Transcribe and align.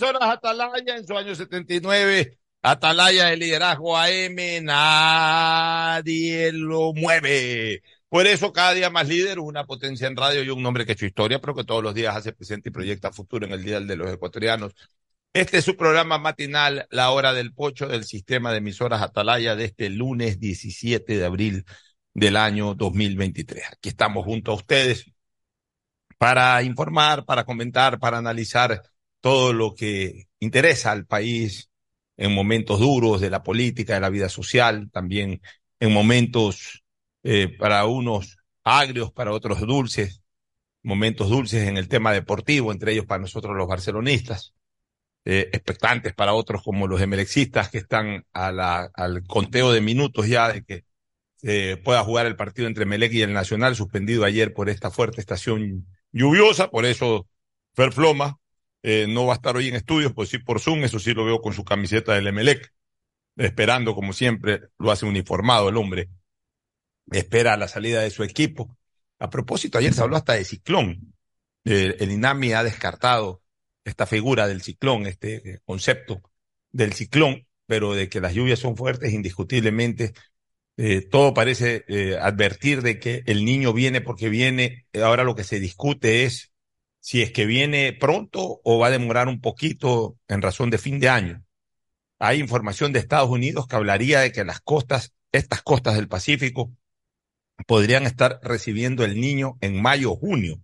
horas 0.00 0.22
Atalaya 0.22 0.96
en 0.96 1.06
su 1.06 1.16
año 1.16 1.34
79. 1.34 2.38
Atalaya 2.62 3.26
de 3.26 3.36
liderazgo 3.36 3.98
AM, 3.98 4.36
nadie 4.62 6.52
lo 6.52 6.94
mueve. 6.94 7.82
Por 8.08 8.26
eso 8.26 8.52
cada 8.52 8.72
día 8.72 8.88
más 8.88 9.08
líder, 9.08 9.38
una 9.40 9.64
potencia 9.64 10.06
en 10.06 10.16
radio 10.16 10.42
y 10.42 10.50
un 10.50 10.62
nombre 10.62 10.86
que 10.86 10.92
ha 10.92 10.94
hecho 10.94 11.06
historia, 11.06 11.40
pero 11.40 11.54
que 11.54 11.64
todos 11.64 11.82
los 11.82 11.94
días 11.94 12.14
hace 12.16 12.32
presente 12.32 12.68
y 12.68 12.72
proyecta 12.72 13.12
futuro 13.12 13.46
en 13.46 13.52
el 13.52 13.64
Día 13.64 13.80
de 13.80 13.96
los 13.96 14.10
Ecuatorianos. 14.10 14.74
Este 15.32 15.58
es 15.58 15.64
su 15.64 15.76
programa 15.76 16.18
matinal, 16.18 16.86
La 16.90 17.10
Hora 17.10 17.32
del 17.32 17.52
Pocho, 17.54 17.88
del 17.88 18.04
sistema 18.04 18.52
de 18.52 18.58
emisoras 18.58 19.02
Atalaya 19.02 19.56
de 19.56 19.64
este 19.64 19.90
lunes 19.90 20.38
17 20.38 21.18
de 21.18 21.24
abril 21.24 21.64
del 22.14 22.36
año 22.36 22.74
2023. 22.74 23.64
Aquí 23.72 23.88
estamos 23.88 24.24
junto 24.24 24.52
a 24.52 24.56
ustedes 24.56 25.06
para 26.18 26.62
informar, 26.62 27.24
para 27.24 27.44
comentar, 27.44 27.98
para 27.98 28.18
analizar 28.18 28.82
todo 29.22 29.54
lo 29.54 29.74
que 29.74 30.26
interesa 30.40 30.92
al 30.92 31.06
país 31.06 31.70
en 32.18 32.34
momentos 32.34 32.80
duros 32.80 33.20
de 33.20 33.30
la 33.30 33.42
política, 33.42 33.94
de 33.94 34.00
la 34.00 34.10
vida 34.10 34.28
social, 34.28 34.90
también 34.92 35.40
en 35.80 35.92
momentos 35.92 36.84
eh, 37.22 37.48
para 37.58 37.86
unos 37.86 38.36
agrios, 38.64 39.12
para 39.12 39.32
otros 39.32 39.60
dulces, 39.60 40.22
momentos 40.82 41.30
dulces 41.30 41.68
en 41.68 41.76
el 41.76 41.88
tema 41.88 42.12
deportivo, 42.12 42.72
entre 42.72 42.92
ellos 42.92 43.06
para 43.06 43.22
nosotros 43.22 43.56
los 43.56 43.68
barcelonistas, 43.68 44.54
eh, 45.24 45.48
expectantes 45.52 46.12
para 46.14 46.34
otros 46.34 46.62
como 46.64 46.88
los 46.88 47.00
emelexistas 47.00 47.70
que 47.70 47.78
están 47.78 48.26
a 48.32 48.50
la, 48.50 48.90
al 48.94 49.24
conteo 49.24 49.70
de 49.70 49.80
minutos 49.80 50.26
ya 50.26 50.52
de 50.52 50.64
que 50.64 50.84
eh, 51.42 51.80
pueda 51.84 52.02
jugar 52.02 52.26
el 52.26 52.36
partido 52.36 52.66
entre 52.66 52.86
Melec 52.86 53.12
y 53.12 53.22
el 53.22 53.32
Nacional, 53.32 53.76
suspendido 53.76 54.24
ayer 54.24 54.52
por 54.52 54.68
esta 54.68 54.90
fuerte 54.90 55.20
estación 55.20 55.86
lluviosa, 56.10 56.70
por 56.70 56.86
eso 56.86 57.28
Ferfloma 57.74 58.38
eh, 58.82 59.06
no 59.08 59.26
va 59.26 59.34
a 59.34 59.36
estar 59.36 59.56
hoy 59.56 59.68
en 59.68 59.74
estudios, 59.76 60.12
pues 60.12 60.28
sí 60.28 60.38
por 60.38 60.60
Zoom, 60.60 60.84
eso 60.84 60.98
sí 60.98 61.14
lo 61.14 61.24
veo 61.24 61.40
con 61.40 61.52
su 61.52 61.64
camiseta 61.64 62.14
del 62.14 62.26
Emelec, 62.26 62.72
esperando 63.36 63.94
como 63.94 64.12
siempre, 64.12 64.60
lo 64.78 64.90
hace 64.90 65.06
uniformado 65.06 65.68
el 65.68 65.76
hombre, 65.76 66.10
espera 67.10 67.56
la 67.56 67.68
salida 67.68 68.02
de 68.02 68.10
su 68.10 68.22
equipo. 68.24 68.76
A 69.18 69.30
propósito, 69.30 69.78
ayer 69.78 69.94
se 69.94 70.02
habló 70.02 70.16
hasta 70.16 70.34
de 70.34 70.44
ciclón. 70.44 71.14
el 71.64 72.10
INAMI 72.10 72.52
ha 72.52 72.64
descartado 72.64 73.42
esta 73.84 74.06
figura 74.06 74.46
del 74.48 74.62
ciclón, 74.62 75.06
este 75.06 75.60
concepto 75.64 76.22
del 76.72 76.92
ciclón, 76.92 77.46
pero 77.66 77.94
de 77.94 78.08
que 78.08 78.20
las 78.20 78.34
lluvias 78.34 78.58
son 78.58 78.76
fuertes, 78.76 79.12
indiscutiblemente, 79.12 80.12
eh, 80.76 81.02
todo 81.02 81.34
parece 81.34 81.84
eh, 81.88 82.16
advertir 82.20 82.82
de 82.82 82.98
que 82.98 83.22
el 83.26 83.44
niño 83.44 83.72
viene 83.72 84.00
porque 84.00 84.28
viene. 84.28 84.86
Ahora 84.94 85.24
lo 85.24 85.34
que 85.34 85.44
se 85.44 85.60
discute 85.60 86.24
es 86.24 86.51
si 87.02 87.20
es 87.20 87.32
que 87.32 87.46
viene 87.46 87.92
pronto 87.92 88.60
o 88.62 88.78
va 88.78 88.86
a 88.86 88.90
demorar 88.90 89.26
un 89.26 89.40
poquito 89.40 90.16
en 90.28 90.40
razón 90.40 90.70
de 90.70 90.78
fin 90.78 91.00
de 91.00 91.08
año. 91.08 91.44
Hay 92.20 92.38
información 92.38 92.92
de 92.92 93.00
Estados 93.00 93.28
Unidos 93.28 93.66
que 93.66 93.74
hablaría 93.74 94.20
de 94.20 94.30
que 94.30 94.44
las 94.44 94.60
costas, 94.60 95.12
estas 95.32 95.62
costas 95.62 95.96
del 95.96 96.06
Pacífico, 96.06 96.72
podrían 97.66 98.04
estar 98.04 98.38
recibiendo 98.44 99.04
el 99.04 99.20
niño 99.20 99.58
en 99.60 99.82
mayo 99.82 100.12
o 100.12 100.16
junio, 100.16 100.62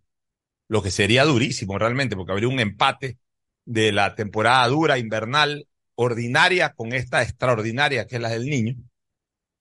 lo 0.68 0.80
que 0.80 0.92
sería 0.92 1.24
durísimo 1.24 1.76
realmente, 1.76 2.14
porque 2.14 2.30
habría 2.30 2.48
un 2.48 2.60
empate 2.60 3.18
de 3.64 3.90
la 3.90 4.14
temporada 4.14 4.68
dura, 4.68 4.96
invernal, 4.96 5.66
ordinaria, 5.96 6.72
con 6.72 6.92
esta 6.92 7.20
extraordinaria 7.20 8.06
que 8.06 8.14
es 8.14 8.22
la 8.22 8.30
del 8.30 8.46
niño. 8.46 8.76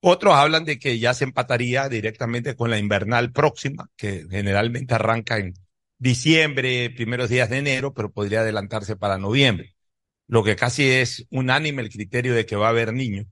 Otros 0.00 0.34
hablan 0.34 0.64
de 0.64 0.78
que 0.78 1.00
ya 1.00 1.12
se 1.12 1.24
empataría 1.24 1.88
directamente 1.88 2.54
con 2.54 2.70
la 2.70 2.78
invernal 2.78 3.32
próxima, 3.32 3.90
que 3.96 4.26
generalmente 4.30 4.94
arranca 4.94 5.38
en 5.38 5.54
diciembre, 5.98 6.90
primeros 6.90 7.28
días 7.28 7.50
de 7.50 7.58
enero, 7.58 7.94
pero 7.94 8.12
podría 8.12 8.40
adelantarse 8.40 8.96
para 8.96 9.18
noviembre. 9.18 9.74
Lo 10.28 10.44
que 10.44 10.56
casi 10.56 10.90
es 10.90 11.26
unánime 11.30 11.82
el 11.82 11.90
criterio 11.90 12.34
de 12.34 12.46
que 12.46 12.56
va 12.56 12.66
a 12.68 12.70
haber 12.70 12.92
niños. 12.92 13.26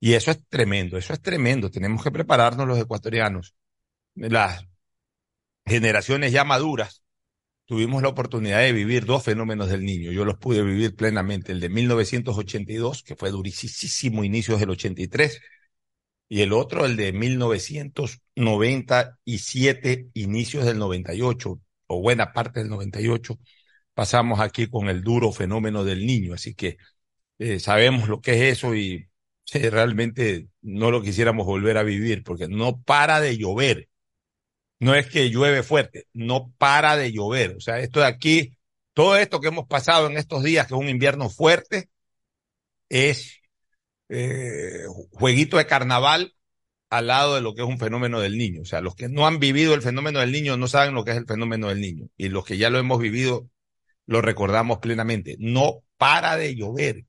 Y 0.00 0.14
eso 0.14 0.30
es 0.30 0.40
tremendo, 0.48 0.98
eso 0.98 1.12
es 1.14 1.22
tremendo. 1.22 1.70
Tenemos 1.70 2.02
que 2.04 2.10
prepararnos 2.12 2.68
los 2.68 2.78
ecuatorianos. 2.78 3.54
Las 4.14 4.66
generaciones 5.66 6.32
ya 6.32 6.44
maduras 6.44 7.02
tuvimos 7.66 8.02
la 8.02 8.08
oportunidad 8.10 8.60
de 8.60 8.72
vivir 8.72 9.04
dos 9.06 9.24
fenómenos 9.24 9.70
del 9.70 9.84
niño. 9.84 10.12
Yo 10.12 10.24
los 10.24 10.38
pude 10.38 10.62
vivir 10.62 10.94
plenamente. 10.96 11.52
El 11.52 11.60
de 11.60 11.68
1982, 11.70 13.02
que 13.02 13.16
fue 13.16 13.30
durísimo, 13.30 14.24
inicios 14.24 14.60
del 14.60 14.70
83, 14.70 15.40
y 16.28 16.42
el 16.42 16.52
otro, 16.52 16.84
el 16.86 16.96
de 16.96 17.12
1997, 17.12 20.10
inicios 20.14 20.64
del 20.64 20.78
98, 20.78 21.60
o 21.86 22.00
buena 22.00 22.32
parte 22.32 22.60
del 22.60 22.68
98, 22.70 23.38
pasamos 23.94 24.40
aquí 24.40 24.68
con 24.68 24.88
el 24.88 25.02
duro 25.02 25.32
fenómeno 25.32 25.84
del 25.84 26.06
niño. 26.06 26.34
Así 26.34 26.54
que 26.54 26.76
eh, 27.38 27.60
sabemos 27.60 28.08
lo 28.08 28.20
que 28.20 28.32
es 28.34 28.58
eso 28.58 28.74
y 28.74 29.08
realmente 29.52 30.48
no 30.62 30.90
lo 30.90 31.02
quisiéramos 31.02 31.46
volver 31.46 31.78
a 31.78 31.82
vivir 31.82 32.22
porque 32.24 32.48
no 32.48 32.82
para 32.82 33.20
de 33.20 33.36
llover. 33.36 33.88
No 34.80 34.94
es 34.94 35.06
que 35.08 35.30
llueve 35.30 35.62
fuerte, 35.62 36.06
no 36.12 36.52
para 36.58 36.96
de 36.96 37.12
llover. 37.12 37.56
O 37.56 37.60
sea, 37.60 37.78
esto 37.78 38.00
de 38.00 38.06
aquí, 38.06 38.56
todo 38.92 39.16
esto 39.16 39.40
que 39.40 39.48
hemos 39.48 39.66
pasado 39.66 40.08
en 40.08 40.16
estos 40.18 40.42
días, 40.42 40.66
que 40.66 40.74
es 40.74 40.80
un 40.80 40.88
invierno 40.88 41.30
fuerte, 41.30 41.88
es 42.88 43.40
eh, 44.08 44.84
jueguito 45.12 45.56
de 45.56 45.66
carnaval 45.66 46.34
al 46.96 47.08
lado 47.08 47.34
de 47.34 47.40
lo 47.40 47.54
que 47.54 47.62
es 47.62 47.68
un 47.68 47.78
fenómeno 47.78 48.20
del 48.20 48.38
niño. 48.38 48.62
O 48.62 48.64
sea, 48.64 48.80
los 48.80 48.94
que 48.94 49.08
no 49.08 49.26
han 49.26 49.40
vivido 49.40 49.74
el 49.74 49.82
fenómeno 49.82 50.20
del 50.20 50.32
niño 50.32 50.56
no 50.56 50.68
saben 50.68 50.94
lo 50.94 51.04
que 51.04 51.10
es 51.12 51.16
el 51.16 51.26
fenómeno 51.26 51.68
del 51.68 51.80
niño. 51.80 52.08
Y 52.16 52.28
los 52.28 52.44
que 52.44 52.56
ya 52.56 52.70
lo 52.70 52.78
hemos 52.78 53.00
vivido 53.00 53.48
lo 54.06 54.22
recordamos 54.22 54.78
plenamente. 54.78 55.36
No 55.38 55.82
para 55.96 56.36
de 56.36 56.54
llover. 56.54 57.04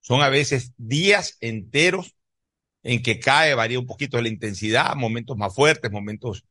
Son 0.00 0.22
a 0.22 0.28
veces 0.28 0.72
días 0.78 1.36
enteros 1.40 2.14
en 2.82 3.02
que 3.02 3.18
cae, 3.18 3.54
varía 3.54 3.78
un 3.80 3.86
poquito 3.86 4.20
la 4.22 4.28
intensidad, 4.28 4.94
momentos 4.94 5.36
más 5.36 5.54
fuertes, 5.54 5.90
momentos 5.90 6.44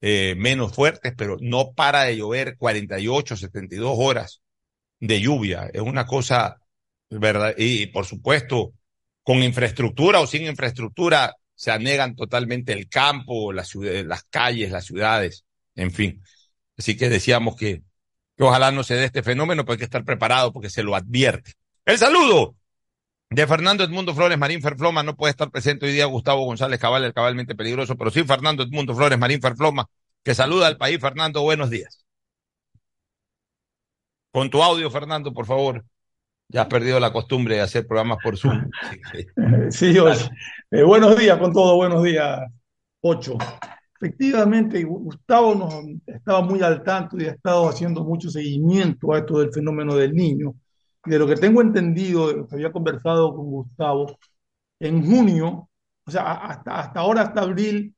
eh, 0.00 0.34
menos 0.36 0.74
fuertes, 0.74 1.14
pero 1.16 1.36
no 1.40 1.72
para 1.72 2.04
de 2.04 2.16
llover 2.16 2.56
48, 2.58 3.36
72 3.36 3.94
horas 3.96 4.42
de 5.00 5.20
lluvia. 5.20 5.70
Es 5.72 5.82
una 5.82 6.06
cosa, 6.06 6.58
¿verdad? 7.08 7.54
Y 7.56 7.86
por 7.86 8.04
supuesto, 8.06 8.74
con 9.22 9.42
infraestructura 9.42 10.20
o 10.20 10.26
sin 10.26 10.46
infraestructura, 10.46 11.34
se 11.56 11.72
anegan 11.72 12.14
totalmente 12.14 12.72
el 12.72 12.88
campo, 12.88 13.52
las, 13.52 13.74
las 13.74 14.24
calles, 14.24 14.70
las 14.70 14.84
ciudades, 14.84 15.44
en 15.74 15.90
fin. 15.90 16.22
Así 16.78 16.96
que 16.96 17.08
decíamos 17.08 17.56
que, 17.56 17.82
que 18.36 18.44
ojalá 18.44 18.70
no 18.70 18.84
se 18.84 18.94
dé 18.94 19.06
este 19.06 19.22
fenómeno, 19.22 19.64
pero 19.64 19.72
hay 19.72 19.78
que 19.78 19.84
estar 19.84 20.04
preparado 20.04 20.52
porque 20.52 20.70
se 20.70 20.82
lo 20.82 20.94
advierte. 20.94 21.54
El 21.84 21.98
saludo 21.98 22.54
de 23.30 23.46
Fernando 23.46 23.84
Edmundo 23.84 24.14
Flores 24.14 24.38
Marín 24.38 24.60
Ferfloma. 24.60 25.02
No 25.02 25.16
puede 25.16 25.30
estar 25.30 25.50
presente 25.50 25.86
hoy 25.86 25.92
día 25.92 26.04
Gustavo 26.04 26.44
González 26.44 26.78
Cabal, 26.78 27.04
el 27.04 27.14
cabalmente 27.14 27.54
peligroso, 27.54 27.96
pero 27.96 28.10
sí 28.10 28.22
Fernando 28.24 28.62
Edmundo 28.62 28.94
Flores 28.94 29.18
Marín 29.18 29.40
Ferfloma, 29.40 29.88
que 30.22 30.34
saluda 30.34 30.66
al 30.66 30.76
país. 30.76 31.00
Fernando, 31.00 31.42
buenos 31.42 31.70
días. 31.70 32.04
Con 34.30 34.50
tu 34.50 34.62
audio, 34.62 34.90
Fernando, 34.90 35.32
por 35.32 35.46
favor. 35.46 35.84
Ya 36.48 36.62
has 36.62 36.68
perdido 36.68 37.00
la 37.00 37.12
costumbre 37.12 37.56
de 37.56 37.62
hacer 37.62 37.86
programas 37.86 38.18
por 38.22 38.36
Zoom. 38.36 38.70
Sí, 39.70 39.94
eh, 40.70 40.82
buenos 40.82 41.18
días 41.18 41.38
con 41.38 41.52
todo, 41.52 41.76
buenos 41.76 42.02
días, 42.02 42.40
Ocho. 43.00 43.36
Efectivamente, 44.00 44.82
Gustavo 44.84 45.54
nos 45.54 45.74
estaba 46.06 46.42
muy 46.42 46.62
al 46.62 46.82
tanto 46.82 47.16
y 47.16 47.24
ha 47.24 47.30
estado 47.30 47.68
haciendo 47.68 48.04
mucho 48.04 48.30
seguimiento 48.30 49.12
a 49.12 49.18
esto 49.18 49.38
del 49.38 49.52
fenómeno 49.52 49.94
del 49.94 50.14
niño. 50.14 50.54
Y 51.04 51.10
de 51.10 51.18
lo 51.18 51.26
que 51.26 51.36
tengo 51.36 51.62
entendido, 51.62 52.28
de 52.28 52.36
lo 52.36 52.46
que 52.46 52.56
había 52.56 52.72
conversado 52.72 53.34
con 53.34 53.46
Gustavo, 53.46 54.18
en 54.80 55.04
junio, 55.04 55.68
o 56.04 56.10
sea, 56.10 56.32
hasta, 56.32 56.80
hasta 56.80 57.00
ahora, 57.00 57.22
hasta 57.22 57.40
abril, 57.42 57.94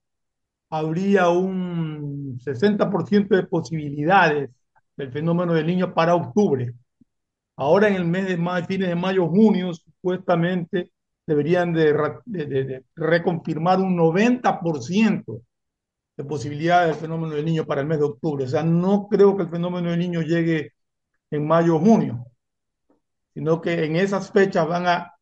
habría 0.71 1.29
un 1.29 2.39
60% 2.39 3.37
de 3.37 3.47
posibilidades 3.47 4.51
del 4.97 5.13
fenómeno 5.13 5.55
del 5.55 5.67
niño 5.67 5.95
para 5.95 6.15
octubre. 6.15 6.75
Ahora 7.59 7.89
en 7.89 7.97
el 7.97 8.05
mes 8.05 8.29
de 8.29 8.37
mayo, 8.37 8.67
fines 8.67 8.89
de 8.89 8.95
mayo, 8.95 9.27
junio, 9.27 9.75
supuestamente 9.75 10.93
deberían 11.27 11.73
de, 11.73 12.85
reconfirmar 12.95 13.81
un 13.81 13.97
90% 13.97 15.43
de 16.17 16.25
posibilidades 16.25 16.91
del 16.91 17.01
fenómeno 17.01 17.35
del 17.35 17.45
niño 17.45 17.67
para 17.67 17.81
el 17.81 17.89
mes 17.89 17.99
de 17.99 18.05
octubre. 18.05 18.45
O 18.45 18.49
sea, 18.49 18.63
no 18.63 19.09
creo 19.09 19.37
que 19.37 19.43
el 19.43 19.49
fenómeno 19.49 19.91
del 19.91 19.99
niño 19.99 20.23
llegue 20.23 20.73
en 21.33 21.49
mayo 21.49 21.77
o 21.77 21.81
junio, 21.81 22.27
sino 23.35 23.61
que 23.61 23.85
en 23.85 23.97
esas 23.97 24.31
fechas 24.31 24.67
van 24.69 24.87
a 24.87 25.15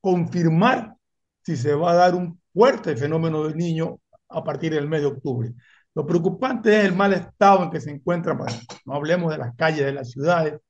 confirmar 0.00 0.96
si 1.44 1.56
se 1.56 1.72
va 1.72 1.92
a 1.92 1.94
dar 1.94 2.16
un 2.16 2.40
fuerte 2.52 2.96
fenómeno 2.96 3.44
del 3.44 3.56
niño 3.56 4.00
a 4.28 4.42
partir 4.42 4.74
del 4.74 4.88
mes 4.88 5.02
de 5.02 5.06
octubre. 5.06 5.54
Lo 5.94 6.04
preocupante 6.04 6.76
es 6.80 6.84
el 6.84 6.96
mal 6.96 7.12
estado 7.12 7.62
en 7.62 7.70
que 7.70 7.80
se 7.80 7.92
encuentra, 7.92 8.36
no 8.84 8.94
hablemos 8.94 9.30
de 9.30 9.38
las 9.38 9.54
calles 9.54 9.86
de 9.86 9.92
las 9.92 10.10
ciudades, 10.10 10.60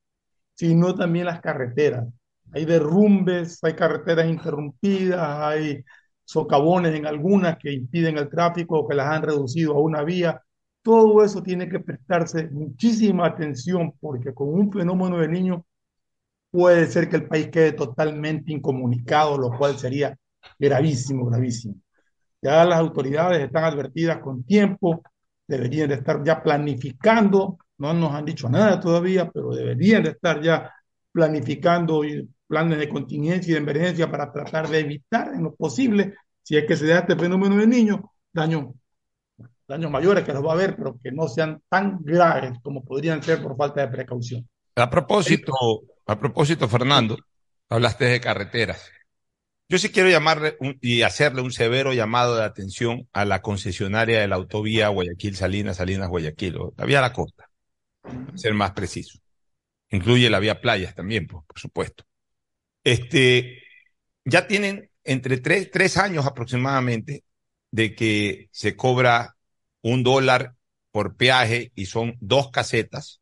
sino 0.57 0.95
también 0.97 1.27
las 1.27 1.41
carreteras. 1.41 2.09
Hay 2.53 2.65
derrumbes, 2.65 3.63
hay 3.63 3.75
carreteras 3.75 4.27
interrumpidas, 4.29 5.21
hay 5.21 5.85
socavones 6.25 6.95
en 6.97 7.07
algunas 7.07 7.59
que 7.59 7.73
impiden 7.73 8.19
el 8.19 8.29
tráfico 8.29 8.81
o 8.81 8.89
que 8.89 8.97
las 8.97 9.09
han 9.09 9.23
reducido 9.23 9.75
a 9.75 9.81
una 9.81 10.03
vía. 10.03 10.43
Todo 10.83 11.25
eso 11.25 11.43
tiene 11.43 11.69
que 11.69 11.81
prestarse 11.81 12.49
muchísima 12.51 13.27
atención 13.27 13.93
porque 14.01 14.35
con 14.35 14.49
un 14.49 14.73
fenómeno 14.73 15.19
de 15.19 15.29
niño 15.29 15.67
puede 16.51 16.87
ser 16.87 17.09
que 17.09 17.17
el 17.17 17.29
país 17.29 17.49
quede 17.51 17.73
totalmente 17.73 18.53
incomunicado, 18.53 19.39
lo 19.39 19.51
cual 19.57 19.79
sería 19.79 20.17
gravísimo, 20.59 21.27
gravísimo. 21.27 21.77
Ya 22.43 22.65
las 22.65 22.79
autoridades 22.79 23.43
están 23.45 23.65
advertidas 23.65 24.19
con 24.21 24.45
tiempo, 24.45 25.03
deberían 25.47 25.89
de 25.89 25.97
estar 25.97 26.23
ya 26.25 26.43
planificando, 26.43 27.59
no 27.79 27.93
nos 27.93 28.13
han 28.13 28.25
dicho 28.25 28.49
nada 28.49 28.81
todavía, 28.81 29.31
pero 29.31 29.51
deberían 29.51 30.03
de 30.03 30.11
estar 30.11 30.41
ya 30.41 30.73
planificando 31.13 32.03
planes 32.47 32.79
de 32.79 32.89
contingencia 32.89 33.51
y 33.51 33.55
de 33.55 33.61
emergencia 33.61 34.11
para 34.11 34.33
tratar 34.33 34.69
de 34.69 34.81
evitar 34.81 35.33
en 35.35 35.43
lo 35.45 35.55
posible, 35.55 36.15
si 36.43 36.57
es 36.57 36.65
que 36.65 36.77
se 36.77 36.87
da 36.87 37.01
este 37.01 37.17
fenómeno 37.17 37.57
de 37.57 37.67
niños, 37.67 38.01
daños, 38.33 38.67
daños 39.67 39.91
mayores 39.91 40.25
que 40.25 40.33
los 40.33 40.45
va 40.45 40.51
a 40.51 40.55
haber, 40.55 40.77
pero 40.77 40.99
que 41.03 41.11
no 41.11 41.29
sean 41.29 41.61
tan 41.69 41.99
graves 42.03 42.59
como 42.63 42.85
podrían 42.85 43.23
ser 43.23 43.43
por 43.43 43.57
falta 43.57 43.81
de 43.81 43.89
precaución. 43.89 44.49
A 44.77 44.89
propósito, 44.89 45.53
a 46.07 46.19
propósito, 46.19 46.69
Fernando, 46.69 47.17
hablaste 47.69 48.05
de 48.05 48.21
carreteras. 48.21 48.91
Yo 49.69 49.79
sí 49.79 49.89
quiero 49.89 50.09
llamarle 50.09 50.57
y 50.81 51.03
hacerle 51.03 51.43
un 51.43 51.51
severo 51.51 51.93
llamado 51.93 52.37
de 52.37 52.45
atención 52.45 53.09
a 53.13 53.25
la 53.25 53.43
concesionaria 53.43 54.21
de 54.21 54.29
la 54.29 54.37
autovía 54.37 54.91
Guayaquil-Salinas, 54.91 55.79
Salinas-Guayaquil, 55.79 56.57
la 56.77 56.85
vía 56.85 57.01
la 57.01 57.13
costa, 57.13 57.51
para 58.07 58.39
ser 58.39 58.55
más 58.55 58.73
preciso. 58.73 59.19
Incluye 59.91 60.31
la 60.31 60.41
vía 60.41 60.61
playas 60.61 60.95
también, 60.95 61.27
por, 61.27 61.45
por 61.45 61.59
supuesto. 61.59 62.05
Este, 62.83 63.63
ya 64.25 64.47
tienen 64.47 64.91
entre 65.05 65.39
tres, 65.39 65.71
tres 65.71 65.97
años 65.97 66.27
aproximadamente 66.27 67.25
de 67.71 67.95
que 67.95 68.49
se 68.53 68.77
cobra 68.77 69.37
un 69.83 70.03
dólar 70.03 70.55
por 70.91 71.17
peaje 71.17 71.73
y 71.75 71.87
son 71.87 72.17
dos 72.21 72.51
casetas. 72.51 73.21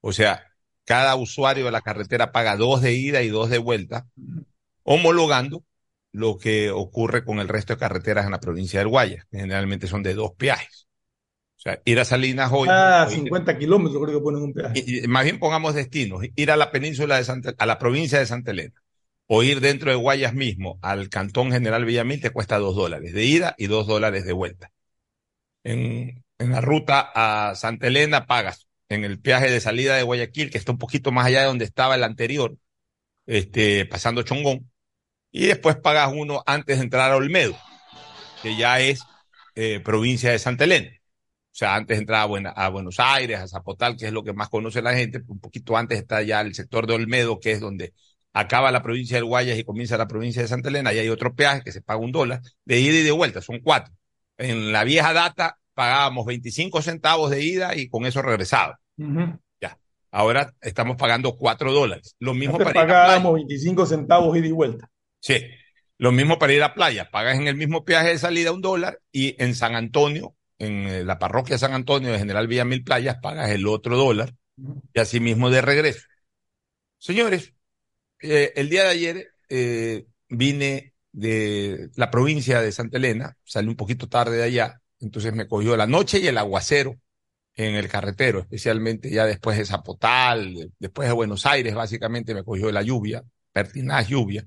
O 0.00 0.12
sea, 0.12 0.44
cada 0.84 1.14
usuario 1.16 1.66
de 1.66 1.70
la 1.70 1.80
carretera 1.80 2.32
paga 2.32 2.56
dos 2.56 2.82
de 2.82 2.94
ida 2.94 3.22
y 3.22 3.28
dos 3.28 3.50
de 3.50 3.58
vuelta 3.58 4.06
homologando 4.82 5.64
lo 6.12 6.38
que 6.38 6.70
ocurre 6.70 7.24
con 7.24 7.40
el 7.40 7.48
resto 7.48 7.74
de 7.74 7.78
carreteras 7.78 8.24
en 8.24 8.32
la 8.32 8.40
provincia 8.40 8.80
del 8.80 8.88
Guayas, 8.88 9.26
que 9.30 9.38
generalmente 9.38 9.86
son 9.86 10.02
de 10.02 10.14
dos 10.14 10.32
peajes. 10.36 10.87
O 11.58 11.60
sea, 11.60 11.82
ir 11.84 11.98
a 11.98 12.04
Salinas 12.04 12.50
hoy. 12.52 12.68
Ah, 12.70 13.08
50 13.10 13.58
kilómetros 13.58 14.00
creo 14.00 14.18
que 14.18 14.22
ponen 14.22 14.42
un 14.42 14.52
peaje. 14.52 14.84
Y, 14.86 15.08
más 15.08 15.24
bien 15.24 15.40
pongamos 15.40 15.74
destinos, 15.74 16.22
ir 16.36 16.50
a 16.52 16.56
la 16.56 16.70
península 16.70 17.16
de 17.16 17.24
Santa, 17.24 17.54
a 17.58 17.66
la 17.66 17.78
provincia 17.80 18.20
de 18.20 18.26
Santa 18.26 18.52
Elena, 18.52 18.80
o 19.26 19.42
ir 19.42 19.60
dentro 19.60 19.90
de 19.90 19.96
Guayas 19.96 20.34
mismo 20.34 20.78
al 20.82 21.08
cantón 21.08 21.50
general 21.50 21.84
Villamil 21.84 22.20
te 22.20 22.30
cuesta 22.30 22.58
dos 22.58 22.76
dólares 22.76 23.12
de 23.12 23.24
ida 23.24 23.54
y 23.58 23.66
dos 23.66 23.88
dólares 23.88 24.24
de 24.24 24.32
vuelta. 24.32 24.70
En, 25.64 26.24
en 26.38 26.52
la 26.52 26.60
ruta 26.60 27.10
a 27.12 27.56
Santa 27.56 27.88
Elena 27.88 28.26
pagas 28.26 28.68
en 28.88 29.04
el 29.04 29.20
peaje 29.20 29.50
de 29.50 29.60
salida 29.60 29.96
de 29.96 30.02
Guayaquil, 30.04 30.50
que 30.50 30.58
está 30.58 30.72
un 30.72 30.78
poquito 30.78 31.10
más 31.10 31.26
allá 31.26 31.40
de 31.40 31.46
donde 31.46 31.64
estaba 31.64 31.96
el 31.96 32.04
anterior, 32.04 32.56
este, 33.26 33.84
pasando 33.84 34.22
Chongón, 34.22 34.70
y 35.30 35.46
después 35.46 35.76
pagas 35.76 36.10
uno 36.14 36.42
antes 36.46 36.78
de 36.78 36.84
entrar 36.84 37.10
a 37.10 37.16
Olmedo, 37.16 37.56
que 38.42 38.56
ya 38.56 38.80
es 38.80 39.02
eh, 39.54 39.80
provincia 39.80 40.30
de 40.30 40.38
Santa 40.38 40.64
Elena. 40.64 40.97
O 41.58 41.64
sea, 41.66 41.74
antes 41.74 41.96
de 41.96 42.02
entrar 42.02 42.20
a, 42.20 42.50
a, 42.50 42.68
Buenos 42.68 43.00
Aires, 43.00 43.40
a 43.40 43.48
Zapotal, 43.48 43.96
que 43.96 44.06
es 44.06 44.12
lo 44.12 44.22
que 44.22 44.32
más 44.32 44.48
conoce 44.48 44.80
la 44.80 44.94
gente, 44.94 45.22
un 45.26 45.40
poquito 45.40 45.76
antes 45.76 45.98
está 45.98 46.22
ya 46.22 46.40
el 46.40 46.54
sector 46.54 46.86
de 46.86 46.94
Olmedo, 46.94 47.40
que 47.40 47.50
es 47.50 47.58
donde 47.58 47.94
acaba 48.32 48.70
la 48.70 48.80
provincia 48.80 49.16
del 49.16 49.24
Guayas 49.24 49.58
y 49.58 49.64
comienza 49.64 49.98
la 49.98 50.06
provincia 50.06 50.40
de 50.40 50.46
Santa 50.46 50.68
Elena, 50.68 50.92
y 50.92 51.00
hay 51.00 51.08
otro 51.08 51.34
peaje 51.34 51.62
que 51.62 51.72
se 51.72 51.82
paga 51.82 51.98
un 51.98 52.12
dólar, 52.12 52.42
de 52.64 52.78
ida 52.78 52.98
y 52.98 53.02
de 53.02 53.10
vuelta, 53.10 53.42
son 53.42 53.58
cuatro. 53.58 53.92
En 54.36 54.70
la 54.70 54.84
vieja 54.84 55.12
data 55.12 55.58
pagábamos 55.74 56.26
25 56.26 56.80
centavos 56.80 57.28
de 57.28 57.42
ida 57.42 57.74
y 57.74 57.88
con 57.88 58.06
eso 58.06 58.22
regresaba. 58.22 58.78
Uh 58.96 59.04
-huh. 59.04 59.40
Ya. 59.60 59.76
Ahora 60.12 60.54
estamos 60.60 60.96
pagando 60.96 61.36
cuatro 61.36 61.72
dólares. 61.72 62.14
Lo 62.20 62.34
mismo 62.34 62.54
Antes 62.54 62.72
para 62.72 62.86
pagábamos 62.86 63.34
25 63.34 63.84
centavos 63.84 64.38
ida 64.38 64.46
y 64.46 64.52
vuelta. 64.52 64.88
Sí, 65.18 65.44
lo 65.96 66.12
mismo 66.12 66.38
para 66.38 66.52
ir 66.52 66.62
a 66.62 66.74
playa, 66.74 67.10
pagas 67.10 67.36
en 67.36 67.48
el 67.48 67.56
mismo 67.56 67.84
peaje 67.84 68.10
de 68.10 68.18
salida 68.18 68.52
un 68.52 68.60
dólar 68.60 69.00
y 69.10 69.34
en 69.42 69.56
San 69.56 69.74
Antonio, 69.74 70.36
en 70.58 71.06
la 71.06 71.18
parroquia 71.18 71.54
de 71.54 71.60
San 71.60 71.72
Antonio 71.72 72.12
de 72.12 72.18
General 72.18 72.46
Villa 72.46 72.64
Mil 72.64 72.84
Playas, 72.84 73.18
pagas 73.22 73.50
el 73.50 73.66
otro 73.66 73.96
dólar 73.96 74.34
y 74.92 75.00
así 75.00 75.20
mismo 75.20 75.50
de 75.50 75.60
regreso. 75.60 76.06
Señores, 76.98 77.54
eh, 78.20 78.52
el 78.56 78.68
día 78.68 78.84
de 78.84 78.88
ayer 78.88 79.28
eh, 79.48 80.06
vine 80.28 80.94
de 81.12 81.90
la 81.94 82.10
provincia 82.10 82.60
de 82.60 82.72
Santa 82.72 82.98
Elena, 82.98 83.36
salí 83.44 83.68
un 83.68 83.76
poquito 83.76 84.08
tarde 84.08 84.36
de 84.36 84.42
allá, 84.44 84.80
entonces 85.00 85.32
me 85.32 85.46
cogió 85.46 85.76
la 85.76 85.86
noche 85.86 86.18
y 86.18 86.26
el 86.26 86.38
aguacero 86.38 86.96
en 87.54 87.74
el 87.74 87.88
carretero, 87.88 88.40
especialmente 88.40 89.10
ya 89.10 89.26
después 89.26 89.58
de 89.58 89.64
Zapotal, 89.64 90.72
después 90.78 91.08
de 91.08 91.14
Buenos 91.14 91.44
Aires, 91.46 91.74
básicamente 91.74 92.34
me 92.34 92.44
cogió 92.44 92.70
la 92.70 92.82
lluvia, 92.82 93.24
pertinaz 93.52 94.08
lluvia. 94.08 94.46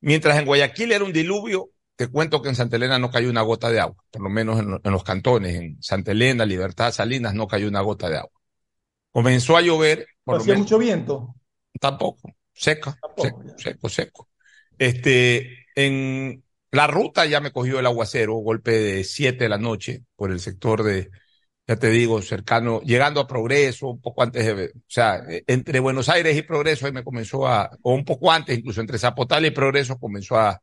Mientras 0.00 0.38
en 0.38 0.46
Guayaquil 0.46 0.92
era 0.92 1.04
un 1.04 1.12
diluvio, 1.12 1.70
te 2.00 2.08
cuento 2.08 2.40
que 2.40 2.48
en 2.48 2.56
Santa 2.56 2.76
Elena 2.76 2.98
no 2.98 3.10
cayó 3.10 3.28
una 3.28 3.42
gota 3.42 3.70
de 3.70 3.78
agua, 3.78 4.02
por 4.10 4.22
lo 4.22 4.30
menos 4.30 4.58
en, 4.58 4.80
en 4.82 4.90
los 4.90 5.04
cantones, 5.04 5.54
en 5.54 5.82
Santa 5.82 6.12
Elena, 6.12 6.46
Libertad, 6.46 6.92
Salinas, 6.92 7.34
no 7.34 7.46
cayó 7.46 7.68
una 7.68 7.82
gota 7.82 8.08
de 8.08 8.16
agua. 8.16 8.40
Comenzó 9.12 9.54
a 9.54 9.60
llover. 9.60 10.06
Por 10.24 10.40
¿Hacía 10.40 10.56
mucho 10.56 10.78
viento? 10.78 11.34
Tampoco, 11.78 12.32
seca, 12.54 12.96
tampoco, 13.02 13.42
seco, 13.42 13.58
seco, 13.58 13.88
seco. 13.90 14.28
Este, 14.78 15.66
en 15.74 16.42
la 16.70 16.86
ruta 16.86 17.26
ya 17.26 17.40
me 17.40 17.52
cogió 17.52 17.80
el 17.80 17.84
aguacero, 17.84 18.36
golpe 18.36 18.70
de 18.70 19.04
siete 19.04 19.44
de 19.44 19.50
la 19.50 19.58
noche 19.58 20.02
por 20.16 20.30
el 20.30 20.40
sector 20.40 20.82
de, 20.82 21.10
ya 21.66 21.76
te 21.76 21.90
digo, 21.90 22.22
cercano, 22.22 22.80
llegando 22.80 23.20
a 23.20 23.26
Progreso, 23.26 23.88
un 23.88 24.00
poco 24.00 24.22
antes 24.22 24.46
de, 24.46 24.64
o 24.68 24.84
sea, 24.86 25.22
entre 25.46 25.80
Buenos 25.80 26.08
Aires 26.08 26.34
y 26.34 26.40
Progreso, 26.40 26.86
ahí 26.86 26.92
me 26.92 27.04
comenzó 27.04 27.46
a, 27.46 27.70
o 27.82 27.92
un 27.92 28.06
poco 28.06 28.32
antes, 28.32 28.56
incluso 28.56 28.80
entre 28.80 28.98
Zapotal 28.98 29.44
y 29.44 29.50
Progreso, 29.50 29.98
comenzó 29.98 30.38
a, 30.38 30.62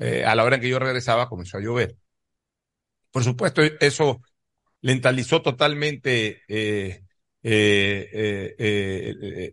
eh, 0.00 0.24
a 0.24 0.34
la 0.34 0.44
hora 0.44 0.56
en 0.56 0.62
que 0.62 0.68
yo 0.68 0.78
regresaba, 0.78 1.28
comenzó 1.28 1.58
a 1.58 1.60
llover. 1.60 1.96
Por 3.10 3.22
supuesto, 3.22 3.62
eso 3.62 4.22
lentalizó 4.80 5.42
totalmente 5.42 6.42
eh, 6.48 7.04
eh, 7.42 8.54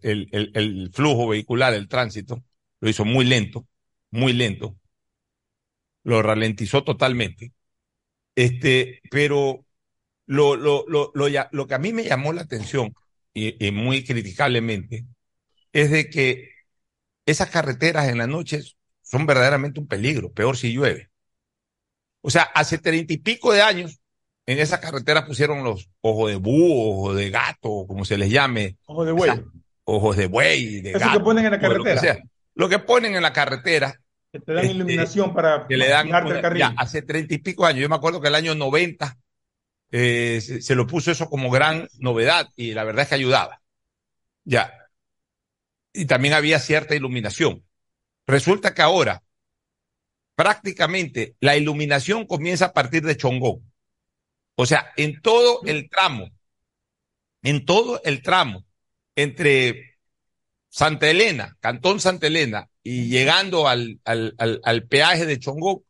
el, 0.03 0.89
flujo 0.93 1.27
vehicular, 1.27 1.73
el 1.73 1.89
tránsito, 1.89 2.43
lo 2.79 2.89
hizo 2.89 3.03
muy 3.03 3.25
lento, 3.25 3.67
muy 4.11 4.31
lento, 4.31 4.77
lo 6.03 6.21
ralentizó 6.21 6.83
totalmente. 6.83 7.51
Este, 8.33 9.01
pero 9.11 9.65
lo, 10.27 10.55
lo, 10.55 10.85
lo, 10.87 11.11
lo, 11.13 11.67
que 11.67 11.73
a 11.73 11.79
mí 11.79 11.91
me 11.91 12.05
llamó 12.05 12.31
la 12.31 12.43
atención, 12.43 12.93
y, 13.33 13.71
muy 13.71 14.03
criticablemente, 14.05 15.05
es 15.73 15.91
de 15.91 16.09
que 16.09 16.51
esas 17.25 17.49
carreteras 17.49 18.07
en 18.07 18.17
las 18.19 18.29
noches 18.29 18.76
son 19.09 19.25
verdaderamente 19.25 19.79
un 19.79 19.87
peligro, 19.87 20.31
peor 20.31 20.57
si 20.57 20.73
llueve. 20.73 21.09
O 22.21 22.29
sea, 22.29 22.43
hace 22.43 22.77
treinta 22.77 23.13
y 23.13 23.17
pico 23.17 23.53
de 23.53 23.61
años, 23.61 24.01
en 24.45 24.59
esas 24.59 24.79
carreteras 24.79 25.23
pusieron 25.25 25.63
los 25.63 25.89
ojos 26.01 26.29
de 26.29 26.35
búho, 26.35 26.91
ojos 26.91 27.15
de 27.15 27.29
gato, 27.29 27.85
como 27.87 28.03
se 28.03 28.17
les 28.17 28.29
llame. 28.29 28.75
Ojos 28.85 29.05
de 29.05 29.11
buey. 29.13 29.31
ojos 29.85 30.17
de 30.17 30.27
buey, 30.27 30.81
de 30.81 30.89
Eso 30.91 30.99
gato. 30.99 31.19
que 31.19 31.23
ponen 31.23 31.45
en 31.45 31.51
la 31.51 31.59
carretera. 31.59 31.77
Lo 31.77 31.83
que, 31.83 31.99
sea. 31.99 32.17
lo 32.55 32.69
que 32.69 32.79
ponen 32.79 33.15
en 33.15 33.21
la 33.21 33.31
carretera 33.31 33.97
que 34.31 34.39
te 34.41 34.53
dan 34.53 34.65
este, 34.65 34.75
iluminación 34.75 35.33
para 35.33 35.65
que 35.67 35.77
le 35.77 35.87
dan 35.87 36.07
el 36.07 36.41
carril. 36.41 36.59
Ya, 36.59 36.73
hace 36.77 37.01
treinta 37.01 37.33
y 37.33 37.37
pico 37.37 37.65
años. 37.65 37.81
Yo 37.81 37.89
me 37.89 37.95
acuerdo 37.95 38.19
que 38.19 38.27
el 38.27 38.35
año 38.35 38.55
90 38.55 39.17
eh, 39.91 40.41
se, 40.41 40.61
se, 40.61 40.75
lo 40.75 40.85
puso 40.85 41.11
eso 41.11 41.29
como 41.29 41.49
gran 41.49 41.87
novedad 41.99 42.49
y 42.57 42.73
la 42.73 42.83
verdad 42.83 43.03
es 43.03 43.09
que 43.09 43.15
ayudaba. 43.15 43.61
Ya. 44.43 44.73
Y 45.93 46.05
también 46.05 46.33
había 46.33 46.59
cierta 46.59 46.93
iluminación. 46.93 47.66
Resulta 48.27 48.73
que 48.73 48.81
ahora 48.81 49.23
prácticamente 50.35 51.35
la 51.39 51.57
iluminación 51.57 52.27
comienza 52.27 52.65
a 52.65 52.73
partir 52.73 53.03
de 53.03 53.17
Chongón. 53.17 53.71
O 54.55 54.65
sea, 54.65 54.91
en 54.97 55.21
todo 55.21 55.61
el 55.65 55.89
tramo, 55.89 56.29
en 57.41 57.65
todo 57.65 58.01
el 58.03 58.21
tramo 58.21 58.65
entre 59.15 59.97
Santa 60.69 61.09
Elena, 61.09 61.57
Cantón 61.59 61.99
Santa 61.99 62.27
Elena 62.27 62.69
y 62.83 63.07
llegando 63.07 63.67
al, 63.67 63.99
al, 64.03 64.35
al, 64.37 64.61
al 64.63 64.87
peaje 64.87 65.25
de 65.25 65.39
Chongón, 65.39 65.83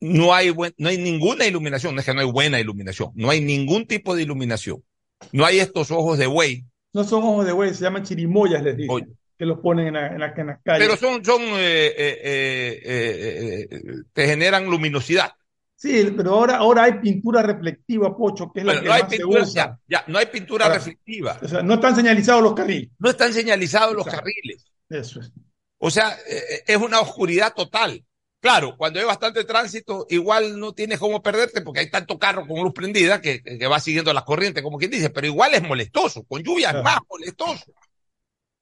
no 0.00 0.34
hay, 0.34 0.50
buen, 0.50 0.74
no 0.76 0.88
hay 0.88 0.98
ninguna 0.98 1.46
iluminación, 1.46 1.94
no 1.94 2.00
es 2.00 2.06
que 2.06 2.14
no 2.14 2.20
hay 2.20 2.30
buena 2.30 2.60
iluminación, 2.60 3.10
no 3.14 3.30
hay 3.30 3.40
ningún 3.40 3.86
tipo 3.86 4.14
de 4.14 4.22
iluminación. 4.22 4.84
No 5.32 5.44
hay 5.44 5.58
estos 5.58 5.90
ojos 5.90 6.18
de 6.18 6.26
buey. 6.26 6.64
No 6.92 7.04
son 7.04 7.22
ojos 7.22 7.46
de 7.46 7.52
buey, 7.52 7.74
se 7.74 7.82
llaman 7.82 8.04
chirimoyas, 8.04 8.62
les 8.62 8.76
digo. 8.76 9.00
Que 9.38 9.46
los 9.46 9.60
ponen 9.60 9.86
en, 9.86 9.94
la, 9.94 10.06
en, 10.08 10.18
la, 10.18 10.34
en 10.36 10.46
las 10.48 10.62
calles. 10.62 10.88
Pero 10.88 10.96
son, 10.96 11.24
son 11.24 11.40
eh, 11.40 11.94
eh, 11.96 12.80
eh, 12.84 13.80
te 14.12 14.26
generan 14.26 14.66
luminosidad. 14.66 15.30
Sí, 15.76 16.12
pero 16.16 16.34
ahora, 16.34 16.56
ahora 16.56 16.84
hay 16.84 16.94
pintura 16.94 17.40
reflectiva, 17.40 18.16
Pocho, 18.16 18.50
que 18.52 18.60
es 18.60 18.64
bueno, 18.64 18.80
la 18.80 18.82
que 18.82 18.88
no 18.88 18.94
hay 18.94 19.02
más 19.02 19.10
pintura, 19.10 19.44
se 19.44 19.50
usa. 19.50 19.80
Ya, 19.86 19.98
ya, 20.00 20.04
no 20.08 20.18
hay 20.18 20.26
pintura 20.26 20.68
reflectiva. 20.68 21.38
O 21.40 21.46
sea, 21.46 21.62
no 21.62 21.74
están 21.74 21.94
señalizados 21.94 22.42
los 22.42 22.54
carriles. 22.54 22.90
No 22.98 23.10
están 23.10 23.32
señalizados 23.32 23.94
los 23.94 24.04
carriles. 24.04 24.66
Eso 24.90 25.20
es. 25.20 25.30
O 25.78 25.88
sea, 25.92 26.16
eh, 26.28 26.64
es 26.66 26.76
una 26.76 26.98
oscuridad 26.98 27.54
total. 27.54 28.04
Claro, 28.40 28.76
cuando 28.76 28.98
hay 28.98 29.06
bastante 29.06 29.44
tránsito, 29.44 30.06
igual 30.10 30.58
no 30.58 30.72
tienes 30.72 30.98
cómo 30.98 31.22
perderte 31.22 31.60
porque 31.60 31.80
hay 31.80 31.90
tanto 31.90 32.18
carro 32.18 32.46
con 32.46 32.60
luz 32.60 32.72
prendida 32.72 33.20
que, 33.20 33.40
que 33.42 33.66
va 33.68 33.78
siguiendo 33.78 34.12
las 34.12 34.24
corrientes, 34.24 34.64
como 34.64 34.78
quien 34.78 34.90
dice, 34.90 35.10
pero 35.10 35.28
igual 35.28 35.54
es 35.54 35.62
molestoso. 35.62 36.24
Con 36.24 36.42
lluvia 36.42 36.70
es 36.70 36.82
más 36.82 36.98
molestoso. 37.08 37.72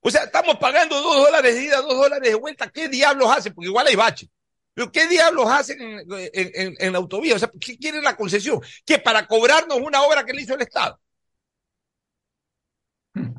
O 0.07 0.11
sea, 0.11 0.23
estamos 0.23 0.57
pagando 0.59 1.03
dos 1.03 1.17
dólares 1.17 1.53
de 1.53 1.65
ida, 1.65 1.81
dos 1.81 1.97
dólares 1.97 2.31
de 2.31 2.37
vuelta. 2.37 2.71
¿Qué 2.71 2.89
diablos 2.89 3.29
hacen? 3.29 3.53
Porque 3.53 3.67
igual 3.67 3.89
hay 3.89 3.97
bache. 3.97 4.31
Pero 4.73 4.93
¿qué 4.93 5.09
diablos 5.09 5.51
hacen 5.51 5.83
en, 5.83 6.07
en, 6.09 6.77
en, 6.79 6.93
la 6.93 6.99
autovía? 6.99 7.35
O 7.35 7.39
sea, 7.41 7.51
¿qué 7.61 7.77
quiere 7.77 8.01
la 8.01 8.15
concesión? 8.15 8.61
¿Que 8.85 9.01
para 9.01 9.27
cobrarnos 9.27 9.81
una 9.81 10.03
obra 10.03 10.25
que 10.25 10.33
le 10.33 10.43
hizo 10.43 10.55
el 10.55 10.63
Estado? 10.63 11.01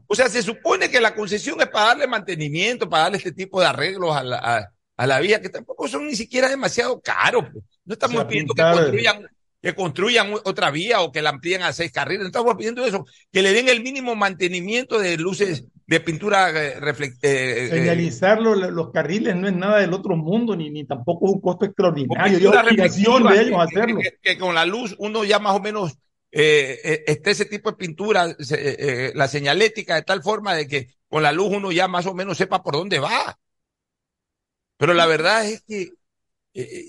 O 0.08 0.14
sea, 0.14 0.28
se 0.28 0.42
supone 0.42 0.92
que 0.92 1.00
la 1.00 1.16
concesión 1.16 1.62
es 1.62 1.70
para 1.70 1.86
darle 1.86 2.06
mantenimiento, 2.06 2.90
para 2.90 3.04
darle 3.04 3.20
este 3.20 3.32
tipo 3.32 3.62
de 3.62 3.68
arreglos 3.68 4.14
a 4.14 4.24
la, 4.24 4.38
a, 4.38 4.74
a 4.98 5.08
la 5.08 5.20
vía, 5.22 5.40
que 5.40 5.48
tampoco 5.48 5.88
son 5.88 6.06
ni 6.06 6.18
siquiera 6.18 6.50
demasiado 6.50 7.00
caros. 7.00 7.46
Pues. 7.50 7.64
No 7.86 7.94
estamos 7.94 8.26
pidiendo 8.26 8.54
que 8.54 8.62
construyan, 8.62 9.26
que 9.62 9.74
construyan 9.74 10.34
otra 10.44 10.70
vía 10.70 11.00
o 11.00 11.14
que 11.14 11.22
la 11.22 11.30
amplíen 11.30 11.62
a 11.62 11.72
seis 11.72 11.94
carriles. 11.94 12.24
No 12.24 12.28
estamos 12.28 12.58
pidiendo 12.58 12.86
eso, 12.86 13.06
que 13.32 13.42
le 13.42 13.54
den 13.54 13.70
el 13.70 13.82
mínimo 13.82 14.18
mantenimiento 14.18 15.00
de 15.00 15.16
luces 15.16 15.64
de 15.88 16.02
pintura 16.02 16.50
eh, 16.52 16.80
eh, 16.80 17.18
eh, 17.22 17.70
Señalizar 17.70 18.42
los, 18.42 18.58
los, 18.58 18.92
carriles 18.92 19.36
no 19.38 19.48
es 19.48 19.56
nada 19.56 19.80
del 19.80 19.94
otro 19.94 20.18
mundo, 20.18 20.54
ni, 20.56 20.70
ni 20.70 20.86
tampoco 20.86 21.28
es 21.28 21.34
un 21.34 21.42
costo 21.42 21.66
extraordinario. 21.66 22.40
Yo 22.40 22.52
obligación 22.52 23.24
de 23.24 23.42
ellos 23.42 23.60
hacerlo. 23.60 24.02
Que, 24.02 24.18
que, 24.22 24.38
con 24.38 24.54
la 24.54 24.66
luz 24.66 24.96
uno 25.00 25.24
ya 25.24 25.40
más 25.40 25.56
o 25.56 25.62
menos 25.62 25.98
eh, 26.30 27.06
esté 27.08 27.32
ese 27.32 27.46
tipo 27.46 27.72
de 27.72 27.78
pintura, 27.78 28.36
la 29.16 29.28
señalética 29.30 29.96
de 29.96 30.02
tal 30.02 30.22
forma 30.22 30.54
de 30.56 30.68
que 30.68 30.90
con 31.08 31.24
la 31.24 31.32
luz 31.32 31.54
uno 31.54 31.72
ya 31.72 31.88
más 31.88 32.06
o 32.06 32.14
menos 32.14 32.38
sepa 32.38 32.62
por 32.62 32.74
dónde 32.74 33.00
va. 33.00 33.40
Pero 34.76 34.94
la 34.94 35.06
verdad 35.06 35.46
es 35.46 35.62
que 35.62 35.92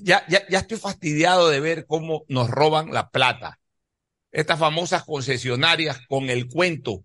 ya, 0.03 0.27
ya, 0.29 0.43
ya 0.49 0.59
estoy 0.59 0.77
fastidiado 0.77 1.49
de 1.49 1.61
ver 1.61 1.87
cómo 1.87 2.25
nos 2.29 2.51
roban 2.51 2.93
la 2.93 3.11
plata. 3.11 3.61
Estas 4.33 4.59
famosas 4.59 5.05
concesionarias 5.05 6.01
con 6.09 6.31
el 6.31 6.49
cuento 6.49 7.05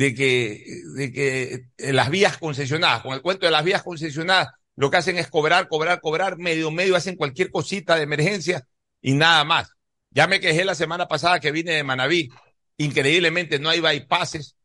de 0.00 0.14
que, 0.14 0.64
de 0.94 1.12
que 1.12 1.92
las 1.92 2.08
vías 2.08 2.38
concesionadas, 2.38 3.02
con 3.02 3.12
el 3.12 3.20
cuento 3.20 3.44
de 3.44 3.52
las 3.52 3.62
vías 3.62 3.82
concesionadas, 3.82 4.48
lo 4.74 4.90
que 4.90 4.96
hacen 4.96 5.18
es 5.18 5.28
cobrar, 5.28 5.68
cobrar, 5.68 6.00
cobrar, 6.00 6.38
medio, 6.38 6.70
medio, 6.70 6.96
hacen 6.96 7.16
cualquier 7.16 7.50
cosita 7.50 7.96
de 7.96 8.04
emergencia 8.04 8.66
y 9.02 9.12
nada 9.12 9.44
más. 9.44 9.72
Ya 10.08 10.26
me 10.26 10.40
quejé 10.40 10.64
la 10.64 10.74
semana 10.74 11.06
pasada 11.06 11.38
que 11.38 11.52
vine 11.52 11.72
de 11.72 11.84
Manabí. 11.84 12.30
Increíblemente 12.78 13.58
no 13.58 13.68
hay 13.68 13.80
bypasses 13.80 14.56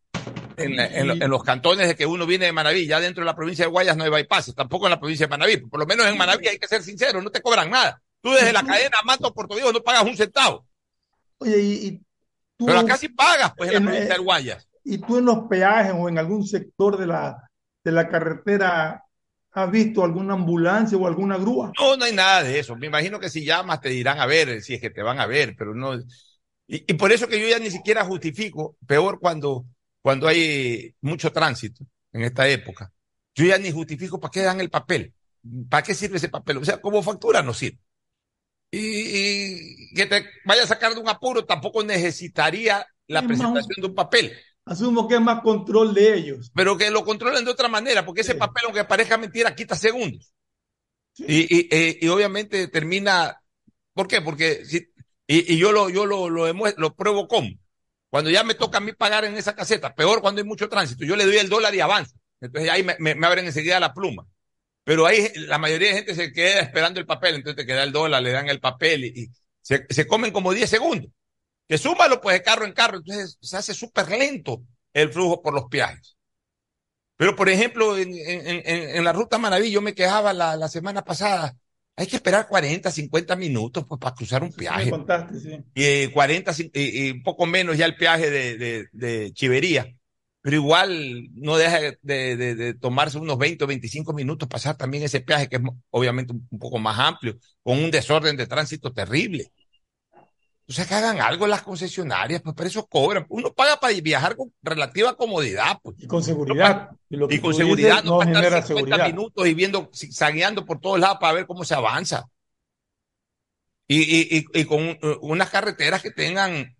en, 0.55 0.79
en, 0.79 1.29
los 1.29 1.43
cantones 1.43 1.89
de 1.89 1.97
que 1.97 2.05
uno 2.05 2.25
viene 2.25 2.45
de 2.45 2.53
Manabí. 2.53 2.87
Ya 2.87 3.01
dentro 3.01 3.21
de 3.21 3.25
la 3.25 3.35
provincia 3.35 3.65
de 3.65 3.71
Guayas 3.71 3.97
no 3.97 4.05
hay 4.05 4.11
bypasses, 4.11 4.55
tampoco 4.55 4.85
en 4.85 4.91
la 4.91 4.99
provincia 5.01 5.25
de 5.25 5.31
Manabí. 5.31 5.57
Por 5.57 5.81
lo 5.81 5.85
menos 5.85 6.07
en 6.07 6.17
Manabí 6.17 6.47
hay 6.47 6.59
que 6.59 6.67
ser 6.69 6.81
sincero, 6.81 7.21
no 7.21 7.29
te 7.29 7.41
cobran 7.41 7.69
nada. 7.69 8.01
Tú 8.21 8.31
desde 8.31 8.53
la 8.53 8.63
cadena 8.63 8.95
Mato 9.03 9.33
Puerto 9.33 9.55
Viejo 9.55 9.73
no 9.73 9.83
pagas 9.83 10.03
un 10.03 10.15
centavo. 10.15 10.65
Oye, 11.39 11.59
y, 11.59 11.91
tú, 12.55 12.67
Pero 12.67 12.79
acá 12.79 12.95
sí 12.95 13.09
pagas, 13.09 13.51
pues, 13.57 13.73
en, 13.73 13.83
la 13.83 13.91
provincia 13.91 14.13
de 14.13 14.21
Guayas 14.21 14.65
y 14.85 14.99
tú 14.99 15.17
en 15.17 15.25
los 15.25 15.47
peajes 15.49 15.93
o 15.97 16.07
en 16.07 16.17
algún 16.17 16.45
sector 16.45 16.97
de 16.97 17.07
la, 17.07 17.49
de 17.83 17.91
la 17.91 18.07
carretera 18.07 19.03
has 19.51 19.71
visto 19.71 20.03
alguna 20.03 20.35
ambulancia 20.35 20.97
o 20.97 21.07
alguna 21.07 21.37
grúa. 21.37 21.71
No, 21.79 21.97
no 21.97 22.05
hay 22.05 22.13
nada 22.13 22.43
de 22.43 22.59
eso. 22.59 22.75
Me 22.75 22.87
imagino 22.87 23.19
que 23.19 23.29
si 23.29 23.43
llamas 23.43 23.81
te 23.81 23.89
dirán 23.89 24.19
a 24.19 24.25
ver, 24.25 24.61
si 24.61 24.75
es 24.75 24.81
que 24.81 24.91
te 24.91 25.01
van 25.01 25.19
a 25.19 25.25
ver, 25.25 25.55
pero 25.57 25.73
no. 25.73 25.95
Y, 26.67 26.83
y 26.87 26.93
por 26.93 27.11
eso 27.11 27.27
que 27.27 27.39
yo 27.39 27.47
ya 27.47 27.57
ni 27.57 27.71
siquiera 27.71 28.05
justifico, 28.05 28.77
peor 28.85 29.19
cuando, 29.19 29.65
cuando 30.01 30.27
hay 30.27 30.93
mucho 31.01 31.31
tránsito 31.31 31.83
en 32.13 32.21
esta 32.23 32.47
época. 32.47 32.91
Yo 33.33 33.45
ya 33.45 33.57
ni 33.57 33.71
justifico 33.71 34.19
para 34.19 34.31
qué 34.31 34.41
dan 34.41 34.61
el 34.61 34.69
papel. 34.69 35.13
¿Para 35.69 35.83
qué 35.83 35.95
sirve 35.95 36.17
ese 36.17 36.29
papel? 36.29 36.57
O 36.57 36.65
sea, 36.65 36.79
como 36.79 37.01
factura 37.01 37.41
no 37.41 37.53
sirve. 37.53 37.79
Y, 38.71 39.91
y 39.91 39.93
que 39.95 40.05
te 40.05 40.25
vaya 40.45 40.63
a 40.63 40.67
sacar 40.67 40.93
de 40.93 40.99
un 40.99 41.09
apuro 41.09 41.45
tampoco 41.45 41.83
necesitaría 41.83 42.85
la 43.07 43.25
presentación 43.25 43.81
de 43.81 43.87
un 43.87 43.95
papel. 43.95 44.33
Asumo 44.65 45.07
que 45.07 45.15
es 45.15 45.21
más 45.21 45.41
control 45.41 45.93
de 45.93 46.15
ellos. 46.15 46.51
Pero 46.55 46.75
que 46.75 46.89
lo 46.89 47.05
controlen 47.05 47.45
de 47.45 47.51
otra 47.51 47.67
manera, 47.67 48.03
porque 48.03 48.21
ese 48.21 48.33
papel, 48.33 48.63
aunque 48.65 48.83
parezca 48.83 49.17
mentira, 49.17 49.55
quita 49.55 49.75
segundos. 49.75 50.33
Y, 51.17 51.41
y, 51.55 51.69
eh, 51.71 51.99
y, 52.01 52.07
obviamente 52.07 52.67
termina. 52.67 53.39
¿Por 53.93 54.07
qué? 54.07 54.21
Porque 54.21 54.65
si, 54.65 54.77
y, 55.27 55.53
y 55.53 55.57
yo 55.57 55.71
lo, 55.71 55.89
yo 55.89 56.05
lo, 56.05 56.29
lo, 56.29 56.45
demuestro, 56.45 56.81
lo 56.81 56.95
pruebo 56.95 57.27
como. 57.27 57.51
Cuando 58.09 58.31
ya 58.31 58.43
me 58.43 58.55
toca 58.55 58.79
a 58.79 58.81
mí 58.81 58.91
pagar 58.93 59.23
en 59.25 59.35
esa 59.37 59.55
caseta, 59.55 59.93
peor 59.93 60.21
cuando 60.21 60.41
hay 60.41 60.47
mucho 60.47 60.67
tránsito, 60.67 61.05
yo 61.05 61.15
le 61.15 61.25
doy 61.25 61.37
el 61.37 61.49
dólar 61.49 61.73
y 61.75 61.79
avanzo. 61.79 62.15
Entonces 62.41 62.69
ahí 62.69 62.83
me, 62.83 62.95
me, 62.99 63.13
me 63.13 63.27
abren 63.27 63.45
enseguida 63.45 63.79
la 63.79 63.93
pluma. 63.93 64.25
Pero 64.83 65.05
ahí 65.05 65.27
la 65.35 65.57
mayoría 65.57 65.89
de 65.89 65.95
gente 65.95 66.15
se 66.15 66.33
queda 66.33 66.59
esperando 66.59 66.99
el 66.99 67.05
papel, 67.05 67.35
entonces 67.35 67.55
te 67.55 67.65
queda 67.65 67.83
el 67.83 67.91
dólar, 67.91 68.21
le 68.21 68.31
dan 68.31 68.49
el 68.49 68.59
papel 68.59 69.05
y, 69.05 69.07
y 69.15 69.27
se, 69.61 69.85
se 69.89 70.07
comen 70.07 70.31
como 70.31 70.53
10 70.53 70.69
segundos 70.69 71.11
que 71.67 71.77
súmalo 71.77 72.21
pues 72.21 72.37
de 72.37 72.43
carro 72.43 72.65
en 72.65 72.73
carro, 72.73 72.97
entonces 72.97 73.37
se 73.41 73.57
hace 73.57 73.73
súper 73.73 74.09
lento 74.09 74.63
el 74.93 75.11
flujo 75.11 75.41
por 75.41 75.53
los 75.53 75.65
peajes. 75.65 76.15
Pero 77.17 77.35
por 77.35 77.49
ejemplo, 77.49 77.97
en, 77.97 78.13
en, 78.13 78.61
en, 78.65 79.03
la 79.03 79.13
ruta 79.13 79.37
Manaví, 79.37 79.71
yo 79.71 79.81
me 79.81 79.95
quejaba 79.95 80.33
la, 80.33 80.57
la, 80.57 80.67
semana 80.67 81.03
pasada, 81.03 81.55
hay 81.95 82.07
que 82.07 82.17
esperar 82.17 82.47
40, 82.47 82.91
50 82.91 83.35
minutos 83.37 83.85
pues, 83.87 83.99
para 83.99 84.15
cruzar 84.15 84.43
un 84.43 84.51
peaje. 84.51 84.89
contaste, 84.89 85.39
sí. 85.39 85.63
Y 85.73 86.07
40, 86.07 86.51
y, 86.73 87.11
un 87.11 87.23
poco 87.23 87.45
menos 87.45 87.77
ya 87.77 87.85
el 87.85 87.95
peaje 87.95 88.29
de, 88.29 88.57
de, 88.57 88.85
de 88.91 89.31
Chivería. 89.33 89.87
Pero 90.41 90.57
igual 90.57 91.29
no 91.33 91.57
deja 91.57 91.79
de, 91.79 91.97
de, 92.03 92.55
de, 92.55 92.73
tomarse 92.75 93.17
unos 93.17 93.37
20 93.37 93.63
o 93.63 93.67
25 93.67 94.13
minutos 94.13 94.47
pasar 94.47 94.77
también 94.77 95.03
ese 95.03 95.21
peaje 95.21 95.49
que 95.49 95.55
es 95.55 95.61
obviamente 95.89 96.33
un 96.33 96.59
poco 96.59 96.77
más 96.77 96.99
amplio, 96.99 97.37
con 97.63 97.79
un 97.79 97.89
desorden 97.89 98.37
de 98.37 98.45
tránsito 98.45 98.93
terrible. 98.93 99.51
O 100.67 100.73
sea, 100.73 100.85
que 100.85 100.95
hagan 100.95 101.21
algo 101.21 101.45
las 101.45 101.61
concesionarias, 101.61 102.41
pues 102.41 102.55
por 102.55 102.65
eso 102.65 102.87
cobran. 102.87 103.25
Uno 103.29 103.53
paga 103.53 103.79
para 103.79 103.93
viajar 104.01 104.35
con 104.35 104.51
relativa 104.63 105.15
comodidad, 105.15 105.79
pues. 105.83 105.95
Y 105.99 106.07
con 106.07 106.23
seguridad. 106.23 106.89
y, 107.09 107.39
con 107.39 107.53
seguridad, 107.53 108.03
no, 108.03 108.17
para 108.17 108.31
estar 108.31 108.63
50 108.63 108.67
seguridad. 108.67 109.07
minutos 109.07 109.47
y 109.47 109.53
viendo, 109.53 109.89
sagueando 109.93 110.65
por 110.65 110.79
todos 110.79 110.99
lados 110.99 111.17
para 111.21 111.33
ver 111.33 111.45
cómo 111.45 111.63
se 111.63 111.75
avanza. 111.75 112.27
Y, 113.87 114.01
y, 114.01 114.37
y, 114.39 114.61
y 114.61 114.65
con 114.65 114.89
uh, 114.89 114.97
unas 115.21 115.51
carreteras 115.51 116.01
que 116.01 116.09
tengan 116.09 116.75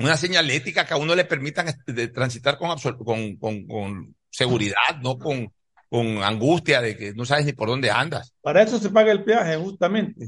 una 0.00 0.16
señalética 0.16 0.84
que 0.84 0.94
a 0.94 0.96
uno 0.96 1.14
le 1.14 1.24
permitan 1.24 1.72
de 1.86 2.08
transitar 2.08 2.58
con, 2.58 2.76
con, 3.04 3.36
con, 3.36 3.66
con 3.68 4.16
seguridad, 4.28 4.96
no 5.00 5.16
con, 5.16 5.52
con 5.88 6.24
angustia 6.24 6.82
de 6.82 6.96
que 6.96 7.14
no 7.14 7.24
sabes 7.24 7.46
ni 7.46 7.52
por 7.52 7.68
dónde 7.68 7.88
andas. 7.88 8.34
Para 8.42 8.62
eso 8.62 8.80
se 8.80 8.90
paga 8.90 9.12
el 9.12 9.22
peaje, 9.22 9.56
justamente 9.56 10.26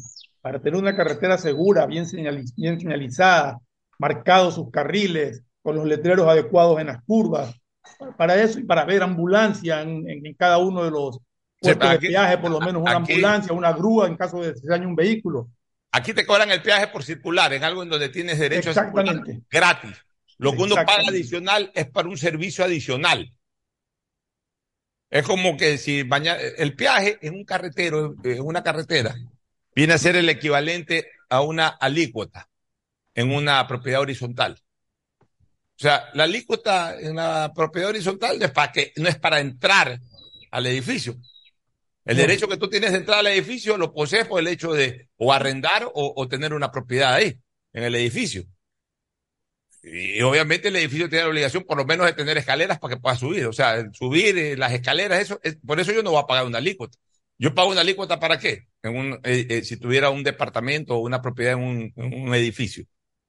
para 0.49 0.61
tener 0.61 0.81
una 0.81 0.97
carretera 0.97 1.37
segura, 1.37 1.85
bien, 1.85 2.07
bien 2.57 2.81
señalizada, 2.81 3.61
marcados 3.99 4.55
sus 4.55 4.71
carriles, 4.71 5.43
con 5.61 5.76
los 5.76 5.85
letreros 5.87 6.26
adecuados 6.26 6.81
en 6.81 6.87
las 6.87 7.05
curvas, 7.05 7.55
para 8.17 8.35
eso 8.35 8.59
y 8.59 8.64
para 8.64 8.87
ver 8.87 9.02
ambulancia 9.02 9.83
en, 9.83 10.09
en, 10.09 10.33
cada 10.33 10.57
uno 10.57 10.85
de 10.85 10.90
los 10.90 11.19
puestos 11.61 11.90
de 11.90 11.99
peaje, 11.99 12.38
por 12.38 12.50
lo 12.50 12.61
menos 12.61 12.81
una 12.81 12.93
aquí, 12.93 13.12
ambulancia, 13.12 13.52
una 13.52 13.75
grúa 13.75 14.07
en 14.07 14.17
caso 14.17 14.40
de 14.40 14.55
que 14.55 14.61
se 14.61 14.69
dañe 14.69 14.87
un 14.87 14.97
vehículo. 14.97 15.50
Aquí 15.93 16.14
te 16.14 16.25
cobran 16.25 16.50
el 16.50 16.62
peaje 16.62 16.87
por 16.87 17.05
circular, 17.05 17.52
en 17.52 17.62
algo 17.62 17.83
en 17.83 17.90
donde 17.90 18.09
tienes 18.09 18.38
derecho 18.38 18.71
a 18.71 18.73
circular 18.73 19.23
gratis. 19.50 20.02
Lo 20.38 20.52
que 20.52 20.62
uno 20.62 20.76
paga 20.76 21.09
adicional 21.09 21.71
es 21.75 21.90
para 21.90 22.09
un 22.09 22.17
servicio 22.17 22.64
adicional. 22.64 23.35
Es 25.11 25.26
como 25.26 25.59
que 25.59 25.76
si 25.76 26.05
mañana, 26.05 26.40
el 26.40 26.75
peaje 26.75 27.19
en 27.21 27.35
un 27.35 27.45
carretero, 27.45 28.14
en 28.25 28.40
una 28.40 28.62
carretera, 28.62 29.14
viene 29.78 29.92
a 29.92 29.99
ser 29.99 30.16
el 30.16 30.28
equivalente 30.28 31.08
a 31.28 31.40
una 31.40 31.68
alícuota 31.68 32.49
en 33.14 33.32
una 33.32 33.64
propiedad 33.68 34.00
horizontal. 34.00 34.61
O 35.20 35.25
sea, 35.76 36.11
la 36.14 36.25
alícuota 36.25 36.99
en 36.99 37.14
la 37.14 37.52
propiedad 37.54 37.90
horizontal 37.90 38.42
es 38.42 38.50
para 38.50 38.73
que, 38.73 38.92
no 38.97 39.08
es 39.08 39.16
para 39.20 39.38
entrar 39.38 40.00
al 40.50 40.66
edificio. 40.66 41.14
El 42.04 42.16
derecho 42.16 42.49
que 42.49 42.56
tú 42.56 42.68
tienes 42.68 42.90
de 42.90 42.99
entrar 42.99 43.20
al 43.20 43.28
edificio 43.28 43.76
lo 43.76 43.94
posees 43.94 44.26
por 44.26 44.40
el 44.40 44.49
hecho 44.49 44.73
de 44.73 45.11
o 45.16 45.32
arrendar 45.32 45.85
o, 45.85 46.12
o 46.16 46.26
tener 46.26 46.54
una 46.54 46.73
propiedad 46.73 47.14
ahí, 47.14 47.38
en 47.73 47.85
el 47.85 47.94
edificio. 47.94 48.47
Y 49.85 50.20
obviamente 50.23 50.68
el 50.68 50.76
edificio 50.76 51.08
tiene 51.08 51.23
la 51.23 51.30
obligación 51.30 51.62
por 51.62 51.78
lo 51.78 51.85
menos 51.85 52.04
de 52.04 52.14
tener 52.14 52.37
escaleras 52.37 52.80
para 52.80 52.97
que 52.97 53.00
pueda 53.00 53.14
subir. 53.14 53.47
O 53.47 53.52
sea, 53.52 53.88
subir 53.92 54.37
eh, 54.38 54.56
las 54.56 54.73
escaleras, 54.73 55.20
eso, 55.20 55.38
es, 55.44 55.56
por 55.64 55.78
eso 55.78 55.92
yo 55.92 56.02
no 56.02 56.11
voy 56.11 56.20
a 56.20 56.26
pagar 56.26 56.47
una 56.47 56.58
alícuota. 56.58 56.99
Yo 57.38 57.54
pago 57.54 57.70
una 57.70 57.82
alícuota 57.82 58.18
para 58.18 58.40
qué? 58.40 58.66
En 58.82 58.97
un, 58.97 59.12
eh, 59.25 59.47
eh, 59.49 59.64
si 59.64 59.76
tuviera 59.76 60.11
un 60.11 60.23
departamento 60.23 60.97
o 60.97 61.00
una 61.00 61.20
propiedad 61.20 61.54
en 61.54 61.62
un, 61.62 61.92
en 61.97 62.23
un, 62.23 62.35
edificio. 62.35 62.85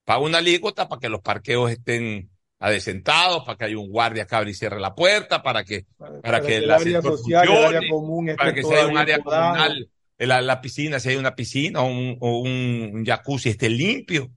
Pago 0.06 0.26
una 0.26 0.38
alícuota 0.38 0.88
para 0.88 1.00
que 1.00 1.10
los 1.10 1.22
parqueos 1.22 1.72
estén 1.72 2.30
adecentados, 2.60 3.44
para 3.46 3.58
que 3.58 3.66
haya 3.66 3.78
un 3.78 3.90
guardia 3.90 4.26
que 4.26 4.36
abra 4.36 4.50
y 4.50 4.54
cierre 4.54 4.80
la 4.80 4.94
puerta, 4.94 5.42
para 5.42 5.64
que, 5.64 5.86
para, 5.98 6.22
para 6.22 6.42
que, 6.42 6.48
que 6.48 6.58
el 6.58 6.72
área 6.72 7.02
social, 7.02 7.48
funcione, 7.48 7.68
el 7.70 7.76
área 7.76 7.90
común 7.90 8.36
para 8.38 8.54
que 8.54 8.64
sea 8.64 8.88
un 8.88 8.98
área 8.98 9.20
comunal, 9.20 9.90
la, 10.18 10.42
la, 10.42 10.62
piscina, 10.62 11.00
si 11.00 11.10
hay 11.10 11.16
una 11.16 11.36
piscina 11.36 11.82
o 11.82 11.88
un, 11.88 12.18
o 12.20 12.40
un 12.40 13.04
jacuzzi 13.06 13.50
esté 13.50 13.70
limpio. 13.70 14.30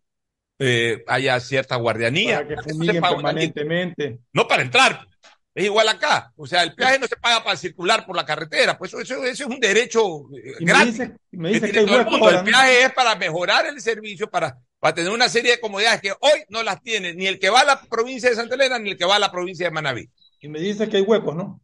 Eh, 0.65 1.03
haya 1.09 1.41
cierta 1.41 1.75
guardianía. 1.75 2.37
Para 2.37 2.49
que 2.49 2.71
fumiguen 2.71 3.03
permanentemente. 3.03 4.21
No 4.33 4.47
para 4.47 4.63
entrar. 4.63 5.09
Es 5.55 5.65
igual 5.65 5.89
acá. 5.89 6.33
O 6.37 6.47
sea, 6.47 6.63
el 6.63 6.75
peaje 6.75 6.99
no 6.99 7.07
se 7.07 7.17
paga 7.17 7.45
para 7.45 7.57
circular 7.57 8.07
por 8.07 8.17
la 8.17 8.25
carretera. 8.25 8.79
Pues 8.79 8.93
eso, 8.93 9.01
eso, 9.01 9.25
eso 9.25 9.45
es 9.45 9.51
un 9.51 9.61
derecho 9.61 10.29
eh, 10.35 10.55
gratis. 10.61 10.99
Me 10.99 11.05
dice, 11.05 11.17
me 11.31 11.49
dice 11.51 11.67
que, 11.67 11.81
que 11.81 11.87
todo 11.87 12.01
el, 12.01 12.07
mundo. 12.07 12.31
el 12.31 12.45
peaje 12.45 12.85
es 12.85 12.93
para 12.93 13.15
mejorar 13.17 13.67
el 13.67 13.81
servicio, 13.81 14.31
para, 14.31 14.59
para 14.79 14.95
tener 14.95 15.11
una 15.13 15.29
serie 15.29 15.53
de 15.53 15.61
comodidades 15.61 16.01
que 16.01 16.13
hoy 16.13 16.45
no 16.49 16.63
las 16.63 16.83
tiene 16.83 17.15
ni 17.15 17.27
el 17.27 17.39
que 17.39 17.51
va 17.51 17.61
a 17.61 17.65
la 17.65 17.83
provincia 17.83 18.31
de 18.31 18.37
Santa 18.37 18.55
Elena 18.55 18.79
ni 18.79 18.91
el 18.91 18.97
que 18.97 19.05
va 19.05 19.17
a 19.17 19.19
la 19.19 19.31
provincia 19.31 19.67
de 19.67 19.73
Manaví. 19.73 20.09
Y 20.41 20.49
me 20.49 20.59
dice 20.59 20.89
que 20.89 20.97
hay 20.97 21.03
huecos, 21.03 21.37
¿no? 21.37 21.61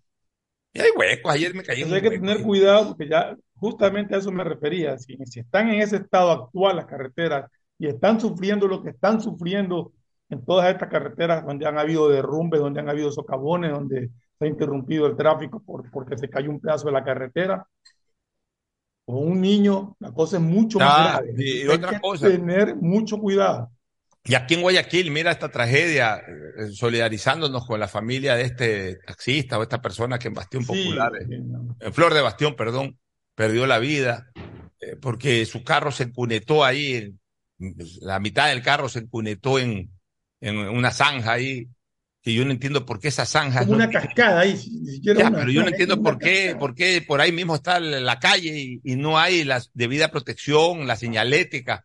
Y 0.74 0.80
hay 0.80 0.90
huecos, 0.94 1.32
ayer 1.32 1.54
me 1.54 1.62
caí. 1.62 1.82
Entonces 1.82 2.04
hay 2.04 2.10
que 2.10 2.18
tener 2.18 2.42
cuidado 2.42 2.88
porque 2.88 3.08
ya 3.08 3.34
justamente 3.56 4.14
a 4.14 4.18
eso 4.18 4.30
me 4.30 4.44
refería. 4.44 4.98
Si, 4.98 5.16
si 5.24 5.40
están 5.40 5.70
en 5.70 5.80
ese 5.80 5.96
estado 5.96 6.30
actual 6.30 6.76
las 6.76 6.86
carreteras 6.86 7.50
y 7.78 7.86
están 7.86 8.20
sufriendo 8.20 8.68
lo 8.68 8.82
que 8.82 8.90
están 8.90 9.20
sufriendo 9.20 9.92
en 10.30 10.44
todas 10.44 10.70
estas 10.70 10.88
carreteras 10.90 11.44
donde 11.44 11.66
han 11.66 11.78
habido 11.78 12.08
derrumbes, 12.08 12.60
donde 12.60 12.80
han 12.80 12.88
habido 12.88 13.10
socavones, 13.10 13.70
donde 13.72 14.10
se 14.38 14.44
ha 14.44 14.48
interrumpido 14.48 15.06
el 15.06 15.16
tráfico 15.16 15.60
por, 15.60 15.90
porque 15.90 16.16
se 16.18 16.28
cayó 16.28 16.50
un 16.50 16.60
pedazo 16.60 16.86
de 16.86 16.92
la 16.92 17.04
carretera, 17.04 17.66
o 19.06 19.16
un 19.20 19.40
niño, 19.40 19.96
la 20.00 20.12
cosa 20.12 20.36
es 20.36 20.42
mucho 20.42 20.78
más 20.78 20.88
Ah, 20.92 21.20
grave. 21.22 21.34
y 21.38 21.62
Hay 21.62 21.68
otra 21.68 21.90
que 21.92 22.00
cosa. 22.00 22.28
tener 22.28 22.76
mucho 22.76 23.18
cuidado. 23.18 23.70
Y 24.24 24.34
aquí 24.34 24.54
en 24.54 24.60
Guayaquil, 24.62 25.10
mira 25.10 25.30
esta 25.30 25.48
tragedia, 25.50 26.16
eh, 26.18 26.68
solidarizándonos 26.72 27.66
con 27.66 27.80
la 27.80 27.88
familia 27.88 28.34
de 28.34 28.42
este 28.42 28.96
taxista 29.06 29.58
o 29.58 29.62
esta 29.62 29.80
persona 29.80 30.18
que 30.18 30.28
en 30.28 30.34
Bastión 30.34 30.62
Sí, 30.64 30.66
Popular, 30.84 31.12
eh, 31.16 31.24
sí, 31.26 31.38
no. 31.40 31.74
en 31.80 31.92
Flor 31.94 32.12
de 32.12 32.20
Bastión, 32.20 32.54
perdón, 32.54 32.98
perdió 33.34 33.66
la 33.66 33.78
vida 33.78 34.26
eh, 34.80 34.96
porque 35.00 35.46
su 35.46 35.64
carro 35.64 35.90
se 35.90 36.02
encunetó 36.04 36.62
ahí, 36.64 36.94
en- 36.96 37.18
la 38.02 38.20
mitad 38.20 38.48
del 38.48 38.62
carro 38.62 38.88
se 38.90 38.98
encunetó 39.00 39.58
en, 39.58 39.90
en 40.40 40.56
una 40.58 40.90
zanja 40.90 41.32
ahí, 41.32 41.68
que 42.22 42.34
yo 42.34 42.44
no 42.44 42.50
entiendo 42.50 42.84
por 42.84 43.00
qué 43.00 43.08
esa 43.08 43.24
zanja 43.26 43.60
Como 43.60 43.72
no 43.72 43.76
una 43.78 43.88
tiene- 43.90 44.06
cascada 44.06 44.40
ahí, 44.40 44.52
ni 44.82 44.92
siquiera 44.92 45.20
Ya, 45.20 45.28
una- 45.28 45.38
pero 45.38 45.50
yo 45.50 45.62
no 45.62 45.68
entiendo 45.68 46.02
por 46.02 46.18
qué, 46.18 46.56
por 46.58 46.74
qué 46.74 47.02
por 47.06 47.20
ahí 47.20 47.32
mismo 47.32 47.54
está 47.54 47.80
la 47.80 48.18
calle 48.18 48.58
y, 48.58 48.80
y 48.84 48.96
no 48.96 49.18
hay 49.18 49.44
la 49.44 49.62
debida 49.74 50.10
protección, 50.10 50.86
la 50.86 50.96
señalética 50.96 51.84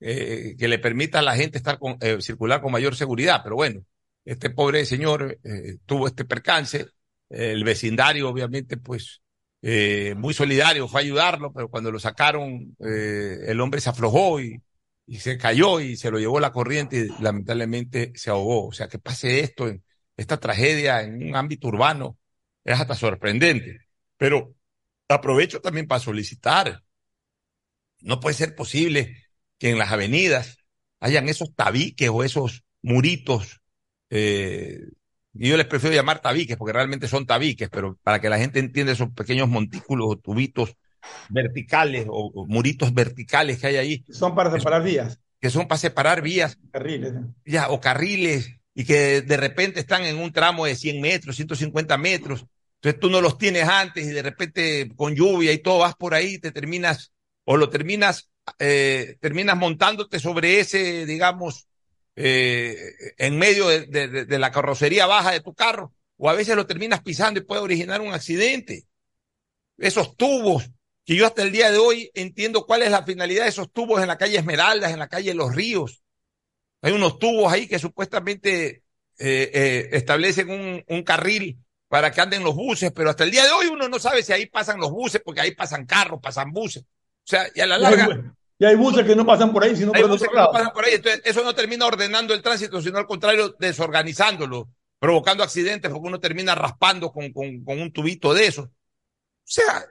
eh, 0.00 0.54
que 0.58 0.68
le 0.68 0.78
permita 0.78 1.18
a 1.18 1.22
la 1.22 1.36
gente 1.36 1.58
estar 1.58 1.78
con, 1.78 1.96
eh, 2.00 2.18
circular 2.20 2.60
con 2.62 2.72
mayor 2.72 2.96
seguridad. 2.96 3.40
Pero 3.44 3.56
bueno, 3.56 3.84
este 4.24 4.50
pobre 4.50 4.84
señor 4.86 5.38
eh, 5.44 5.76
tuvo 5.86 6.06
este 6.06 6.24
percance, 6.24 6.86
el 7.28 7.62
vecindario 7.64 8.28
obviamente 8.28 8.76
pues 8.76 9.20
eh, 9.62 10.14
muy 10.16 10.32
solidario 10.34 10.88
fue 10.88 11.00
a 11.02 11.04
ayudarlo, 11.04 11.52
pero 11.52 11.68
cuando 11.68 11.92
lo 11.92 11.98
sacaron 11.98 12.74
eh, 12.84 13.36
el 13.46 13.60
hombre 13.60 13.80
se 13.80 13.90
aflojó 13.90 14.40
y, 14.40 14.60
y 15.10 15.18
se 15.18 15.36
cayó 15.36 15.80
y 15.80 15.96
se 15.96 16.08
lo 16.08 16.20
llevó 16.20 16.38
la 16.38 16.52
corriente 16.52 17.08
y 17.08 17.22
lamentablemente 17.22 18.12
se 18.14 18.30
ahogó. 18.30 18.68
O 18.68 18.72
sea, 18.72 18.86
que 18.86 19.00
pase 19.00 19.40
esto, 19.40 19.68
esta 20.16 20.38
tragedia 20.38 21.02
en 21.02 21.30
un 21.30 21.34
ámbito 21.34 21.66
urbano 21.66 22.16
es 22.64 22.78
hasta 22.78 22.94
sorprendente. 22.94 23.80
Pero 24.16 24.54
aprovecho 25.08 25.60
también 25.60 25.88
para 25.88 25.98
solicitar, 25.98 26.84
no 28.02 28.20
puede 28.20 28.36
ser 28.36 28.54
posible 28.54 29.16
que 29.58 29.70
en 29.70 29.78
las 29.78 29.90
avenidas 29.90 30.58
hayan 31.00 31.28
esos 31.28 31.56
tabiques 31.56 32.08
o 32.08 32.22
esos 32.22 32.62
muritos, 32.80 33.62
eh, 34.10 34.78
y 35.34 35.48
yo 35.48 35.56
les 35.56 35.66
prefiero 35.66 35.96
llamar 35.96 36.20
tabiques 36.20 36.56
porque 36.56 36.72
realmente 36.72 37.08
son 37.08 37.26
tabiques, 37.26 37.68
pero 37.68 37.98
para 38.04 38.20
que 38.20 38.28
la 38.28 38.38
gente 38.38 38.60
entienda 38.60 38.92
esos 38.92 39.10
pequeños 39.10 39.48
montículos 39.48 40.06
o 40.08 40.18
tubitos 40.18 40.76
verticales 41.28 42.06
o, 42.08 42.30
o 42.34 42.46
muritos 42.46 42.92
verticales 42.94 43.58
que 43.58 43.66
hay 43.68 43.76
ahí, 43.76 44.04
Son 44.10 44.34
para 44.34 44.50
separar 44.50 44.82
vías, 44.82 45.20
que 45.40 45.50
son 45.50 45.66
para 45.68 45.78
separar 45.78 46.22
vías 46.22 46.58
carriles. 46.70 47.14
ya, 47.44 47.68
o 47.70 47.80
carriles, 47.80 48.50
y 48.74 48.84
que 48.84 49.22
de 49.22 49.36
repente 49.36 49.80
están 49.80 50.04
en 50.04 50.18
un 50.18 50.32
tramo 50.32 50.66
de 50.66 50.74
100 50.76 51.00
metros, 51.00 51.36
150 51.36 51.96
metros. 51.98 52.46
Entonces 52.76 53.00
tú 53.00 53.10
no 53.10 53.20
los 53.20 53.36
tienes 53.36 53.68
antes 53.68 54.06
y 54.06 54.10
de 54.10 54.22
repente 54.22 54.90
con 54.96 55.14
lluvia 55.14 55.52
y 55.52 55.58
todo 55.58 55.78
vas 55.80 55.94
por 55.94 56.14
ahí, 56.14 56.38
te 56.38 56.50
terminas, 56.50 57.12
o 57.44 57.56
lo 57.56 57.68
terminas, 57.68 58.30
eh, 58.58 59.16
terminas 59.20 59.56
montándote 59.56 60.18
sobre 60.18 60.60
ese, 60.60 61.04
digamos, 61.04 61.66
eh, 62.16 62.76
en 63.18 63.38
medio 63.38 63.68
de, 63.68 63.86
de, 63.86 64.24
de 64.24 64.38
la 64.38 64.50
carrocería 64.50 65.06
baja 65.06 65.32
de 65.32 65.40
tu 65.40 65.54
carro, 65.54 65.92
o 66.16 66.30
a 66.30 66.34
veces 66.34 66.56
lo 66.56 66.66
terminas 66.66 67.02
pisando 67.02 67.40
y 67.40 67.44
puede 67.44 67.60
originar 67.62 68.00
un 68.00 68.12
accidente. 68.12 68.84
Esos 69.78 70.16
tubos, 70.16 70.70
que 71.10 71.16
yo 71.16 71.26
hasta 71.26 71.42
el 71.42 71.50
día 71.50 71.72
de 71.72 71.78
hoy 71.78 72.08
entiendo 72.14 72.64
cuál 72.64 72.82
es 72.82 72.92
la 72.92 73.02
finalidad 73.02 73.42
de 73.42 73.48
esos 73.48 73.72
tubos 73.72 74.00
en 74.00 74.06
la 74.06 74.16
calle 74.16 74.38
Esmeraldas, 74.38 74.92
en 74.92 75.00
la 75.00 75.08
calle 75.08 75.34
Los 75.34 75.52
Ríos. 75.52 76.04
Hay 76.82 76.92
unos 76.92 77.18
tubos 77.18 77.52
ahí 77.52 77.66
que 77.66 77.80
supuestamente 77.80 78.84
eh, 79.18 79.50
eh, 79.52 79.88
establecen 79.90 80.48
un, 80.48 80.84
un, 80.86 81.02
carril 81.02 81.58
para 81.88 82.12
que 82.12 82.20
anden 82.20 82.44
los 82.44 82.54
buses, 82.54 82.92
pero 82.92 83.10
hasta 83.10 83.24
el 83.24 83.32
día 83.32 83.42
de 83.42 83.50
hoy 83.50 83.66
uno 83.66 83.88
no 83.88 83.98
sabe 83.98 84.22
si 84.22 84.32
ahí 84.32 84.46
pasan 84.46 84.78
los 84.78 84.92
buses, 84.92 85.20
porque 85.24 85.40
ahí 85.40 85.52
pasan 85.52 85.84
carros, 85.84 86.20
pasan 86.22 86.52
buses. 86.52 86.84
O 86.84 86.86
sea, 87.24 87.48
y 87.56 87.60
a 87.60 87.66
la 87.66 87.76
larga. 87.76 88.32
Y 88.56 88.64
hay 88.64 88.76
buses 88.76 89.04
que 89.04 89.16
no 89.16 89.26
pasan 89.26 89.52
por 89.52 89.64
ahí, 89.64 89.74
sino 89.74 89.90
hay 89.92 90.02
por 90.02 90.12
buses 90.12 90.28
otro 90.28 90.30
que 90.30 90.36
lado. 90.36 90.52
no 90.52 90.58
pasan 90.58 90.72
por 90.72 90.84
ahí. 90.84 90.94
Entonces, 90.94 91.22
eso 91.24 91.42
no 91.42 91.56
termina 91.56 91.86
ordenando 91.86 92.34
el 92.34 92.40
tránsito, 92.40 92.80
sino 92.80 92.98
al 92.98 93.06
contrario, 93.06 93.56
desorganizándolo, 93.58 94.68
provocando 95.00 95.42
accidentes, 95.42 95.90
porque 95.90 96.06
uno 96.06 96.20
termina 96.20 96.54
raspando 96.54 97.10
con, 97.10 97.32
con, 97.32 97.64
con 97.64 97.80
un 97.80 97.92
tubito 97.92 98.32
de 98.32 98.46
eso. 98.46 98.62
O 98.62 98.70
sea, 99.52 99.84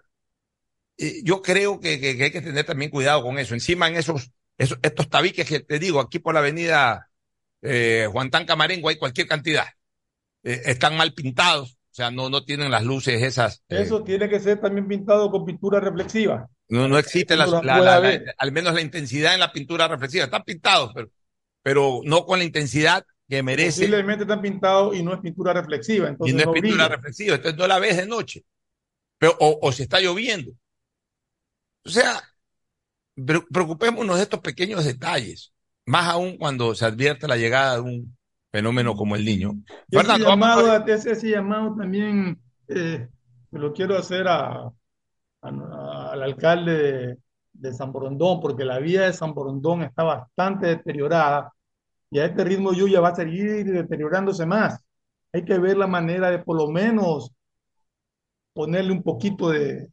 eh, 0.99 1.21
yo 1.23 1.41
creo 1.41 1.79
que, 1.79 1.99
que, 1.99 2.17
que, 2.17 2.25
hay 2.25 2.31
que 2.31 2.41
tener 2.41 2.65
también 2.65 2.91
cuidado 2.91 3.23
con 3.23 3.39
eso. 3.39 3.53
Encima 3.53 3.87
en 3.87 3.95
esos, 3.95 4.31
esos 4.57 4.77
estos 4.81 5.09
tabiques 5.09 5.47
que 5.47 5.61
te 5.61 5.79
digo, 5.79 5.99
aquí 5.99 6.19
por 6.19 6.33
la 6.33 6.41
avenida 6.41 7.09
eh, 7.61 8.07
Juan 8.11 8.29
Tan 8.29 8.45
Camarengo 8.45 8.89
hay 8.89 8.97
cualquier 8.97 9.27
cantidad. 9.27 9.65
Eh, 10.43 10.61
están 10.65 10.95
mal 10.95 11.13
pintados, 11.13 11.73
o 11.73 11.95
sea, 11.95 12.11
no, 12.11 12.29
no 12.29 12.45
tienen 12.45 12.71
las 12.71 12.83
luces 12.83 13.21
esas. 13.21 13.63
Eh, 13.69 13.81
Eso 13.81 14.03
tiene 14.03 14.29
que 14.29 14.39
ser 14.39 14.61
también 14.61 14.87
pintado 14.87 15.29
con 15.29 15.45
pintura 15.45 15.79
reflexiva. 15.79 16.47
No, 16.69 16.87
no 16.87 16.97
existe 16.97 17.35
la, 17.35 17.47
la, 17.47 17.61
la, 17.61 17.99
la, 17.99 18.21
al 18.37 18.51
menos 18.51 18.73
la 18.73 18.81
intensidad 18.81 19.33
en 19.33 19.39
la 19.39 19.51
pintura 19.51 19.87
reflexiva. 19.87 20.25
Están 20.25 20.43
pintados, 20.43 20.91
pero, 20.93 21.09
pero 21.63 22.01
no 22.05 22.25
con 22.25 22.39
la 22.39 22.45
intensidad 22.45 23.03
que 23.27 23.43
merece. 23.43 23.81
Posiblemente 23.81 24.23
están 24.23 24.41
pintados 24.41 24.95
y 24.95 25.03
no 25.03 25.13
es 25.13 25.19
pintura 25.19 25.51
reflexiva. 25.53 26.07
Entonces 26.09 26.33
y 26.33 26.37
no 26.37 26.53
es 26.53 26.61
pintura 26.61 26.87
reflexiva, 26.87 27.35
entonces 27.35 27.59
no 27.59 27.67
la 27.67 27.79
ves 27.79 27.97
de 27.97 28.05
noche. 28.05 28.43
Pero, 29.17 29.35
o, 29.39 29.59
o 29.61 29.71
si 29.71 29.83
está 29.83 29.99
lloviendo. 29.99 30.51
O 31.85 31.89
sea, 31.89 32.21
preocupémonos 33.51 34.17
de 34.17 34.23
estos 34.23 34.39
pequeños 34.39 34.85
detalles, 34.85 35.53
más 35.85 36.07
aún 36.07 36.37
cuando 36.37 36.75
se 36.75 36.85
advierte 36.85 37.27
la 37.27 37.37
llegada 37.37 37.75
de 37.75 37.81
un 37.81 38.17
fenómeno 38.51 38.95
como 38.95 39.15
el 39.15 39.25
niño. 39.25 39.53
Fernando, 39.89 40.25
ese, 40.25 40.29
llamado, 40.29 40.71
a... 40.71 40.85
ese, 40.85 41.29
llamado 41.29 41.75
también 41.75 42.39
eh, 42.67 43.07
lo 43.51 43.73
quiero 43.73 43.97
hacer 43.97 44.27
a, 44.27 44.71
a, 45.41 46.09
al 46.11 46.23
alcalde 46.23 46.77
de, 46.77 47.17
de, 47.53 47.73
San 47.73 47.91
Borondón, 47.91 48.39
porque 48.39 48.65
la 48.65 48.79
vía 48.79 49.03
de 49.03 49.13
San 49.13 49.33
Borondón 49.33 49.83
está 49.83 50.03
bastante 50.03 50.67
deteriorada 50.67 51.51
y 52.11 52.19
a 52.19 52.25
este 52.25 52.43
ritmo 52.43 52.73
lluvia 52.73 53.01
va 53.01 53.09
a 53.09 53.15
seguir 53.15 53.65
deteriorándose 53.65 54.45
más. 54.45 54.83
Hay 55.31 55.45
que 55.45 55.59
ver 55.59 55.77
la 55.77 55.87
manera 55.87 56.31
de 56.31 56.39
por 56.39 56.57
lo 56.57 56.67
menos 56.69 57.31
ponerle 58.53 58.91
un 58.91 59.03
poquito 59.03 59.49
de... 59.49 59.89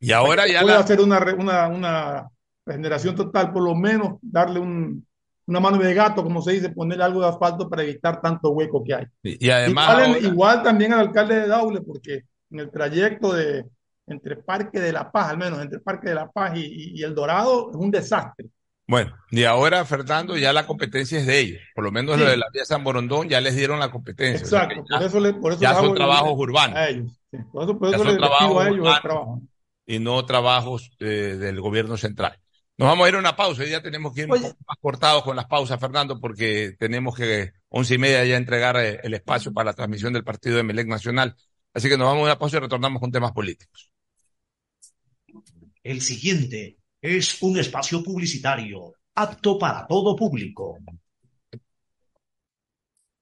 Y 0.00 0.12
ahora 0.12 0.46
ya... 0.48 0.62
Puede 0.62 0.74
la... 0.74 0.80
hacer 0.80 1.00
una, 1.00 1.18
una, 1.34 1.68
una 1.68 2.28
regeneración 2.66 3.14
total, 3.14 3.52
por 3.52 3.62
lo 3.62 3.74
menos 3.74 4.14
darle 4.22 4.58
un, 4.58 5.06
una 5.46 5.60
mano 5.60 5.76
de 5.78 5.92
gato, 5.94 6.22
como 6.22 6.40
se 6.42 6.52
dice, 6.52 6.70
ponerle 6.70 7.04
algo 7.04 7.20
de 7.20 7.28
asfalto 7.28 7.68
para 7.68 7.82
evitar 7.82 8.20
tanto 8.20 8.50
hueco 8.50 8.82
que 8.82 8.94
hay. 8.94 9.04
Y, 9.22 9.46
y 9.46 9.50
además. 9.50 9.90
Igual, 9.90 10.06
ahora... 10.08 10.18
igual, 10.20 10.62
también 10.62 10.92
al 10.94 11.00
alcalde 11.00 11.40
de 11.40 11.46
Daule, 11.48 11.80
porque 11.82 12.22
en 12.50 12.60
el 12.60 12.70
trayecto 12.70 13.32
de 13.34 13.64
entre 14.06 14.36
Parque 14.36 14.80
de 14.80 14.92
la 14.92 15.12
Paz, 15.12 15.30
al 15.30 15.38
menos 15.38 15.60
entre 15.60 15.78
Parque 15.78 16.08
de 16.08 16.14
la 16.16 16.28
Paz 16.28 16.52
y, 16.56 16.98
y, 16.98 17.02
El 17.04 17.14
Dorado, 17.14 17.70
es 17.70 17.76
un 17.76 17.90
desastre. 17.92 18.46
Bueno, 18.88 19.14
y 19.30 19.44
ahora, 19.44 19.84
Fernando, 19.84 20.36
ya 20.36 20.52
la 20.52 20.66
competencia 20.66 21.20
es 21.20 21.26
de 21.26 21.38
ellos. 21.38 21.60
Por 21.76 21.84
lo 21.84 21.92
menos 21.92 22.16
Sí. 22.16 22.22
lo 22.24 22.28
de 22.28 22.36
la 22.36 22.46
vía 22.52 22.64
San 22.64 22.82
Borondón 22.82 23.28
ya 23.28 23.40
les 23.40 23.54
dieron 23.54 23.78
la 23.78 23.92
competencia. 23.92 24.44
O 24.44 24.48
sea 24.48 24.62
Exacto, 24.64 24.84
ya- 24.90 24.98
por 24.98 25.06
eso, 25.06 25.20
le, 25.20 25.34
por 25.34 25.52
eso 25.52 25.60
ya 25.60 25.74
son 25.74 25.90
el- 25.90 25.94
trabajos 25.94 26.32
urbanos. 26.36 26.76
A 26.76 26.88
ellos. 26.88 27.12
sí. 27.30 27.38
Por 27.52 27.62
eso, 27.62 27.78
por 27.78 27.88
Ya 27.90 27.96
eso 27.96 28.04
son 28.04 28.12
les 28.14 28.18
trabajos 28.18 28.56
a 28.56 28.62
ellos 28.64 28.74
el 28.74 28.80
urbanos. 28.80 29.00
trabajo. 29.02 29.42
Y 29.90 29.98
no 29.98 30.24
trabajos 30.24 30.92
eh, 31.00 31.36
del 31.36 31.60
gobierno 31.60 31.96
central. 31.96 32.38
Nos 32.78 32.88
vamos 32.88 33.04
a 33.04 33.08
ir 33.08 33.16
a 33.16 33.18
una 33.18 33.34
pausa 33.34 33.64
y 33.64 33.70
ya 33.70 33.82
tenemos 33.82 34.14
que 34.14 34.20
ir 34.20 34.30
un 34.30 34.40
poco 34.40 34.56
más 34.66 34.76
cortados 34.80 35.24
con 35.24 35.34
las 35.34 35.46
pausas, 35.46 35.80
Fernando, 35.80 36.20
porque 36.20 36.76
tenemos 36.78 37.16
que 37.16 37.50
once 37.68 37.96
y 37.96 37.98
media 37.98 38.24
ya 38.24 38.36
entregar 38.36 38.76
eh, 38.76 39.00
el 39.02 39.14
espacio 39.14 39.52
para 39.52 39.70
la 39.70 39.72
transmisión 39.72 40.12
del 40.12 40.22
partido 40.22 40.56
de 40.56 40.62
Melec 40.62 40.86
Nacional. 40.86 41.34
Así 41.74 41.88
que 41.88 41.98
nos 41.98 42.06
vamos 42.06 42.22
a 42.22 42.26
una 42.26 42.38
pausa 42.38 42.58
y 42.58 42.60
retornamos 42.60 43.00
con 43.00 43.10
temas 43.10 43.32
políticos. 43.32 43.90
El 45.82 46.00
siguiente 46.02 46.78
es 47.02 47.42
un 47.42 47.58
espacio 47.58 48.00
publicitario 48.04 48.94
apto 49.16 49.58
para 49.58 49.88
todo 49.88 50.14
público. 50.14 50.78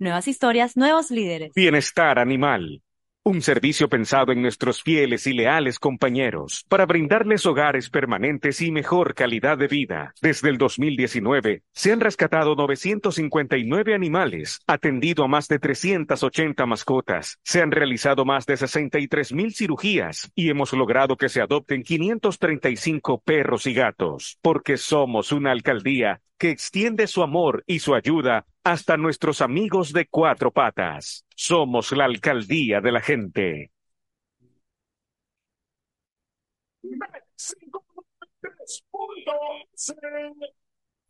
Nuevas 0.00 0.28
historias, 0.28 0.78
nuevos 0.78 1.10
líderes. 1.10 1.52
Bienestar 1.54 2.18
animal. 2.18 2.80
Un 3.22 3.42
servicio 3.42 3.86
pensado 3.90 4.32
en 4.32 4.40
nuestros 4.40 4.82
fieles 4.82 5.26
y 5.26 5.34
leales 5.34 5.78
compañeros 5.78 6.64
para 6.70 6.86
brindarles 6.86 7.44
hogares 7.44 7.90
permanentes 7.90 8.62
y 8.62 8.72
mejor 8.72 9.14
calidad 9.14 9.58
de 9.58 9.68
vida. 9.68 10.14
Desde 10.22 10.48
el 10.48 10.56
2019 10.56 11.64
se 11.74 11.92
han 11.92 12.00
rescatado 12.00 12.54
959 12.54 13.94
animales, 13.94 14.62
atendido 14.66 15.22
a 15.22 15.28
más 15.28 15.48
de 15.48 15.58
380 15.58 16.64
mascotas, 16.64 17.38
se 17.44 17.60
han 17.60 17.70
realizado 17.70 18.24
más 18.24 18.46
de 18.46 18.56
63 18.56 19.34
mil 19.34 19.52
cirugías 19.52 20.32
y 20.34 20.48
hemos 20.48 20.72
logrado 20.72 21.18
que 21.18 21.28
se 21.28 21.42
adopten 21.42 21.82
535 21.82 23.20
perros 23.20 23.66
y 23.66 23.74
gatos, 23.74 24.38
porque 24.40 24.78
somos 24.78 25.30
una 25.30 25.52
alcaldía 25.52 26.22
que 26.40 26.50
extiende 26.50 27.06
su 27.06 27.22
amor 27.22 27.62
y 27.66 27.78
su 27.80 27.94
ayuda 27.94 28.46
hasta 28.64 28.96
nuestros 28.96 29.42
amigos 29.42 29.92
de 29.92 30.06
cuatro 30.06 30.50
patas. 30.50 31.26
Somos 31.36 31.92
la 31.92 32.06
alcaldía 32.06 32.80
de 32.80 32.92
la 32.92 33.02
gente. 33.02 33.72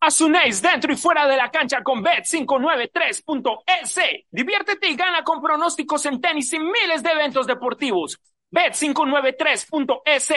Asunéis 0.00 0.60
dentro 0.60 0.92
y 0.92 0.96
fuera 0.96 1.28
de 1.28 1.36
la 1.36 1.48
cancha 1.48 1.80
con 1.84 2.04
Bet593.es. 2.04 4.26
Diviértete 4.32 4.88
y 4.88 4.96
gana 4.96 5.22
con 5.22 5.40
pronósticos 5.40 6.06
en 6.06 6.20
tenis 6.20 6.52
y 6.54 6.58
miles 6.58 7.04
de 7.04 7.10
eventos 7.10 7.46
deportivos. 7.46 8.20
Bet593.es, 8.50 10.32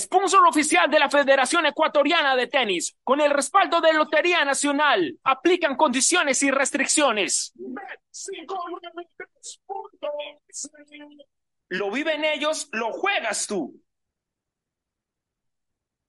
sponsor 0.00 0.46
oficial 0.46 0.90
de 0.90 0.98
la 0.98 1.10
Federación 1.10 1.66
Ecuatoriana 1.66 2.36
de 2.36 2.46
Tenis, 2.46 2.96
con 3.04 3.20
el 3.20 3.30
respaldo 3.30 3.80
de 3.80 3.92
Lotería 3.92 4.44
Nacional. 4.44 5.18
Aplican 5.24 5.76
condiciones 5.76 6.42
y 6.42 6.50
restricciones. 6.50 7.52
Bet593.es. 7.56 9.60
Lo 11.70 11.90
viven 11.90 12.24
ellos, 12.24 12.68
lo 12.72 12.92
juegas 12.92 13.46
tú. 13.46 13.78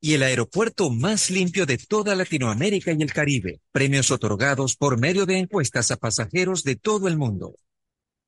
y 0.00 0.14
el 0.14 0.22
aeropuerto 0.22 0.90
más 0.90 1.30
limpio 1.30 1.66
de 1.66 1.76
toda 1.78 2.14
Latinoamérica 2.14 2.92
y 2.92 3.02
el 3.02 3.12
Caribe, 3.12 3.60
premios 3.70 4.10
otorgados 4.10 4.76
por 4.76 4.98
medio 4.98 5.26
de 5.26 5.38
encuestas 5.38 5.90
a 5.90 5.96
pasajeros 5.96 6.64
de 6.64 6.76
todo 6.76 7.06
el 7.06 7.18
mundo. 7.18 7.54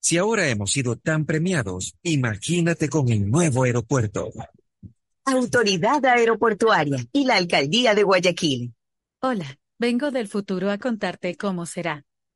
Si 0.01 0.19
ahora 0.19 0.49
hemos 0.49 0.73
sido 0.73 0.97
tan 0.97 1.25
premiados, 1.25 1.95
imagínate 2.03 2.89
con 2.89 3.09
el 3.09 3.31
nuevo 3.31 3.63
aeropuerto. 3.63 4.31
Autoridad 5.25 6.05
Aeroportuaria 6.05 7.07
y 7.13 7.25
la 7.25 7.37
Alcaldía 7.37 7.95
de 7.95 8.03
Guayaquil. 8.03 8.75
Hola, 9.21 9.59
vengo 9.79 10.11
del 10.11 10.27
futuro 10.29 10.71
a 10.71 10.79
contarte 10.79 11.37
cómo 11.37 11.65
será. 11.65 12.05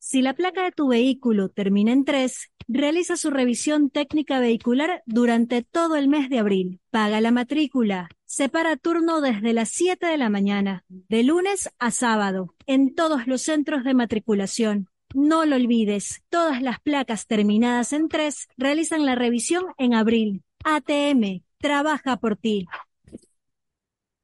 Si 0.00 0.22
la 0.22 0.34
placa 0.34 0.62
de 0.62 0.72
tu 0.72 0.88
vehículo 0.88 1.48
termina 1.48 1.92
en 1.92 2.04
3, 2.04 2.50
realiza 2.68 3.16
su 3.16 3.30
revisión 3.30 3.90
técnica 3.90 4.38
vehicular 4.38 5.02
durante 5.06 5.62
todo 5.62 5.96
el 5.96 6.08
mes 6.08 6.30
de 6.30 6.38
abril. 6.38 6.80
Paga 6.90 7.20
la 7.20 7.32
matrícula. 7.32 8.08
Separa 8.24 8.76
turno 8.76 9.20
desde 9.20 9.52
las 9.52 9.70
7 9.70 10.06
de 10.06 10.16
la 10.16 10.30
mañana, 10.30 10.84
de 10.88 11.24
lunes 11.24 11.70
a 11.78 11.90
sábado, 11.90 12.54
en 12.66 12.94
todos 12.94 13.26
los 13.26 13.42
centros 13.42 13.84
de 13.84 13.94
matriculación. 13.94 14.88
No 15.14 15.46
lo 15.46 15.56
olvides, 15.56 16.22
todas 16.28 16.62
las 16.62 16.78
placas 16.80 17.26
terminadas 17.26 17.92
en 17.92 18.08
3 18.08 18.48
realizan 18.56 19.04
la 19.04 19.14
revisión 19.14 19.64
en 19.78 19.94
abril. 19.94 20.42
ATM, 20.64 21.42
trabaja 21.58 22.18
por 22.18 22.36
ti. 22.36 22.66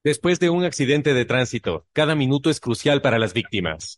Después 0.03 0.39
de 0.39 0.51
un 0.51 0.63
accidente 0.63 1.15
de 1.15 1.25
tránsito, 1.25 1.85
cada 1.91 2.13
minuto 2.13 2.51
es 2.51 2.59
crucial 2.59 3.01
para 3.01 3.17
las 3.17 3.33
víctimas. 3.33 3.97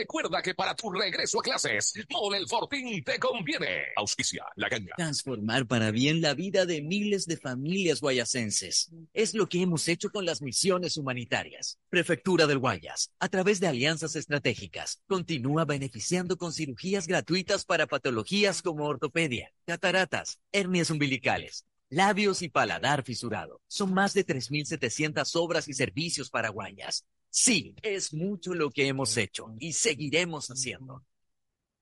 recuerda 0.00 0.40
que 0.40 0.54
para 0.54 0.74
tu 0.74 0.90
regreso 0.90 1.40
a 1.40 1.42
clases, 1.42 1.92
Mole 2.10 2.38
el 2.38 2.48
Fortín 2.48 3.04
te 3.04 3.18
conviene. 3.18 3.88
Auspicia 3.96 4.44
la 4.56 4.68
ganga. 4.68 4.94
Transformar 4.96 5.66
para 5.66 5.90
bien 5.90 6.22
la 6.22 6.32
vida 6.32 6.64
de 6.64 6.80
miles 6.80 7.26
de 7.26 7.36
familias 7.36 8.00
guayacenses. 8.00 8.90
Es 9.12 9.34
lo 9.34 9.46
que 9.46 9.60
hemos 9.60 9.88
hecho 9.88 10.10
con 10.10 10.24
las 10.24 10.40
misiones 10.40 10.96
humanitarias. 10.96 11.78
Prefectura 11.90 12.46
del 12.46 12.58
Guayas, 12.58 13.12
a 13.18 13.28
través 13.28 13.60
de 13.60 13.66
alianzas 13.66 14.16
estratégicas, 14.16 15.02
continúa 15.06 15.66
beneficiando 15.66 16.38
con 16.38 16.52
cirugías 16.54 17.06
gratuitas 17.06 17.66
para 17.66 17.86
patologías 17.86 18.62
como 18.62 18.86
ortopedia, 18.86 19.52
cataratas, 19.66 20.38
hernias 20.50 20.90
umbilicales, 20.90 21.66
labios 21.90 22.40
y 22.40 22.48
paladar 22.48 23.02
fisurado. 23.02 23.60
Son 23.66 23.92
más 23.92 24.14
de 24.14 24.24
3.700 24.24 25.30
obras 25.34 25.68
y 25.68 25.74
servicios 25.74 26.30
para 26.30 26.48
Guayas. 26.48 27.04
Sí, 27.30 27.76
es 27.82 28.12
mucho 28.12 28.54
lo 28.54 28.70
que 28.70 28.88
hemos 28.88 29.16
hecho 29.16 29.54
y 29.60 29.72
seguiremos 29.72 30.48
haciendo. 30.48 31.04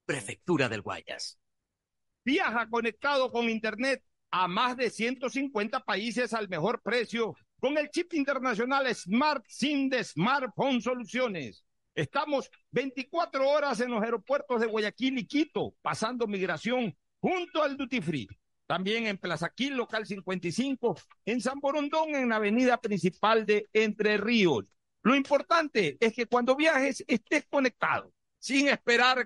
Prefectura 0.04 0.68
del 0.68 0.82
Guayas. 0.82 1.38
Viaja 2.22 2.68
conectado 2.68 3.32
con 3.32 3.48
Internet 3.48 4.04
a 4.30 4.46
más 4.46 4.76
de 4.76 4.90
150 4.90 5.80
países 5.80 6.34
al 6.34 6.50
mejor 6.50 6.82
precio 6.82 7.34
con 7.60 7.78
el 7.78 7.88
chip 7.90 8.12
internacional 8.12 8.94
Smart 8.94 9.42
SIM 9.48 9.88
de 9.88 10.04
Smartphone 10.04 10.82
Soluciones. 10.82 11.64
Estamos 11.94 12.50
24 12.70 13.48
horas 13.48 13.80
en 13.80 13.90
los 13.90 14.02
aeropuertos 14.02 14.60
de 14.60 14.66
Guayaquil 14.66 15.18
y 15.18 15.26
Quito, 15.26 15.74
pasando 15.80 16.26
migración 16.26 16.94
junto 17.20 17.62
al 17.62 17.76
Duty 17.76 18.02
Free. 18.02 18.28
También 18.66 19.06
en 19.06 19.16
Plaza 19.16 19.48
Quil, 19.48 19.76
local 19.76 20.06
55, 20.06 21.00
en 21.24 21.40
San 21.40 21.58
Borondón, 21.58 22.14
en 22.14 22.28
la 22.28 22.36
avenida 22.36 22.76
principal 22.78 23.46
de 23.46 23.66
Entre 23.72 24.18
Ríos. 24.18 24.66
Lo 25.02 25.14
importante 25.14 25.96
es 26.00 26.12
que 26.14 26.26
cuando 26.26 26.56
viajes 26.56 27.04
estés 27.06 27.46
conectado, 27.48 28.12
sin 28.38 28.68
esperar 28.68 29.24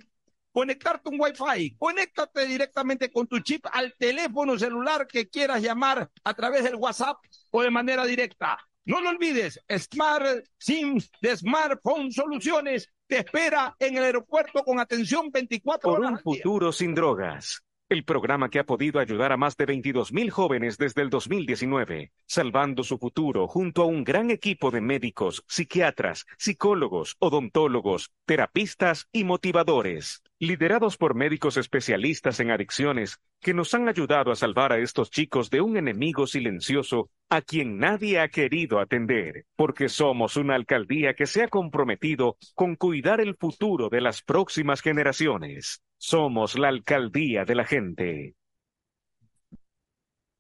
conectarte 0.53 1.09
un 1.09 1.19
Wi-Fi. 1.21 1.77
Conéctate 1.79 2.47
directamente 2.47 3.11
con 3.11 3.27
tu 3.27 3.41
chip 3.41 3.67
al 3.73 3.95
teléfono 3.99 4.59
celular 4.59 5.07
que 5.07 5.29
quieras 5.29 5.63
llamar 5.63 6.11
a 6.23 6.35
través 6.35 6.65
del 6.65 6.77
WhatsApp 6.77 7.17
o 7.51 7.63
de 7.63 7.71
manera 7.71 8.05
directa. 8.05 8.59
No 8.85 9.01
lo 9.01 9.11
olvides, 9.11 9.61
Smart 9.79 10.45
SIM 10.59 11.01
de 11.21 11.37
Smartphone 11.37 12.11
Soluciones 12.11 12.93
te 13.07 13.19
espera 13.19 13.77
en 13.79 13.97
el 13.97 14.05
aeropuerto 14.05 14.65
con 14.65 14.81
atención 14.81 15.31
24 15.31 15.89
Por 15.89 16.01
horas. 16.01 16.13
un 16.13 16.19
futuro 16.19 16.73
sin 16.73 16.95
drogas. 16.95 17.63
El 17.93 18.05
programa 18.05 18.49
que 18.49 18.59
ha 18.59 18.65
podido 18.65 19.01
ayudar 19.01 19.33
a 19.33 19.37
más 19.37 19.55
de 19.59 19.67
22 19.67 20.15
mil 20.15 20.31
jóvenes 20.31 20.79
desde 20.79 21.03
el 21.03 21.11
2019, 21.11 22.11
salvando 22.25 22.85
su 22.85 22.97
futuro 22.97 23.47
junto 23.47 23.83
a 23.83 23.85
un 23.85 24.03
gran 24.03 24.31
equipo 24.31 24.71
de 24.71 24.81
médicos, 24.81 25.45
psiquiatras, 25.47 26.25
psicólogos, 26.39 27.17
odontólogos, 27.19 28.11
terapistas 28.25 29.11
y 29.13 29.25
motivadores, 29.25 30.23
liderados 30.43 30.97
por 30.97 31.15
médicos 31.15 31.57
especialistas 31.57 32.41
en 32.41 32.51
adicciones 32.51 33.21
que 33.41 33.55
nos 33.55 33.75
han 33.75 33.89
ayudado 33.89 34.33
a 34.33 34.35
salvar 34.35 34.73
a 34.73 34.79
estos 34.79 35.09
chicos 35.09 35.51
de 35.51 35.61
un 35.61 35.77
enemigo 35.77 36.27
silencioso 36.27 37.11
a 37.31 37.43
quien 37.43 37.79
nadie 37.79 38.19
ha 38.19 38.29
querido 38.29 38.81
atender, 38.81 39.47
porque 39.55 39.89
somos 39.89 40.37
una 40.37 40.57
alcaldía 40.57 41.15
que 41.15 41.27
se 41.27 41.45
ha 41.45 41.49
comprometido 41.49 42.39
con 42.57 42.75
cuidar 42.75 43.21
el 43.21 43.37
futuro 43.37 43.89
de 43.89 44.01
las 44.01 44.23
próximas 44.23 44.83
generaciones. 44.83 45.81
Somos 45.97 46.59
la 46.59 46.71
alcaldía 46.71 47.45
de 47.45 47.55
la 47.55 47.65
gente. 47.65 48.35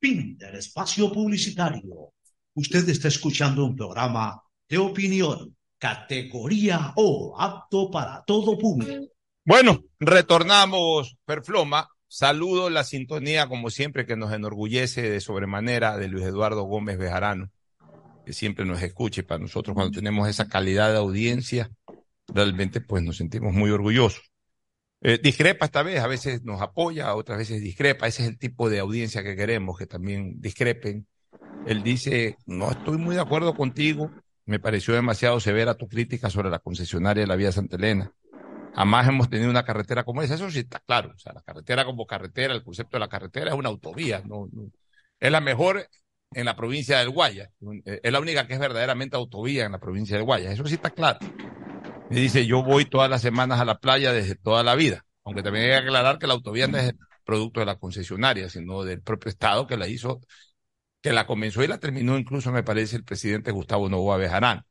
Fin 0.00 0.36
del 0.36 0.56
espacio 0.56 1.12
publicitario. 1.12 2.12
Usted 2.54 2.88
está 2.88 3.08
escuchando 3.08 3.64
un 3.64 3.76
programa 3.76 4.42
de 4.68 4.78
opinión, 4.78 5.56
categoría 5.78 6.92
O, 6.96 7.34
apto 7.38 7.90
para 7.90 8.22
todo 8.24 8.58
público. 8.58 9.06
Bueno, 9.44 9.84
retornamos, 9.98 11.16
Perfloma. 11.24 11.88
Saludo 12.08 12.70
la 12.70 12.84
sintonía, 12.84 13.48
como 13.48 13.68
siempre, 13.70 14.06
que 14.06 14.16
nos 14.16 14.32
enorgullece 14.32 15.02
de 15.02 15.20
sobremanera 15.20 15.96
de 15.96 16.08
Luis 16.08 16.24
Eduardo 16.24 16.62
Gómez 16.62 16.98
Bejarano, 16.98 17.50
que 18.24 18.32
siempre 18.32 18.64
nos 18.64 18.80
escucha 18.82 19.20
y 19.20 19.24
para 19.24 19.40
nosotros 19.40 19.74
cuando 19.74 19.96
tenemos 19.96 20.28
esa 20.28 20.48
calidad 20.48 20.92
de 20.92 20.98
audiencia 20.98 21.70
realmente 22.28 22.80
pues 22.80 23.02
nos 23.02 23.16
sentimos 23.16 23.52
muy 23.54 23.70
orgullosos. 23.70 24.30
Eh, 25.02 25.18
discrepa 25.22 25.66
esta 25.66 25.82
vez, 25.82 26.00
a 26.00 26.06
veces 26.06 26.42
nos 26.42 26.60
apoya, 26.60 27.14
otras 27.14 27.38
veces 27.38 27.60
discrepa. 27.60 28.06
Ese 28.06 28.22
es 28.22 28.28
el 28.28 28.38
tipo 28.38 28.70
de 28.70 28.78
audiencia 28.78 29.22
que 29.22 29.36
queremos, 29.36 29.78
que 29.78 29.86
también 29.86 30.40
discrepen. 30.40 31.06
Él 31.66 31.82
dice, 31.82 32.36
no 32.46 32.70
estoy 32.70 32.96
muy 32.98 33.14
de 33.16 33.20
acuerdo 33.20 33.54
contigo, 33.54 34.10
me 34.44 34.60
pareció 34.60 34.94
demasiado 34.94 35.40
severa 35.40 35.74
tu 35.74 35.88
crítica 35.88 36.30
sobre 36.30 36.50
la 36.50 36.60
concesionaria 36.60 37.22
de 37.22 37.26
la 37.26 37.36
vía 37.36 37.52
Santa 37.52 37.76
Elena. 37.76 38.12
Jamás 38.74 39.08
hemos 39.08 39.28
tenido 39.28 39.50
una 39.50 39.64
carretera 39.64 40.04
como 40.04 40.22
esa, 40.22 40.34
eso 40.34 40.50
sí 40.50 40.60
está 40.60 40.80
claro. 40.80 41.12
O 41.14 41.18
sea, 41.18 41.32
la 41.32 41.42
carretera 41.42 41.84
como 41.84 42.06
carretera, 42.06 42.54
el 42.54 42.62
concepto 42.62 42.96
de 42.96 43.00
la 43.00 43.08
carretera 43.08 43.50
es 43.50 43.56
una 43.56 43.68
autovía, 43.68 44.22
no, 44.24 44.48
es 45.18 45.32
la 45.32 45.40
mejor 45.40 45.88
en 46.32 46.44
la 46.44 46.56
provincia 46.56 46.98
del 46.98 47.10
Guayas. 47.10 47.50
Es 47.84 48.12
la 48.12 48.20
única 48.20 48.46
que 48.46 48.54
es 48.54 48.60
verdaderamente 48.60 49.16
autovía 49.16 49.64
en 49.64 49.72
la 49.72 49.78
provincia 49.78 50.16
del 50.16 50.24
Guayas. 50.24 50.52
Eso 50.52 50.66
sí 50.66 50.74
está 50.74 50.90
claro. 50.90 51.18
Me 52.08 52.20
dice, 52.20 52.46
yo 52.46 52.62
voy 52.62 52.84
todas 52.84 53.10
las 53.10 53.22
semanas 53.22 53.60
a 53.60 53.64
la 53.64 53.78
playa 53.78 54.12
desde 54.12 54.36
toda 54.36 54.62
la 54.62 54.76
vida. 54.76 55.04
Aunque 55.24 55.42
también 55.42 55.64
hay 55.64 55.70
que 55.70 55.76
aclarar 55.88 56.18
que 56.18 56.26
la 56.28 56.34
autovía 56.34 56.68
no 56.68 56.78
es 56.78 56.94
producto 57.24 57.60
de 57.60 57.66
la 57.66 57.78
concesionaria, 57.78 58.48
sino 58.48 58.84
del 58.84 59.02
propio 59.02 59.28
Estado 59.28 59.66
que 59.66 59.76
la 59.76 59.88
hizo, 59.88 60.20
que 61.02 61.12
la 61.12 61.26
comenzó 61.26 61.64
y 61.64 61.66
la 61.66 61.78
terminó 61.78 62.16
incluso, 62.16 62.52
me 62.52 62.62
parece, 62.62 62.96
el 62.96 63.04
presidente 63.04 63.50
Gustavo 63.50 63.88
Novoa 63.88 64.18
Bejarán. 64.18 64.64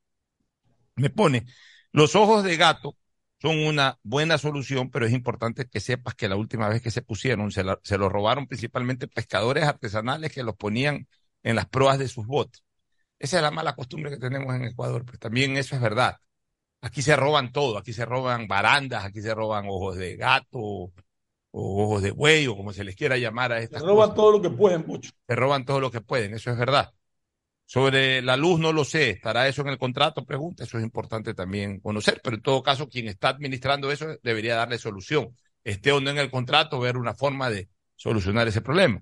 Me 0.96 1.10
pone, 1.10 1.46
los 1.92 2.16
ojos 2.16 2.44
de 2.44 2.56
gato 2.56 2.96
son 3.42 3.60
una 3.60 4.00
buena 4.04 4.38
solución, 4.38 4.90
pero 4.90 5.06
es 5.06 5.12
importante 5.12 5.68
que 5.68 5.82
sepas 5.82 6.16
que 6.16 6.30
la 6.30 6.38
última 6.38 6.70
vez 6.70 6.82
que 6.82 6.90
se 6.92 7.02
pusieron, 7.02 7.52
se, 7.52 7.64
se 7.84 7.98
los 7.98 8.12
robaron 8.12 8.48
principalmente 8.48 9.10
pescadores 9.10 9.66
artesanales 9.66 10.32
que 10.32 10.44
los 10.44 10.56
ponían 10.56 11.08
en 11.44 11.56
las 11.58 11.68
proas 11.68 12.00
de 12.00 12.08
sus 12.08 12.26
botes. 12.26 12.64
Esa 13.20 13.38
es 13.38 13.44
la 13.44 13.52
mala 13.52 13.76
costumbre 13.76 14.10
que 14.12 14.18
tenemos 14.18 14.56
en 14.56 14.64
Ecuador, 14.64 15.06
pues 15.06 15.20
también 15.20 15.58
eso 15.58 15.76
es 15.76 15.82
verdad. 15.82 16.18
Aquí 16.82 17.02
se 17.02 17.16
roban 17.16 17.52
todo, 17.52 17.78
aquí 17.78 17.94
se 17.94 18.06
roban 18.06 18.48
barandas, 18.48 19.06
aquí 19.06 19.22
se 19.22 19.34
roban 19.34 19.66
ojos 19.68 19.98
de 19.98 20.16
gato 20.16 20.60
o 20.60 20.92
ojos 21.52 22.02
de 22.04 22.12
buey 22.12 22.48
o 22.48 22.56
como 22.56 22.74
se 22.74 22.84
les 22.84 22.96
quiera 22.96 23.18
llamar 23.18 23.52
a 23.54 23.60
estas 23.60 23.82
Se 23.82 23.88
roban 23.88 24.10
cosas. 24.10 24.16
todo 24.16 24.32
lo 24.34 24.42
que 24.42 24.50
pueden, 24.50 24.86
mucho. 24.86 25.12
Se 25.28 25.36
roban 25.36 25.66
todo 25.66 25.80
lo 25.80 25.90
que 25.90 26.02
pueden, 26.02 26.34
eso 26.36 26.52
es 26.52 26.58
verdad. 26.58 26.92
Sobre 27.68 28.22
la 28.22 28.38
luz 28.38 28.60
no 28.60 28.72
lo 28.72 28.86
sé, 28.86 29.10
¿estará 29.10 29.48
eso 29.48 29.62
en 29.64 29.70
el 29.70 29.80
contrato? 29.80 30.24
Pregunta, 30.26 30.64
eso 30.64 30.78
es 30.78 30.84
importante 30.84 31.34
también 31.34 31.80
conocer, 31.80 32.22
pero 32.24 32.36
en 32.36 32.44
todo 32.44 32.62
caso 32.62 32.88
quien 32.88 33.08
está 33.08 33.30
administrando 33.30 33.92
eso 33.92 34.18
debería 34.22 34.56
darle 34.56 34.78
solución. 34.78 35.36
Esté 35.64 35.92
o 35.92 36.00
no 36.00 36.12
en 36.12 36.20
el 36.20 36.30
contrato, 36.30 36.80
ver 36.80 36.96
una 36.98 37.16
forma 37.16 37.50
de 37.50 37.70
solucionar 37.96 38.48
ese 38.48 38.62
problema. 38.62 39.02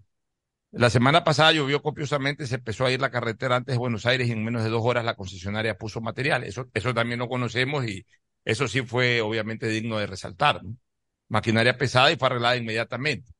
La 0.73 0.89
semana 0.89 1.23
pasada 1.23 1.51
llovió 1.51 1.81
copiosamente, 1.83 2.47
se 2.47 2.55
empezó 2.55 2.85
a 2.85 2.91
ir 2.91 2.99
la 2.99 3.11
carretera 3.11 3.55
antes 3.57 3.75
de 3.75 3.79
Buenos 3.79 4.05
Aires 4.07 4.27
y 4.27 4.31
en 4.31 4.43
menos 4.43 4.63
de 4.63 4.69
dos 4.69 4.81
horas 4.83 5.05
la 5.05 5.15
concesionaria 5.15 5.77
puso 5.77 6.01
material. 6.01 6.43
Eso, 6.43 6.67
eso 6.73 6.93
también 6.95 7.19
lo 7.19 7.29
conocemos 7.29 7.85
y 7.87 8.05
eso 8.43 8.67
sí 8.67 8.81
fue 8.81 9.21
obviamente 9.21 9.67
digno 9.67 9.99
de 9.99 10.07
resaltar. 10.07 10.63
¿no? 10.63 10.75
Maquinaria 11.29 11.77
pesada 11.77 12.11
y 12.11 12.15
fue 12.17 12.27
arreglada 12.27 12.57
inmediatamente. 12.57 13.31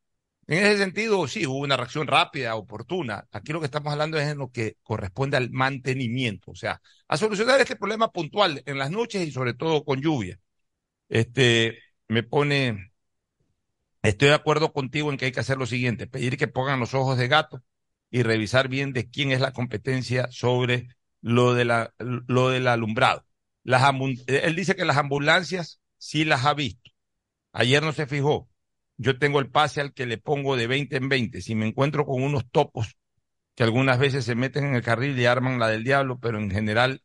En 0.48 0.60
ese 0.63 0.78
sentido, 0.78 1.28
sí, 1.28 1.48
hubo 1.48 1.60
una 1.60 1.78
reacción 1.78 2.06
rápida, 2.08 2.56
oportuna. 2.56 3.26
Aquí 3.32 3.54
lo 3.54 3.60
que 3.62 3.65
estamos 3.65 3.93
hablando 3.93 4.19
es 4.19 4.28
en 4.28 4.38
lo 4.38 4.52
que 4.52 4.78
corresponde 4.84 5.38
al 5.38 5.50
mantenimiento, 5.52 6.52
o 6.52 6.56
sea, 6.56 6.82
a 7.08 7.17
solucionar 7.17 7.60
este 7.62 7.78
problema 7.78 8.12
puntual 8.12 8.62
en 8.65 8.78
las 8.78 8.91
noches 8.91 9.28
y 9.28 9.32
sobre 9.32 9.54
todo 9.54 9.84
con 9.86 10.02
lluvia. 10.02 10.39
Este, 11.10 11.80
me 12.08 12.24
pone, 12.24 12.92
estoy 14.03 14.29
de 14.29 14.35
acuerdo 14.35 14.73
contigo 14.73 15.11
en 15.11 15.17
que 15.17 15.25
hay 15.25 15.31
que 15.31 15.39
hacer 15.39 15.57
lo 15.57 15.65
siguiente, 15.65 16.07
pedir 16.07 16.37
que 16.37 16.47
pongan 16.47 16.79
los 16.79 16.93
ojos 16.93 17.17
de 17.17 17.27
gato 17.27 17.63
y 18.11 18.23
revisar 18.23 18.67
bien 18.67 18.93
de 18.93 19.09
quién 19.09 19.31
es 19.31 19.41
la 19.41 19.53
competencia 19.53 20.27
sobre 20.31 20.89
lo, 21.21 21.53
de 21.53 21.65
la, 21.65 21.93
lo 21.99 22.49
del 22.49 22.67
alumbrado. 22.67 23.25
Él 24.27 24.55
dice 24.55 24.75
que 24.75 24.85
las 24.85 24.97
ambulancias 24.97 25.81
sí 25.97 26.25
las 26.25 26.45
ha 26.45 26.53
visto. 26.53 26.91
Ayer 27.53 27.81
no 27.81 27.93
se 27.93 28.07
fijó. 28.07 28.49
Yo 28.97 29.17
tengo 29.17 29.39
el 29.39 29.49
pase 29.49 29.81
al 29.81 29.93
que 29.93 30.05
le 30.05 30.17
pongo 30.17 30.55
de 30.55 30.67
20 30.67 30.97
en 30.97 31.09
20. 31.09 31.41
Si 31.41 31.55
me 31.55 31.67
encuentro 31.67 32.05
con 32.05 32.21
unos 32.21 32.49
topos 32.51 32.95
que 33.55 33.63
algunas 33.63 33.99
veces 33.99 34.25
se 34.25 34.35
meten 34.35 34.65
en 34.65 34.75
el 34.75 34.83
carril 34.83 35.17
y 35.17 35.25
arman 35.25 35.59
la 35.59 35.67
del 35.69 35.83
diablo, 35.83 36.19
pero 36.19 36.39
en 36.39 36.51
general 36.51 37.03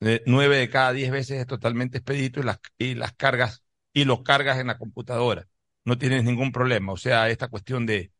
eh, 0.00 0.22
nueve 0.26 0.56
de 0.56 0.68
cada 0.70 0.92
diez 0.92 1.10
veces 1.10 1.40
es 1.40 1.46
totalmente 1.46 1.98
expedito 1.98 2.40
y 2.40 2.42
las, 2.44 2.60
y 2.78 2.94
las 2.94 3.12
cargas 3.12 3.62
y 3.92 4.04
los 4.04 4.22
cargas 4.22 4.58
en 4.58 4.68
la 4.68 4.78
computadora. 4.78 5.46
No 5.84 5.98
tienes 5.98 6.24
ningún 6.24 6.52
problema. 6.52 6.92
O 6.92 6.96
sea, 6.96 7.28
esta 7.28 7.48
cuestión 7.48 7.86
de, 7.86 8.12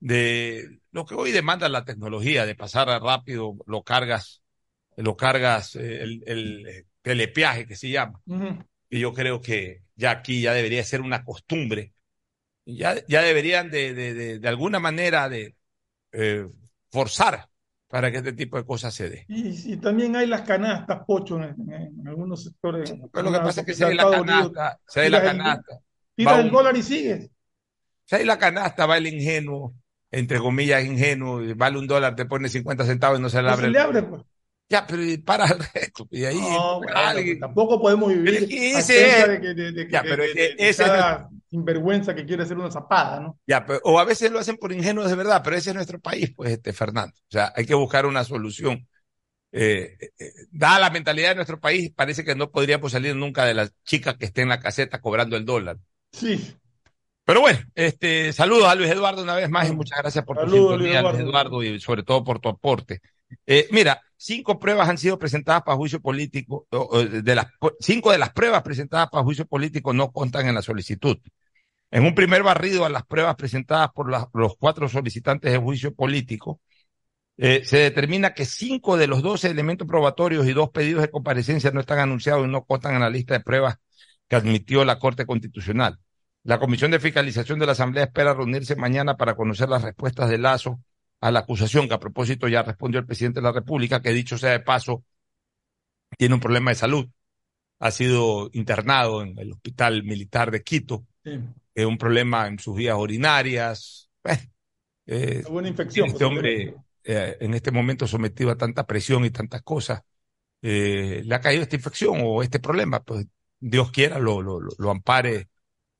de 0.00 0.80
lo 0.90 1.04
que 1.04 1.14
hoy 1.14 1.32
demanda 1.32 1.68
la 1.68 1.84
tecnología, 1.84 2.46
de 2.46 2.54
pasar 2.54 2.88
rápido, 3.02 3.56
lo 3.66 3.82
cargas, 3.82 4.42
lo 4.96 5.16
cargas, 5.16 5.76
eh, 5.76 6.02
el, 6.02 6.22
el 6.26 6.86
telepeaje 7.02 7.66
que 7.66 7.76
se 7.76 7.90
llama. 7.90 8.20
Y 8.88 9.00
yo 9.00 9.12
creo 9.12 9.40
que 9.40 9.82
ya 9.94 10.10
aquí 10.10 10.42
ya 10.42 10.52
debería 10.54 10.84
ser 10.84 11.00
una 11.00 11.24
costumbre. 11.24 11.92
Ya, 12.64 12.94
ya 13.06 13.22
deberían 13.22 13.70
de, 13.70 13.92
de, 13.92 14.14
de, 14.14 14.38
de 14.38 14.48
alguna 14.48 14.78
manera 14.78 15.28
de 15.28 15.56
eh, 16.12 16.46
forzar 16.90 17.48
para 17.88 18.10
que 18.10 18.18
este 18.18 18.32
tipo 18.32 18.56
de 18.56 18.64
cosas 18.64 18.94
se 18.94 19.10
dé. 19.10 19.24
Y, 19.28 19.72
y 19.72 19.76
también 19.76 20.16
hay 20.16 20.26
las 20.26 20.42
canastas, 20.42 21.04
Pocho, 21.06 21.42
en, 21.42 22.06
algunos 22.06 22.44
sectores. 22.44 22.94
Pero 23.12 23.30
lo 23.30 23.32
que 23.32 23.38
pasa 23.38 23.60
es 23.62 23.78
que 23.78 23.84
la 23.84 23.90
Estados 23.90 24.20
Unidos, 24.20 24.52
canasta, 24.52 25.00
hay 25.00 25.10
la 25.10 25.22
canasta, 25.22 25.80
Tiras 26.16 26.34
va 26.34 26.40
el 26.40 26.50
dólar 26.50 26.76
y 26.76 26.82
sigues. 26.82 27.30
si 28.04 28.16
hay 28.16 28.24
la 28.24 28.38
canasta, 28.38 28.86
va 28.86 28.96
el 28.98 29.06
ingenuo, 29.06 29.74
entre 30.10 30.38
comillas 30.38 30.84
ingenuo, 30.84 31.40
vale 31.56 31.78
un 31.78 31.86
dólar, 31.86 32.14
te 32.16 32.26
pone 32.26 32.48
50 32.48 32.84
centavos 32.84 33.18
y 33.18 33.22
no 33.22 33.28
se 33.28 33.38
le 33.38 33.44
No 33.44 33.48
abre. 33.50 33.60
se 33.62 33.66
el- 33.66 33.72
le 33.72 33.78
abre, 33.78 34.02
pues. 34.02 34.22
Ya, 34.68 34.86
pero 34.86 35.02
para 35.24 35.44
el 35.46 35.58
resto. 35.74 36.08
Y 36.10 36.24
ahí 36.24 36.38
No, 36.40 36.78
bueno, 36.78 36.92
alguien- 36.96 37.26
pues 37.38 37.40
tampoco 37.40 37.78
podemos 37.80 38.08
vivir 38.08 38.48
que 38.48 38.74
a 38.74 38.78
ese 38.78 39.04
expensas 39.04 39.20
es- 39.20 39.28
de, 39.28 39.40
que- 39.40 39.54
de- 39.54 39.72
de- 39.72 39.90
Ya, 39.90 40.02
pero 40.02 40.22
de- 40.22 40.54
ese 40.58 40.84
es 40.84 40.90
sinvergüenza 41.50 42.14
que 42.14 42.24
quiere 42.24 42.44
hacer 42.44 42.56
una 42.56 42.70
zapada, 42.70 43.20
¿no? 43.20 43.38
Ya, 43.46 43.66
pero- 43.66 43.80
o 43.84 43.98
a 43.98 44.04
veces 44.06 44.30
lo 44.30 44.38
hacen 44.38 44.56
por 44.56 44.72
ingenuos 44.72 45.10
de 45.10 45.14
verdad, 45.16 45.42
pero 45.44 45.56
ese 45.56 45.70
es 45.70 45.76
nuestro 45.76 46.00
país, 46.00 46.32
pues, 46.34 46.52
este 46.52 46.72
Fernando. 46.72 47.14
O 47.18 47.30
sea, 47.30 47.52
hay 47.54 47.66
que 47.66 47.74
buscar 47.74 48.06
una 48.06 48.24
solución. 48.24 48.88
Eh, 49.54 49.98
eh, 50.00 50.10
eh, 50.18 50.32
dada 50.50 50.78
la 50.78 50.88
mentalidad 50.90 51.30
de 51.30 51.34
nuestro 51.34 51.60
país, 51.60 51.92
parece 51.94 52.24
que 52.24 52.34
no 52.34 52.50
podríamos 52.50 52.92
salir 52.92 53.14
nunca 53.14 53.44
de 53.44 53.52
las 53.52 53.74
chicas 53.84 54.16
que 54.16 54.24
estén 54.24 54.44
en 54.44 54.48
la 54.48 54.60
caseta 54.60 55.02
cobrando 55.02 55.36
el 55.36 55.44
dólar. 55.44 55.76
Sí. 56.12 56.54
Pero 57.24 57.40
bueno, 57.40 57.58
este, 57.74 58.32
saludos 58.32 58.64
a 58.64 58.74
Luis 58.74 58.90
Eduardo 58.90 59.22
una 59.22 59.36
vez 59.36 59.48
más 59.48 59.68
y 59.68 59.74
muchas 59.74 59.98
gracias 59.98 60.24
por 60.24 60.36
tu 60.36 60.42
Saludos, 60.42 60.72
sintonía, 60.72 61.02
Luis 61.02 61.14
Eduardo. 61.14 61.60
Eduardo, 61.60 61.62
y 61.62 61.80
sobre 61.80 62.02
todo 62.02 62.24
por 62.24 62.40
tu 62.40 62.48
aporte. 62.48 63.00
Eh, 63.46 63.68
mira, 63.70 64.00
cinco 64.16 64.58
pruebas 64.58 64.88
han 64.88 64.98
sido 64.98 65.18
presentadas 65.18 65.62
para 65.62 65.76
juicio 65.76 66.00
político, 66.00 66.66
de 66.70 67.34
las, 67.34 67.46
cinco 67.80 68.12
de 68.12 68.18
las 68.18 68.32
pruebas 68.32 68.62
presentadas 68.62 69.08
para 69.08 69.24
juicio 69.24 69.46
político 69.46 69.92
no 69.92 70.10
constan 70.10 70.48
en 70.48 70.54
la 70.54 70.62
solicitud. 70.62 71.16
En 71.90 72.04
un 72.04 72.14
primer 72.14 72.42
barrido 72.42 72.84
a 72.84 72.88
las 72.88 73.04
pruebas 73.04 73.36
presentadas 73.36 73.90
por 73.92 74.08
los 74.08 74.56
cuatro 74.58 74.88
solicitantes 74.88 75.52
de 75.52 75.58
juicio 75.58 75.94
político, 75.94 76.60
eh, 77.36 77.62
se 77.64 77.78
determina 77.78 78.34
que 78.34 78.44
cinco 78.44 78.96
de 78.96 79.06
los 79.06 79.22
doce 79.22 79.48
elementos 79.48 79.86
probatorios 79.86 80.46
y 80.46 80.52
dos 80.52 80.70
pedidos 80.70 81.02
de 81.02 81.10
comparecencia 81.10 81.70
no 81.70 81.80
están 81.80 81.98
anunciados 81.98 82.46
y 82.46 82.50
no 82.50 82.64
constan 82.64 82.94
en 82.94 83.00
la 83.00 83.10
lista 83.10 83.34
de 83.34 83.40
pruebas 83.40 83.76
que 84.32 84.36
admitió 84.36 84.82
la 84.86 84.98
Corte 84.98 85.26
Constitucional. 85.26 85.98
La 86.44 86.58
Comisión 86.58 86.90
de 86.90 86.98
Fiscalización 86.98 87.58
de 87.58 87.66
la 87.66 87.72
Asamblea 87.72 88.04
espera 88.04 88.32
reunirse 88.32 88.74
mañana 88.76 89.18
para 89.18 89.34
conocer 89.34 89.68
las 89.68 89.82
respuestas 89.82 90.30
de 90.30 90.38
Lazo 90.38 90.80
a 91.20 91.30
la 91.30 91.40
acusación, 91.40 91.86
que 91.86 91.92
a 91.92 92.00
propósito 92.00 92.48
ya 92.48 92.62
respondió 92.62 92.98
el 92.98 93.04
presidente 93.04 93.40
de 93.40 93.44
la 93.44 93.52
República, 93.52 94.00
que 94.00 94.08
dicho 94.10 94.38
sea 94.38 94.52
de 94.52 94.60
paso, 94.60 95.04
tiene 96.16 96.34
un 96.34 96.40
problema 96.40 96.70
de 96.70 96.76
salud. 96.76 97.06
Ha 97.78 97.90
sido 97.90 98.48
internado 98.54 99.20
en 99.22 99.38
el 99.38 99.52
Hospital 99.52 100.02
Militar 100.02 100.50
de 100.50 100.62
Quito, 100.62 101.04
Sí. 101.22 101.38
eh, 101.74 101.84
un 101.84 101.98
problema 101.98 102.46
en 102.46 102.58
sus 102.58 102.74
vías 102.74 102.96
urinarias. 102.96 104.08
Bueno, 104.24 104.40
eh, 105.04 105.44
Una 105.50 105.68
infección. 105.68 106.06
este 106.08 106.24
hombre 106.24 106.74
eh, 107.04 107.36
en 107.38 107.52
este 107.52 107.70
momento 107.70 108.06
sometido 108.06 108.50
a 108.50 108.56
tanta 108.56 108.86
presión 108.86 109.26
y 109.26 109.30
tantas 109.30 109.60
cosas, 109.60 110.00
eh, 110.62 111.20
le 111.22 111.34
ha 111.34 111.40
caído 111.42 111.64
esta 111.64 111.76
infección 111.76 112.20
o 112.24 112.42
este 112.42 112.60
problema, 112.60 113.02
pues 113.02 113.26
Dios 113.62 113.92
quiera 113.92 114.18
lo, 114.18 114.42
lo, 114.42 114.60
lo, 114.60 114.90
ampare 114.90 115.48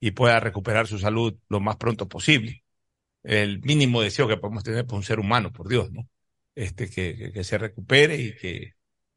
y 0.00 0.10
pueda 0.10 0.40
recuperar 0.40 0.88
su 0.88 0.98
salud 0.98 1.38
lo 1.48 1.60
más 1.60 1.76
pronto 1.76 2.08
posible. 2.08 2.64
El 3.22 3.60
mínimo 3.62 4.02
deseo 4.02 4.26
que 4.28 4.36
podemos 4.36 4.64
tener 4.64 4.86
por 4.86 4.96
un 4.96 5.04
ser 5.04 5.20
humano, 5.20 5.52
por 5.52 5.68
Dios, 5.68 5.92
¿no? 5.92 6.08
Este, 6.54 6.90
que, 6.90 7.16
que, 7.16 7.32
que 7.32 7.44
se 7.44 7.56
recupere 7.58 8.16
y 8.16 8.34
que 8.36 8.74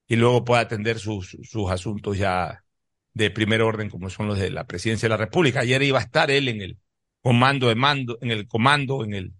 y 0.08 0.15
luego 0.15 0.45
pueda 0.45 0.62
atender 0.62 0.99
sus, 0.99 1.38
sus 1.43 1.71
asuntos 1.71 2.17
ya 2.17 2.63
de 3.13 3.31
primer 3.31 3.62
orden, 3.62 3.89
como 3.89 4.10
son 4.10 4.27
los 4.27 4.37
de 4.37 4.52
la 4.52 4.67
presidencia 4.67 5.08
de 5.08 5.12
la 5.12 5.17
República. 5.17 5.62
Ayer 5.62 5.81
iba 5.81 6.00
a 6.00 6.04
estar 6.04 6.29
él 6.29 6.48
en 6.48 6.62
el 6.62 6.77
comando 7.21 7.69
de 7.69 7.75
mando, 7.75 8.17
en 8.21 8.31
el 8.31 8.48
comando, 8.48 9.04
en 9.04 9.13
el, 9.13 9.33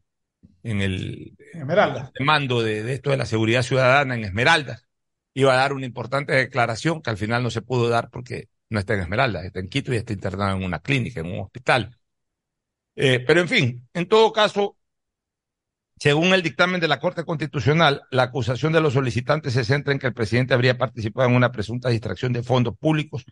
en 0.64 0.82
el 0.82 1.38
Esmeralda. 1.54 2.12
de 2.18 2.26
mando 2.26 2.64
de, 2.64 2.84
de 2.84 2.94
esto 2.94 3.12
de 3.12 3.18
la 3.18 3.26
seguridad 3.26 3.62
ciudadana 3.62 4.16
en 4.16 4.24
Esmeraldas. 4.24 4.88
Iba 5.34 5.54
a 5.54 5.58
dar 5.58 5.74
una 5.74 5.86
importante 5.86 6.34
declaración 6.34 7.02
que 7.02 7.10
al 7.12 7.18
final 7.18 7.44
no 7.44 7.52
se 7.52 7.62
pudo 7.62 7.90
dar 7.90 8.10
porque 8.10 8.48
no 8.70 8.80
está 8.80 8.94
en 8.96 9.02
Esmeraldas, 9.02 9.46
está 9.46 9.60
en 9.60 9.70
Quito 9.70 9.94
y 9.94 9.98
está 9.98 10.14
internado 10.14 10.58
en 10.58 10.64
una 10.64 10.80
clínica, 10.80 11.20
en 11.22 11.28
un 11.28 11.40
hospital. 11.42 11.98
Eh, 12.96 13.24
pero 13.26 13.42
en 13.42 13.48
fin, 13.50 13.90
en 13.94 14.08
todo 14.08 14.32
caso, 14.34 14.78
Según 15.98 16.34
el 16.34 16.42
dictamen 16.44 16.82
de 16.82 16.88
la 16.90 17.00
Corte 17.00 17.24
Constitucional, 17.24 18.04
la 18.12 18.24
acusación 18.24 18.74
de 18.74 18.82
los 18.82 18.94
solicitantes 18.94 19.54
se 19.54 19.64
centra 19.64 19.94
en 19.94 20.00
que 20.00 20.08
el 20.08 20.14
presidente 20.14 20.54
habría 20.54 20.78
participado 20.78 21.30
en 21.30 21.36
una 21.36 21.52
presunta 21.52 21.90
distracción 21.90 22.34
de 22.34 22.44
fondos 22.44 22.78
públicos 22.78 23.24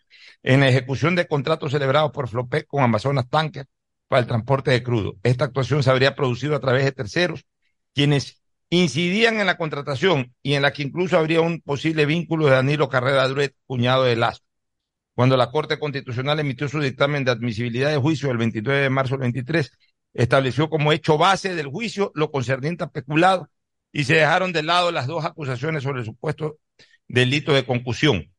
en 0.42 0.60
la 0.60 0.68
ejecución 0.68 1.14
de 1.14 1.26
contratos 1.26 1.72
celebrados 1.72 2.10
por 2.12 2.28
Flopec 2.28 2.66
con 2.66 2.82
Amazonas 2.82 3.28
Tanker 3.28 3.66
para 4.08 4.20
el 4.20 4.26
transporte 4.26 4.70
de 4.70 4.82
crudo. 4.82 5.16
Esta 5.22 5.44
actuación 5.44 5.82
se 5.82 5.90
habría 5.90 6.14
producido 6.14 6.56
a 6.56 6.60
través 6.60 6.84
de 6.84 6.92
terceros, 6.92 7.44
quienes 7.94 8.42
incidían 8.70 9.40
en 9.40 9.46
la 9.46 9.58
contratación 9.58 10.34
y 10.42 10.54
en 10.54 10.62
la 10.62 10.72
que 10.72 10.82
incluso 10.82 11.18
habría 11.18 11.42
un 11.42 11.60
posible 11.60 12.06
vínculo 12.06 12.46
de 12.46 12.52
Danilo 12.52 12.88
Carrera 12.88 13.28
Druet, 13.28 13.52
cuñado 13.66 14.04
de 14.04 14.16
Lazo. 14.16 14.43
Cuando 15.14 15.36
la 15.36 15.50
Corte 15.50 15.78
Constitucional 15.78 16.40
emitió 16.40 16.68
su 16.68 16.80
dictamen 16.80 17.24
de 17.24 17.30
admisibilidad 17.30 17.90
de 17.90 17.98
juicio 17.98 18.30
el 18.30 18.38
29 18.38 18.82
de 18.82 18.90
marzo 18.90 19.14
del 19.14 19.22
23, 19.22 19.70
estableció 20.12 20.68
como 20.68 20.92
hecho 20.92 21.16
base 21.18 21.54
del 21.54 21.68
juicio 21.68 22.10
lo 22.14 22.30
concerniente 22.30 22.84
a 22.84 22.88
peculado 22.88 23.48
y 23.92 24.04
se 24.04 24.14
dejaron 24.14 24.52
de 24.52 24.64
lado 24.64 24.90
las 24.90 25.06
dos 25.06 25.24
acusaciones 25.24 25.84
sobre 25.84 26.00
el 26.00 26.06
supuesto 26.06 26.58
delito 27.06 27.52
de 27.52 27.64
concusión. 27.64 28.30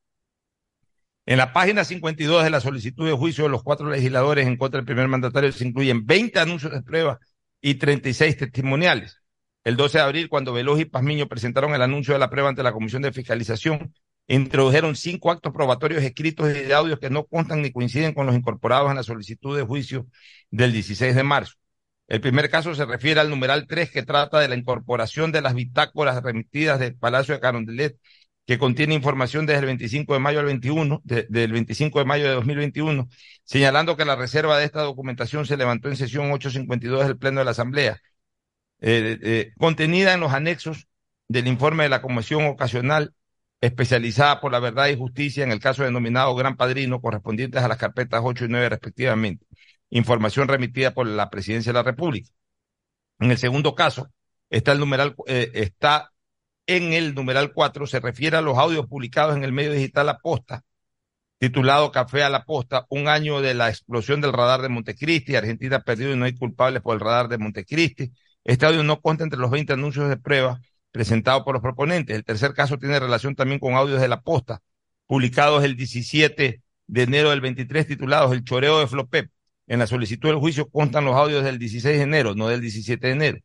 En 1.26 1.38
la 1.38 1.54
página 1.54 1.86
52 1.86 2.44
de 2.44 2.50
la 2.50 2.60
solicitud 2.60 3.08
de 3.08 3.14
juicio 3.14 3.46
de 3.46 3.50
los 3.50 3.64
cuatro 3.64 3.90
legisladores 3.90 4.46
en 4.46 4.58
contra 4.58 4.80
del 4.80 4.86
primer 4.86 5.08
mandatario 5.08 5.52
se 5.52 5.66
incluyen 5.66 6.06
20 6.06 6.40
anuncios 6.40 6.74
de 6.74 6.84
prueba 6.84 7.20
y 7.62 7.76
36 7.76 8.38
testimoniales. 8.38 9.22
El 9.64 9.78
12 9.78 9.98
de 9.98 10.04
abril, 10.04 10.30
cuando 10.30 10.54
Veloz 10.54 10.80
y 10.80 10.86
Pazmiño 10.86 11.28
presentaron 11.28 11.74
el 11.74 11.82
anuncio 11.82 12.14
de 12.14 12.20
la 12.20 12.30
prueba 12.30 12.50
ante 12.50 12.62
la 12.62 12.74
Comisión 12.74 13.02
de 13.02 13.12
Fiscalización, 13.12 13.94
introdujeron 14.28 14.96
cinco 14.96 15.32
actos 15.32 15.54
probatorios 15.54 16.04
escritos 16.04 16.50
y 16.50 16.54
de 16.54 16.74
audios 16.74 17.00
que 17.00 17.10
no 17.10 17.26
constan 17.26 17.62
ni 17.62 17.72
coinciden 17.72 18.14
con 18.14 18.26
los 18.26 18.36
incorporados 18.36 18.90
en 18.90 18.98
la 18.98 19.04
solicitud 19.04 19.56
de 19.56 19.64
juicio 19.64 20.08
del 20.52 20.74
16 20.74 21.16
de 21.16 21.24
marzo. 21.24 21.54
El 22.08 22.22
primer 22.22 22.50
caso 22.50 22.76
se 22.76 22.86
refiere 22.86 23.20
al 23.20 23.30
numeral 23.30 23.66
3 23.68 23.92
que 23.92 24.04
trata 24.04 24.40
de 24.40 24.48
la 24.48 24.56
incorporación 24.56 25.32
de 25.32 25.42
las 25.42 25.56
bitácoras 25.56 26.22
remitidas 26.22 26.80
del 26.80 26.96
Palacio 26.96 27.34
de 27.34 27.40
Carondelet, 27.40 27.98
que 28.46 28.60
contiene 28.60 28.94
información 28.94 29.46
desde 29.48 29.60
el 29.62 29.66
25 29.66 30.14
de 30.14 30.20
mayo 30.20 30.40
al 30.40 30.46
21, 30.46 31.02
del 31.04 31.52
25 31.52 32.00
de 32.00 32.06
mayo 32.06 32.26
de 32.26 32.36
2021, 32.36 33.10
señalando 33.44 33.98
que 33.98 34.06
la 34.06 34.16
reserva 34.16 34.58
de 34.60 34.66
esta 34.66 34.82
documentación 34.82 35.48
se 35.48 35.58
levantó 35.58 35.90
en 35.90 35.96
sesión 35.98 36.32
852 36.32 37.08
del 37.08 37.18
Pleno 37.18 37.40
de 37.40 37.46
la 37.46 37.52
Asamblea, 37.52 38.00
eh, 38.82 39.18
eh, 39.24 39.54
contenida 39.58 40.14
en 40.14 40.20
los 40.20 40.34
anexos 40.34 40.88
del 41.28 41.48
informe 41.48 41.84
de 41.84 41.90
la 41.90 42.02
Comisión 42.02 42.46
Ocasional 42.46 43.14
especializada 43.66 44.40
por 44.40 44.52
la 44.52 44.60
verdad 44.60 44.88
y 44.88 44.98
justicia 44.98 45.44
en 45.44 45.52
el 45.52 45.60
caso 45.60 45.84
denominado 45.84 46.36
Gran 46.36 46.56
Padrino, 46.58 47.02
correspondientes 47.02 47.62
a 47.64 47.68
las 47.68 47.78
carpetas 47.78 48.22
8 48.24 48.46
y 48.46 48.48
9 48.50 48.70
respectivamente. 48.70 49.46
Información 49.90 50.48
remitida 50.48 50.94
por 50.94 51.08
la 51.08 51.30
Presidencia 51.30 51.72
de 51.72 51.80
la 51.80 51.84
República. 51.84 52.30
En 53.20 53.32
el 53.32 53.38
segundo 53.38 53.76
caso, 53.76 54.10
está 54.50 54.72
el 54.74 54.80
numeral, 54.80 55.16
eh, 55.28 55.52
está 55.54 56.12
en 56.68 56.94
el 56.94 57.16
numeral 57.16 57.54
4, 57.54 57.88
se 57.88 58.00
refiere 58.00 58.38
a 58.38 58.42
los 58.42 58.58
audios 58.58 58.88
publicados 58.88 59.36
en 59.36 59.44
el 59.44 59.52
medio 59.52 59.72
digital 59.72 60.10
Aposta, 60.10 60.64
titulado 61.38 61.92
Café 61.92 62.24
a 62.24 62.30
la 62.30 62.46
Posta, 62.46 62.86
un 62.90 63.08
año 63.08 63.42
de 63.42 63.54
la 63.54 63.70
explosión 63.70 64.22
del 64.22 64.34
radar 64.34 64.62
de 64.62 64.70
Montecristi, 64.70 65.36
Argentina 65.36 65.82
perdido 65.82 66.14
y 66.14 66.18
no 66.18 66.26
hay 66.26 66.36
culpables 66.36 66.82
por 66.82 66.96
el 66.96 67.02
radar 67.02 67.28
de 67.30 67.38
Montecristi. 67.38 68.12
Este 68.44 68.66
audio 68.66 68.84
no 68.84 69.02
consta 69.02 69.24
entre 69.24 69.40
los 69.40 69.52
20 69.52 69.74
anuncios 69.74 70.10
de 70.10 70.18
prueba 70.18 70.60
presentado 70.96 71.44
por 71.44 71.56
los 71.56 71.62
proponentes. 71.62 72.16
El 72.16 72.24
tercer 72.24 72.54
caso 72.54 72.78
tiene 72.78 72.98
relación 73.02 73.36
también 73.36 73.60
con 73.60 73.74
audios 73.74 74.00
de 74.00 74.08
la 74.08 74.22
posta, 74.22 74.62
publicados 75.08 75.66
el 75.66 75.76
17 75.76 76.62
de 76.88 77.04
enero 77.04 77.32
del 77.32 77.42
23, 77.42 77.86
titulados 77.86 78.32
El 78.32 78.46
choreo 78.46 78.80
de 78.80 78.88
Flopep. 78.88 79.30
En 79.68 79.80
la 79.80 79.88
solicitud 79.88 80.30
del 80.30 80.38
juicio 80.38 80.70
constan 80.70 81.04
los 81.04 81.14
audios 81.18 81.44
del 81.44 81.60
16 81.60 81.98
de 81.98 82.02
enero, 82.02 82.34
no 82.34 82.48
del 82.48 82.62
17 82.62 83.08
de 83.08 83.12
enero. 83.12 83.40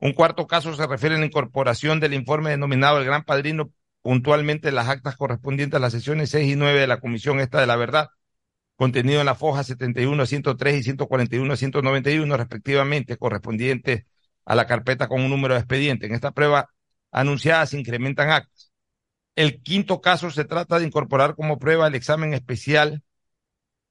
Un 0.00 0.12
cuarto 0.12 0.48
caso 0.48 0.74
se 0.74 0.88
refiere 0.88 1.14
a 1.14 1.18
la 1.20 1.26
incorporación 1.26 2.00
del 2.00 2.14
informe 2.14 2.50
denominado 2.50 2.98
El 2.98 3.04
Gran 3.04 3.22
Padrino, 3.22 3.70
puntualmente 4.02 4.72
las 4.72 4.88
actas 4.88 5.16
correspondientes 5.16 5.76
a 5.76 5.80
las 5.80 5.92
sesiones 5.92 6.30
6 6.30 6.52
y 6.52 6.56
9 6.56 6.80
de 6.80 6.88
la 6.88 6.98
Comisión 6.98 7.38
esta 7.38 7.60
de 7.60 7.68
la 7.68 7.76
Verdad, 7.76 8.08
contenido 8.74 9.20
en 9.20 9.26
la 9.26 9.36
foja 9.36 9.62
71 9.62 10.20
a 10.20 10.26
103 10.26 10.80
y 10.80 10.82
141 10.82 11.52
a 11.52 11.56
191 11.56 12.36
respectivamente, 12.36 13.16
correspondientes 13.16 14.06
a 14.44 14.56
la 14.56 14.66
carpeta 14.66 15.06
con 15.06 15.20
un 15.20 15.30
número 15.30 15.54
de 15.54 15.60
expediente. 15.60 16.06
En 16.06 16.14
esta 16.14 16.32
prueba 16.32 16.70
anunciadas 17.10 17.74
incrementan 17.74 18.30
actas. 18.30 18.72
El 19.34 19.62
quinto 19.62 20.00
caso 20.00 20.30
se 20.30 20.44
trata 20.44 20.78
de 20.78 20.86
incorporar 20.86 21.34
como 21.34 21.58
prueba 21.58 21.86
el 21.86 21.94
examen 21.94 22.34
especial 22.34 23.02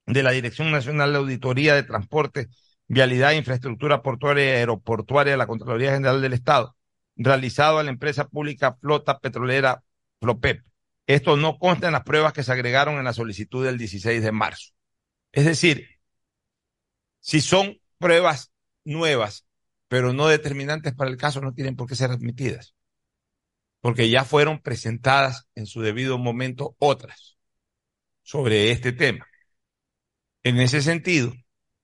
de 0.06 0.22
la 0.22 0.32
Dirección 0.32 0.70
Nacional 0.70 1.12
de 1.12 1.18
Auditoría 1.18 1.74
de 1.74 1.82
Transporte, 1.82 2.48
Vialidad 2.86 3.32
e 3.32 3.36
Infraestructura 3.36 4.02
Portuaria 4.02 4.44
y 4.44 4.56
Aeroportuaria 4.56 5.32
de 5.32 5.36
la 5.36 5.46
Contraloría 5.46 5.92
General 5.92 6.20
del 6.20 6.32
Estado, 6.34 6.76
realizado 7.16 7.78
a 7.78 7.82
la 7.82 7.90
empresa 7.90 8.28
pública 8.28 8.76
Flota 8.80 9.18
Petrolera 9.18 9.82
Flopep. 10.20 10.64
Esto 11.06 11.36
no 11.36 11.58
consta 11.58 11.86
en 11.86 11.94
las 11.94 12.04
pruebas 12.04 12.32
que 12.32 12.42
se 12.42 12.52
agregaron 12.52 12.96
en 12.96 13.04
la 13.04 13.12
solicitud 13.14 13.64
del 13.64 13.78
16 13.78 14.22
de 14.22 14.32
marzo. 14.32 14.72
Es 15.32 15.44
decir, 15.44 15.86
si 17.20 17.40
son 17.40 17.78
pruebas 17.98 18.52
nuevas, 18.84 19.46
pero 19.88 20.12
no 20.12 20.28
determinantes 20.28 20.94
para 20.94 21.10
el 21.10 21.16
caso, 21.16 21.40
no 21.40 21.54
tienen 21.54 21.76
por 21.76 21.88
qué 21.88 21.94
ser 21.94 22.10
admitidas 22.10 22.74
porque 23.80 24.10
ya 24.10 24.24
fueron 24.24 24.60
presentadas 24.60 25.48
en 25.54 25.66
su 25.66 25.80
debido 25.80 26.18
momento 26.18 26.74
otras 26.78 27.36
sobre 28.22 28.70
este 28.70 28.92
tema. 28.92 29.26
En 30.42 30.58
ese 30.58 30.82
sentido. 30.82 31.32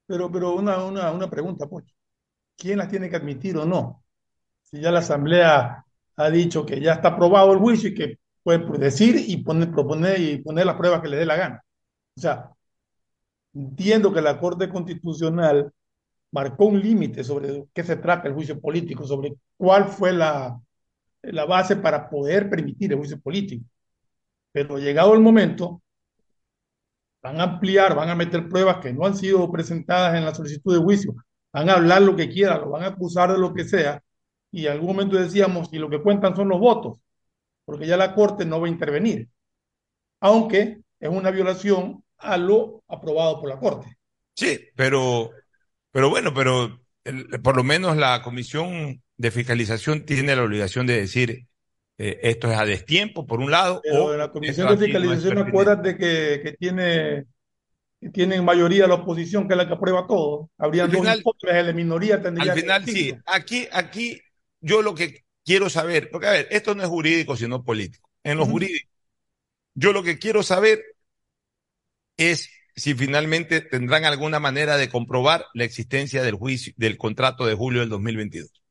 Pero, 0.06 0.30
pero 0.30 0.54
una, 0.54 0.84
una, 0.84 1.10
una 1.12 1.30
pregunta, 1.30 1.66
pues. 1.66 1.84
¿Quién 2.56 2.78
las 2.78 2.88
tiene 2.88 3.10
que 3.10 3.16
admitir 3.16 3.56
o 3.56 3.64
no? 3.64 4.04
Si 4.62 4.80
ya 4.80 4.90
la 4.90 5.00
Asamblea 5.00 5.84
ha 6.16 6.30
dicho 6.30 6.64
que 6.64 6.80
ya 6.80 6.94
está 6.94 7.08
aprobado 7.08 7.52
el 7.52 7.58
juicio 7.58 7.90
y 7.90 7.94
que 7.94 8.18
puede 8.42 8.78
decir 8.78 9.16
y 9.26 9.38
poner, 9.38 9.72
proponer 9.72 10.20
y 10.20 10.38
poner 10.38 10.66
las 10.66 10.76
pruebas 10.76 11.00
que 11.02 11.08
le 11.08 11.16
dé 11.16 11.26
la 11.26 11.36
gana. 11.36 11.64
O 12.16 12.20
sea, 12.20 12.50
entiendo 13.54 14.12
que 14.12 14.20
la 14.20 14.38
Corte 14.38 14.68
Constitucional 14.68 15.72
marcó 16.30 16.66
un 16.66 16.80
límite 16.80 17.24
sobre 17.24 17.66
qué 17.72 17.82
se 17.82 17.96
trata 17.96 18.28
el 18.28 18.34
juicio 18.34 18.60
político, 18.60 19.04
sobre 19.04 19.34
cuál 19.56 19.86
fue 19.88 20.12
la, 20.12 20.60
la 21.32 21.44
base 21.44 21.76
para 21.76 22.08
poder 22.08 22.48
permitir 22.50 22.92
el 22.92 22.98
juicio 22.98 23.20
político. 23.20 23.64
Pero 24.52 24.78
llegado 24.78 25.14
el 25.14 25.20
momento, 25.20 25.82
van 27.22 27.40
a 27.40 27.44
ampliar, 27.44 27.94
van 27.94 28.10
a 28.10 28.14
meter 28.14 28.48
pruebas 28.48 28.78
que 28.78 28.92
no 28.92 29.06
han 29.06 29.16
sido 29.16 29.50
presentadas 29.50 30.14
en 30.14 30.24
la 30.24 30.34
solicitud 30.34 30.76
de 30.76 30.82
juicio, 30.82 31.14
van 31.52 31.70
a 31.70 31.74
hablar 31.74 32.02
lo 32.02 32.14
que 32.14 32.28
quieran, 32.28 32.60
lo 32.60 32.70
van 32.70 32.84
a 32.84 32.88
acusar 32.88 33.32
de 33.32 33.38
lo 33.38 33.54
que 33.54 33.64
sea, 33.64 34.02
y 34.50 34.66
en 34.66 34.72
algún 34.72 34.88
momento 34.88 35.16
decíamos, 35.16 35.68
y 35.72 35.78
lo 35.78 35.88
que 35.88 36.02
cuentan 36.02 36.36
son 36.36 36.48
los 36.48 36.60
votos, 36.60 37.00
porque 37.64 37.86
ya 37.86 37.96
la 37.96 38.14
Corte 38.14 38.44
no 38.44 38.60
va 38.60 38.66
a 38.66 38.70
intervenir, 38.70 39.28
aunque 40.20 40.82
es 41.00 41.08
una 41.08 41.30
violación 41.30 42.04
a 42.18 42.36
lo 42.36 42.82
aprobado 42.88 43.40
por 43.40 43.48
la 43.48 43.58
Corte. 43.58 43.96
Sí, 44.34 44.60
pero, 44.76 45.30
pero 45.90 46.10
bueno, 46.10 46.34
pero 46.34 46.80
por 47.42 47.56
lo 47.56 47.64
menos 47.64 47.96
la 47.96 48.22
Comisión 48.22 49.02
de 49.16 49.30
fiscalización 49.30 50.04
tiene 50.04 50.34
la 50.34 50.42
obligación 50.42 50.86
de 50.86 51.00
decir 51.00 51.46
eh, 51.98 52.20
esto 52.22 52.50
es 52.50 52.58
a 52.58 52.64
destiempo, 52.64 53.26
por 53.26 53.40
un 53.40 53.50
lado. 53.50 53.80
Pero 53.82 54.06
o 54.06 54.16
la 54.16 54.30
Comisión 54.30 54.68
de 54.68 54.84
Fiscalización, 54.84 55.34
no 55.34 55.76
de 55.76 55.96
que, 55.96 56.40
que 56.42 56.52
tiene 56.58 57.26
que 58.00 58.10
tienen 58.10 58.44
mayoría 58.44 58.86
la 58.86 58.94
oposición, 58.94 59.46
que 59.46 59.54
es 59.54 59.58
la 59.58 59.66
que 59.66 59.74
aprueba 59.74 60.06
todo. 60.06 60.50
Habrían 60.58 60.90
dos 60.90 61.06
de 61.42 61.72
minoría. 61.72 62.20
Tendría 62.20 62.52
al 62.52 62.58
final, 62.58 62.84
sí. 62.84 63.14
Aquí, 63.24 63.66
aquí, 63.72 64.20
yo 64.60 64.82
lo 64.82 64.94
que 64.94 65.24
quiero 65.44 65.70
saber, 65.70 66.10
porque 66.10 66.26
a 66.26 66.32
ver, 66.32 66.48
esto 66.50 66.74
no 66.74 66.82
es 66.82 66.88
jurídico, 66.88 67.36
sino 67.36 67.64
político. 67.64 68.10
En 68.22 68.36
lo 68.36 68.44
jurídico, 68.44 68.90
yo 69.74 69.92
lo 69.92 70.02
que 70.02 70.18
quiero 70.18 70.42
saber 70.42 70.82
es 72.16 72.50
si 72.76 72.94
finalmente 72.94 73.60
tendrán 73.60 74.04
alguna 74.04 74.40
manera 74.40 74.76
de 74.76 74.88
comprobar 74.88 75.46
la 75.54 75.64
existencia 75.64 76.22
del 76.22 76.34
juicio, 76.34 76.74
del 76.76 76.98
contrato 76.98 77.46
de 77.46 77.54
julio 77.54 77.80
del 77.80 77.88
2022 77.88 78.63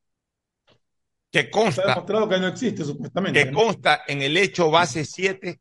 que 1.33 1.49
consta. 1.49 2.05
que 2.05 2.39
no 2.39 2.47
existe, 2.47 2.85
supuestamente. 2.85 3.43
Que 3.43 3.51
consta 3.51 4.03
en 4.07 4.21
el 4.21 4.37
hecho 4.37 4.69
base 4.69 5.03
7 5.03 5.59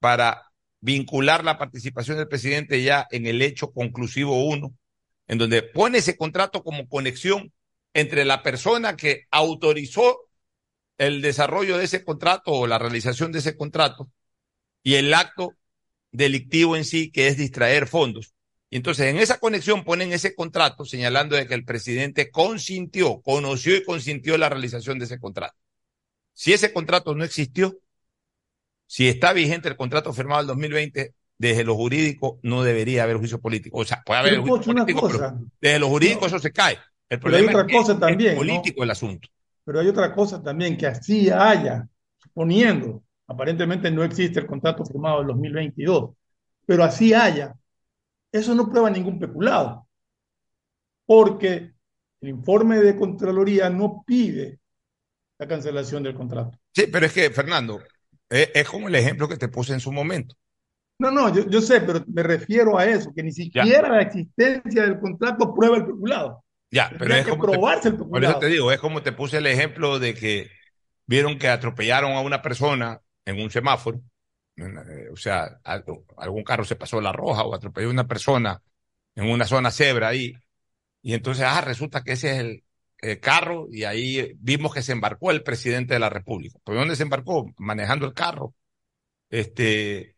para 0.00 0.50
vincular 0.80 1.44
la 1.44 1.56
participación 1.56 2.18
del 2.18 2.26
presidente 2.26 2.82
ya 2.82 3.06
en 3.12 3.26
el 3.26 3.40
hecho 3.40 3.72
conclusivo 3.72 4.44
1, 4.44 4.74
en 5.28 5.38
donde 5.38 5.62
pone 5.62 5.98
ese 5.98 6.16
contrato 6.16 6.64
como 6.64 6.88
conexión 6.88 7.52
entre 7.94 8.24
la 8.24 8.42
persona 8.42 8.96
que 8.96 9.22
autorizó 9.30 10.18
el 10.98 11.22
desarrollo 11.22 11.78
de 11.78 11.84
ese 11.84 12.04
contrato 12.04 12.50
o 12.50 12.66
la 12.66 12.80
realización 12.80 13.30
de 13.30 13.38
ese 13.38 13.56
contrato 13.56 14.10
y 14.82 14.96
el 14.96 15.14
acto 15.14 15.54
delictivo 16.10 16.76
en 16.76 16.84
sí, 16.84 17.12
que 17.12 17.28
es 17.28 17.36
distraer 17.36 17.86
fondos. 17.86 18.33
Y 18.74 18.78
entonces 18.78 19.06
en 19.06 19.18
esa 19.18 19.38
conexión 19.38 19.84
ponen 19.84 20.12
ese 20.12 20.34
contrato 20.34 20.84
señalando 20.84 21.36
de 21.36 21.46
que 21.46 21.54
el 21.54 21.64
presidente 21.64 22.32
consintió, 22.32 23.20
conoció 23.22 23.76
y 23.76 23.84
consintió 23.84 24.36
la 24.36 24.48
realización 24.48 24.98
de 24.98 25.04
ese 25.04 25.20
contrato. 25.20 25.54
Si 26.32 26.52
ese 26.52 26.72
contrato 26.72 27.14
no 27.14 27.22
existió, 27.22 27.78
si 28.88 29.06
está 29.06 29.32
vigente 29.32 29.68
el 29.68 29.76
contrato 29.76 30.12
firmado 30.12 30.40
en 30.40 30.48
2020, 30.48 31.14
desde 31.38 31.62
lo 31.62 31.76
jurídico 31.76 32.40
no 32.42 32.64
debería 32.64 33.04
haber 33.04 33.18
juicio 33.18 33.40
político. 33.40 33.78
O 33.78 33.84
sea, 33.84 34.02
puede 34.04 34.18
haber 34.18 34.38
juicio 34.40 34.74
político, 34.74 35.08
pero 35.08 35.38
desde 35.60 35.78
lo 35.78 35.88
jurídico 35.88 36.26
eso 36.26 36.40
se 36.40 36.50
cae. 36.50 36.76
El 37.08 37.20
problema 37.20 37.64
es, 37.68 37.72
cosa 37.72 37.96
también, 37.96 38.34
político 38.34 38.82
el 38.82 38.90
asunto. 38.90 39.28
Pero 39.64 39.78
hay 39.78 39.86
otra 39.86 40.12
cosa 40.12 40.42
también, 40.42 40.76
que 40.76 40.88
así 40.88 41.30
haya, 41.30 41.86
suponiendo, 42.18 43.04
aparentemente 43.28 43.88
no 43.92 44.02
existe 44.02 44.40
el 44.40 44.46
contrato 44.46 44.84
firmado 44.84 45.18
del 45.18 45.28
2022, 45.28 46.10
pero 46.66 46.82
así 46.82 47.14
haya, 47.14 47.54
eso 48.38 48.54
no 48.54 48.68
prueba 48.70 48.90
ningún 48.90 49.18
peculado, 49.18 49.88
porque 51.06 51.74
el 52.20 52.28
informe 52.28 52.78
de 52.78 52.96
Contraloría 52.96 53.70
no 53.70 54.02
pide 54.06 54.60
la 55.38 55.48
cancelación 55.48 56.02
del 56.02 56.14
contrato. 56.16 56.58
Sí, 56.74 56.86
pero 56.88 57.06
es 57.06 57.12
que, 57.12 57.30
Fernando, 57.30 57.80
es, 58.28 58.50
es 58.54 58.68
como 58.68 58.88
el 58.88 58.94
ejemplo 58.96 59.28
que 59.28 59.36
te 59.36 59.48
puse 59.48 59.72
en 59.72 59.80
su 59.80 59.92
momento. 59.92 60.36
No, 60.98 61.10
no, 61.10 61.34
yo, 61.34 61.48
yo 61.48 61.60
sé, 61.60 61.80
pero 61.80 62.04
me 62.06 62.22
refiero 62.22 62.78
a 62.78 62.84
eso, 62.86 63.12
que 63.14 63.22
ni 63.22 63.32
siquiera 63.32 63.88
la 63.88 64.02
existencia 64.02 64.82
del 64.82 65.00
contrato 65.00 65.52
prueba 65.54 65.76
el 65.78 65.86
peculado. 65.86 66.44
Ya, 66.70 66.94
pero 66.98 67.14
Tendría 67.14 67.14
es 67.14 67.24
que 67.24 67.32
como 67.32 67.46
te- 67.48 67.60
probarse 67.60 67.88
el 67.88 67.96
por 68.10 68.24
eso 68.24 68.36
peculado. 68.36 68.38
te 68.38 68.46
digo, 68.46 68.72
es 68.72 68.80
como 68.80 69.02
te 69.02 69.12
puse 69.12 69.38
el 69.38 69.46
ejemplo 69.46 69.98
de 69.98 70.14
que 70.14 70.50
vieron 71.06 71.38
que 71.38 71.48
atropellaron 71.48 72.12
a 72.12 72.20
una 72.20 72.42
persona 72.42 73.00
en 73.24 73.40
un 73.40 73.50
semáforo, 73.50 73.98
eh, 73.98 74.02
o 75.12 75.16
sea, 75.16 75.60
algún 75.64 76.44
carro 76.44 76.64
se 76.64 76.76
pasó 76.76 77.00
la 77.00 77.12
roja 77.12 77.44
o 77.44 77.54
atropelló 77.54 77.88
a 77.88 77.92
una 77.92 78.06
persona 78.06 78.62
en 79.14 79.30
una 79.30 79.46
zona 79.46 79.70
cebra 79.70 80.08
ahí, 80.08 80.34
y 81.02 81.14
entonces, 81.14 81.44
ah, 81.46 81.60
resulta 81.60 82.02
que 82.02 82.12
ese 82.12 82.32
es 82.32 82.38
el, 82.40 82.64
el 82.98 83.20
carro, 83.20 83.68
y 83.70 83.84
ahí 83.84 84.32
vimos 84.38 84.74
que 84.74 84.82
se 84.82 84.92
embarcó 84.92 85.30
el 85.30 85.42
presidente 85.42 85.94
de 85.94 86.00
la 86.00 86.10
República. 86.10 86.58
¿Por 86.64 86.74
dónde 86.76 86.96
se 86.96 87.02
embarcó? 87.04 87.52
Manejando 87.58 88.06
el 88.06 88.14
carro. 88.14 88.54
Este, 89.30 90.16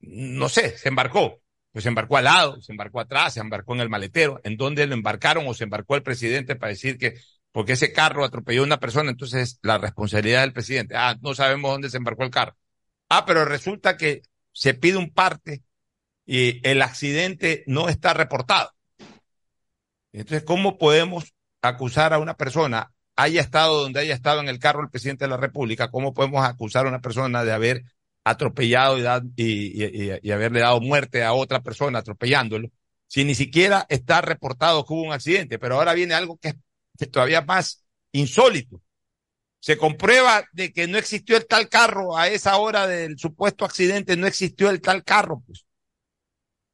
no 0.00 0.48
sé, 0.48 0.76
se 0.76 0.88
embarcó. 0.88 1.40
Pues 1.72 1.82
se 1.84 1.90
embarcó 1.90 2.16
al 2.16 2.24
lado, 2.24 2.60
se 2.62 2.72
embarcó 2.72 3.00
atrás, 3.00 3.34
se 3.34 3.40
embarcó 3.40 3.74
en 3.74 3.80
el 3.82 3.88
maletero. 3.88 4.40
¿En 4.42 4.56
dónde 4.56 4.86
lo 4.86 4.94
embarcaron 4.94 5.46
o 5.46 5.54
se 5.54 5.64
embarcó 5.64 5.94
el 5.96 6.02
presidente 6.02 6.56
para 6.56 6.70
decir 6.70 6.98
que 6.98 7.14
porque 7.52 7.72
ese 7.72 7.92
carro 7.92 8.24
atropelló 8.24 8.62
a 8.62 8.64
una 8.66 8.80
persona, 8.80 9.10
entonces 9.10 9.58
la 9.62 9.78
responsabilidad 9.78 10.40
del 10.42 10.52
presidente? 10.52 10.94
Ah, 10.96 11.16
no 11.20 11.34
sabemos 11.34 11.70
dónde 11.70 11.90
se 11.90 11.98
embarcó 11.98 12.24
el 12.24 12.30
carro. 12.30 12.56
Ah, 13.08 13.24
pero 13.26 13.44
resulta 13.44 13.96
que 13.96 14.22
se 14.52 14.74
pide 14.74 14.96
un 14.96 15.10
parte 15.12 15.62
y 16.26 16.60
el 16.68 16.82
accidente 16.82 17.64
no 17.66 17.88
está 17.88 18.14
reportado. 18.14 18.72
Entonces, 20.12 20.44
¿cómo 20.44 20.78
podemos 20.78 21.34
acusar 21.62 22.12
a 22.12 22.18
una 22.18 22.34
persona, 22.36 22.92
haya 23.16 23.40
estado 23.40 23.82
donde 23.82 24.00
haya 24.00 24.14
estado 24.14 24.40
en 24.40 24.48
el 24.48 24.58
carro 24.58 24.82
el 24.82 24.90
presidente 24.90 25.24
de 25.24 25.30
la 25.30 25.36
República, 25.36 25.90
cómo 25.90 26.14
podemos 26.14 26.44
acusar 26.44 26.86
a 26.86 26.88
una 26.88 27.00
persona 27.00 27.44
de 27.44 27.52
haber 27.52 27.82
atropellado 28.24 28.98
y, 29.36 30.12
y- 30.22 30.30
haberle 30.30 30.60
dado 30.60 30.80
muerte 30.80 31.24
a 31.24 31.32
otra 31.32 31.62
persona 31.62 32.00
atropellándolo, 32.00 32.68
si 33.06 33.24
ni 33.24 33.34
siquiera 33.34 33.86
está 33.88 34.20
reportado 34.20 34.84
que 34.84 34.92
hubo 34.92 35.02
un 35.02 35.12
accidente? 35.12 35.58
Pero 35.58 35.76
ahora 35.76 35.94
viene 35.94 36.14
algo 36.14 36.38
que 36.38 36.54
es 36.98 37.10
todavía 37.10 37.42
más 37.42 37.84
insólito. 38.12 38.82
Se 39.60 39.76
comprueba 39.76 40.44
de 40.52 40.72
que 40.72 40.86
no 40.86 40.98
existió 40.98 41.36
el 41.36 41.46
tal 41.46 41.68
carro 41.68 42.16
a 42.16 42.28
esa 42.28 42.56
hora 42.58 42.86
del 42.86 43.18
supuesto 43.18 43.64
accidente, 43.64 44.16
no 44.16 44.26
existió 44.26 44.70
el 44.70 44.80
tal 44.80 45.04
carro, 45.04 45.42
pues. 45.46 45.64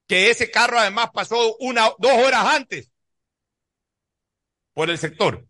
Que 0.07 0.31
ese 0.31 0.51
carro 0.51 0.79
además 0.79 1.09
pasó 1.15 1.57
una, 1.61 1.91
dos 1.99 2.13
horas 2.13 2.45
antes 2.47 2.91
por 4.75 4.91
el 4.91 4.99
sector. 4.99 5.47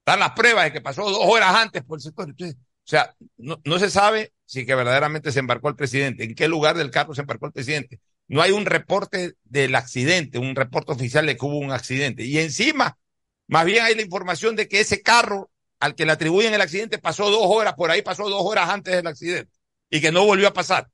Están 0.00 0.20
las 0.20 0.32
pruebas 0.32 0.64
de 0.64 0.72
que 0.72 0.80
pasó 0.80 1.08
dos 1.08 1.22
horas 1.22 1.54
antes 1.54 1.84
por 1.84 1.98
el 1.98 2.02
sector. 2.02 2.28
Entonces, 2.28 2.56
o 2.56 2.86
sea, 2.86 3.14
no, 3.36 3.60
no 3.64 3.78
se 3.78 3.88
sabe 3.88 4.32
si 4.44 4.66
que 4.66 4.74
verdaderamente 4.74 5.32
se 5.32 5.38
embarcó 5.38 5.68
el 5.68 5.76
presidente, 5.76 6.24
en 6.24 6.34
qué 6.34 6.48
lugar 6.48 6.76
del 6.76 6.90
carro 6.90 7.14
se 7.14 7.22
embarcó 7.22 7.46
el 7.46 7.52
presidente. 7.52 8.00
No 8.26 8.42
hay 8.42 8.50
un 8.50 8.66
reporte 8.66 9.34
del 9.44 9.74
accidente, 9.74 10.38
un 10.38 10.54
reporte 10.54 10.92
oficial 10.92 11.26
de 11.26 11.36
que 11.36 11.46
hubo 11.46 11.58
un 11.58 11.72
accidente. 11.72 12.24
Y 12.24 12.38
encima, 12.38 12.98
más 13.46 13.64
bien 13.64 13.84
hay 13.84 13.94
la 13.94 14.02
información 14.02 14.56
de 14.56 14.68
que 14.68 14.80
ese 14.80 15.02
carro 15.02 15.50
al 15.84 15.94
que 15.94 16.06
le 16.06 16.12
atribuyen 16.12 16.54
el 16.54 16.62
accidente 16.62 16.98
pasó 16.98 17.28
dos 17.28 17.42
horas, 17.44 17.74
por 17.74 17.90
ahí 17.90 18.00
pasó 18.00 18.30
dos 18.30 18.40
horas 18.42 18.70
antes 18.70 18.94
del 18.96 19.06
accidente 19.06 19.52
y 19.90 20.00
que 20.00 20.10
no 20.10 20.24
volvió 20.24 20.48
a 20.48 20.54
pasar. 20.54 20.88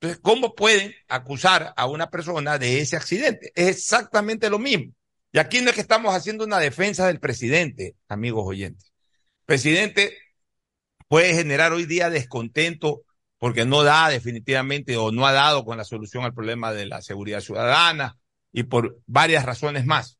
Entonces, 0.00 0.20
¿cómo 0.20 0.56
pueden 0.56 0.92
acusar 1.06 1.72
a 1.76 1.86
una 1.86 2.10
persona 2.10 2.58
de 2.58 2.80
ese 2.80 2.96
accidente? 2.96 3.52
Es 3.54 3.68
exactamente 3.68 4.50
lo 4.50 4.58
mismo. 4.58 4.92
Y 5.30 5.38
aquí 5.38 5.60
no 5.60 5.68
es 5.68 5.76
que 5.76 5.80
estamos 5.80 6.12
haciendo 6.12 6.44
una 6.44 6.58
defensa 6.58 7.06
del 7.06 7.20
presidente, 7.20 7.94
amigos 8.08 8.42
oyentes. 8.44 8.92
Presidente 9.46 10.18
puede 11.06 11.32
generar 11.32 11.72
hoy 11.72 11.86
día 11.86 12.10
descontento 12.10 13.02
porque 13.38 13.64
no 13.64 13.84
da 13.84 14.08
definitivamente 14.08 14.96
o 14.96 15.12
no 15.12 15.24
ha 15.24 15.32
dado 15.32 15.64
con 15.64 15.78
la 15.78 15.84
solución 15.84 16.24
al 16.24 16.34
problema 16.34 16.72
de 16.72 16.86
la 16.86 17.00
seguridad 17.00 17.40
ciudadana 17.40 18.18
y 18.52 18.64
por 18.64 18.98
varias 19.06 19.46
razones 19.46 19.86
más. 19.86 20.19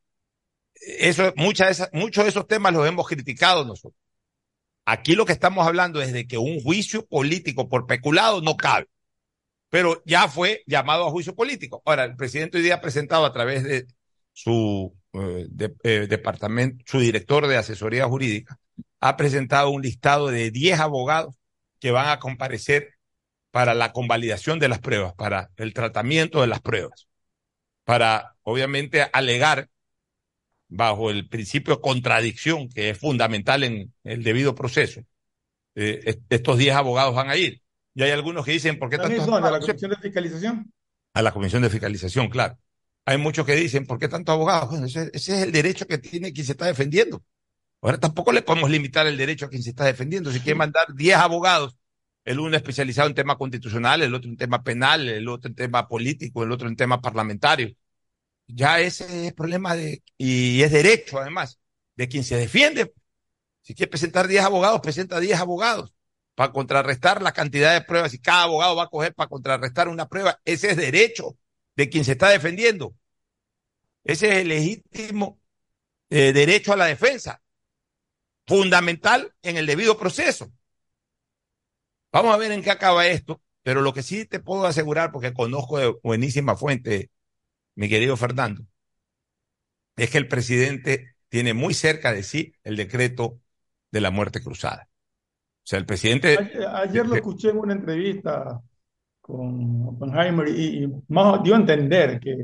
Eso, 0.81 1.33
muchos 1.35 2.23
de 2.23 2.29
esos 2.29 2.47
temas 2.47 2.73
los 2.73 2.87
hemos 2.87 3.07
criticado 3.07 3.65
nosotros. 3.65 4.01
Aquí 4.85 5.15
lo 5.15 5.25
que 5.25 5.33
estamos 5.33 5.67
hablando 5.67 6.01
es 6.01 6.11
de 6.11 6.27
que 6.27 6.37
un 6.37 6.59
juicio 6.61 7.05
político 7.05 7.69
por 7.69 7.85
peculado 7.85 8.41
no 8.41 8.57
cabe, 8.57 8.87
pero 9.69 10.01
ya 10.05 10.27
fue 10.27 10.63
llamado 10.65 11.07
a 11.07 11.11
juicio 11.11 11.35
político. 11.35 11.81
Ahora, 11.85 12.03
el 12.05 12.15
presidente 12.15 12.57
hoy 12.57 12.63
día 12.63 12.75
ha 12.75 12.81
presentado 12.81 13.25
a 13.25 13.31
través 13.31 13.63
de 13.63 13.85
su 14.33 14.95
eh, 15.13 15.47
eh, 15.83 16.07
departamento, 16.09 16.83
su 16.87 16.99
director 16.99 17.47
de 17.47 17.57
asesoría 17.57 18.07
jurídica, 18.07 18.57
ha 18.99 19.17
presentado 19.17 19.69
un 19.69 19.81
listado 19.81 20.29
de 20.29 20.51
10 20.51 20.79
abogados 20.79 21.35
que 21.79 21.91
van 21.91 22.09
a 22.09 22.19
comparecer 22.19 22.95
para 23.51 23.73
la 23.73 23.91
convalidación 23.91 24.59
de 24.59 24.69
las 24.69 24.79
pruebas, 24.79 25.13
para 25.13 25.51
el 25.57 25.73
tratamiento 25.73 26.41
de 26.41 26.47
las 26.47 26.61
pruebas, 26.61 27.07
para 27.83 28.35
obviamente 28.43 29.07
alegar 29.13 29.69
bajo 30.71 31.11
el 31.11 31.29
principio 31.29 31.75
de 31.75 31.81
contradicción 31.81 32.69
que 32.69 32.91
es 32.91 32.97
fundamental 32.99 33.63
en 33.63 33.93
el 34.03 34.23
debido 34.23 34.55
proceso. 34.55 35.01
Eh, 35.75 36.01
est- 36.05 36.21
estos 36.29 36.57
10 36.57 36.75
abogados 36.75 37.15
van 37.15 37.29
a 37.29 37.37
ir. 37.37 37.61
Y 37.95 38.03
hay 38.03 38.11
algunos 38.11 38.45
que 38.45 38.51
dicen, 38.53 38.79
¿por 38.79 38.89
qué 38.89 38.97
¿También 38.97 39.19
tantos 39.21 39.25
son 39.25 39.43
de 39.43 39.51
la 39.51 39.57
abogados? 39.57 39.67
Comisión 39.67 39.91
de 39.91 39.97
Fiscalización? 39.97 40.73
a 41.13 41.21
la 41.21 41.31
Comisión 41.33 41.61
de 41.61 41.69
Fiscalización, 41.69 42.29
claro. 42.29 42.57
Hay 43.05 43.17
muchos 43.17 43.45
que 43.45 43.55
dicen, 43.55 43.85
¿por 43.85 43.99
qué 43.99 44.07
tantos 44.07 44.33
abogados? 44.33 44.69
Bueno, 44.69 44.85
ese, 44.85 45.09
ese 45.13 45.35
es 45.37 45.43
el 45.43 45.51
derecho 45.51 45.87
que 45.87 45.97
tiene 45.97 46.33
quien 46.33 46.45
se 46.45 46.53
está 46.53 46.65
defendiendo. 46.67 47.23
Ahora 47.81 47.99
tampoco 47.99 48.31
le 48.31 48.43
podemos 48.43 48.69
limitar 48.69 49.07
el 49.07 49.17
derecho 49.17 49.45
a 49.45 49.49
quien 49.49 49.63
se 49.63 49.71
está 49.71 49.85
defendiendo. 49.85 50.31
Si 50.31 50.39
quiere 50.39 50.57
mandar 50.57 50.85
10 50.95 51.17
abogados, 51.17 51.75
el 52.25 52.39
uno 52.39 52.55
especializado 52.55 53.09
en 53.09 53.15
tema 53.15 53.37
constitucional, 53.37 54.01
el 54.03 54.13
otro 54.15 54.29
en 54.29 54.37
tema 54.37 54.63
penal, 54.63 55.09
el 55.09 55.27
otro 55.27 55.49
en 55.49 55.55
tema 55.55 55.87
político, 55.87 56.43
el 56.43 56.51
otro 56.51 56.67
en 56.67 56.75
tema 56.75 57.01
parlamentario. 57.01 57.75
Ya 58.53 58.79
ese 58.79 59.27
es 59.27 59.33
problema 59.33 59.75
de, 59.75 60.03
y 60.17 60.61
es 60.61 60.71
derecho 60.71 61.19
además, 61.19 61.59
de 61.95 62.07
quien 62.07 62.23
se 62.23 62.35
defiende. 62.35 62.93
Si 63.61 63.75
quiere 63.75 63.89
presentar 63.89 64.27
10 64.27 64.43
abogados, 64.43 64.81
presenta 64.81 65.19
10 65.19 65.39
abogados 65.39 65.93
para 66.35 66.51
contrarrestar 66.51 67.21
la 67.21 67.33
cantidad 67.33 67.73
de 67.73 67.81
pruebas 67.81 68.13
y 68.13 68.19
cada 68.19 68.43
abogado 68.43 68.75
va 68.75 68.83
a 68.83 68.89
coger 68.89 69.13
para 69.13 69.29
contrarrestar 69.29 69.87
una 69.87 70.07
prueba. 70.07 70.39
Ese 70.45 70.71
es 70.71 70.77
derecho 70.77 71.37
de 71.75 71.89
quien 71.89 72.03
se 72.05 72.13
está 72.13 72.29
defendiendo. 72.29 72.95
Ese 74.03 74.29
es 74.29 74.35
el 74.41 74.47
legítimo 74.49 75.39
eh, 76.09 76.33
derecho 76.33 76.73
a 76.73 76.77
la 76.77 76.85
defensa, 76.85 77.41
fundamental 78.47 79.33
en 79.43 79.57
el 79.57 79.65
debido 79.65 79.97
proceso. 79.97 80.51
Vamos 82.11 82.33
a 82.33 82.37
ver 82.37 82.51
en 82.51 82.61
qué 82.61 82.71
acaba 82.71 83.07
esto, 83.07 83.41
pero 83.63 83.81
lo 83.81 83.93
que 83.93 84.03
sí 84.03 84.25
te 84.25 84.39
puedo 84.39 84.65
asegurar, 84.65 85.11
porque 85.11 85.33
conozco 85.33 85.77
de 85.77 85.95
buenísima 86.03 86.55
fuente, 86.57 87.11
mi 87.75 87.89
querido 87.89 88.17
Fernando, 88.17 88.63
es 89.95 90.09
que 90.09 90.17
el 90.17 90.27
presidente 90.27 91.15
tiene 91.29 91.53
muy 91.53 91.73
cerca 91.73 92.13
de 92.13 92.23
sí 92.23 92.53
el 92.63 92.75
decreto 92.75 93.39
de 93.91 94.01
la 94.01 94.11
muerte 94.11 94.41
cruzada. 94.41 94.89
O 94.89 95.67
sea, 95.67 95.79
el 95.79 95.85
presidente... 95.85 96.37
Ayer, 96.37 96.67
ayer 96.67 97.07
lo 97.07 97.15
escuché 97.15 97.49
en 97.49 97.57
una 97.57 97.73
entrevista 97.73 98.59
con 99.21 99.87
Oppenheimer 99.87 100.47
y, 100.47 100.83
y 100.83 100.87
más 101.09 101.43
dio 101.43 101.53
a 101.53 101.57
entender 101.57 102.19
que, 102.19 102.43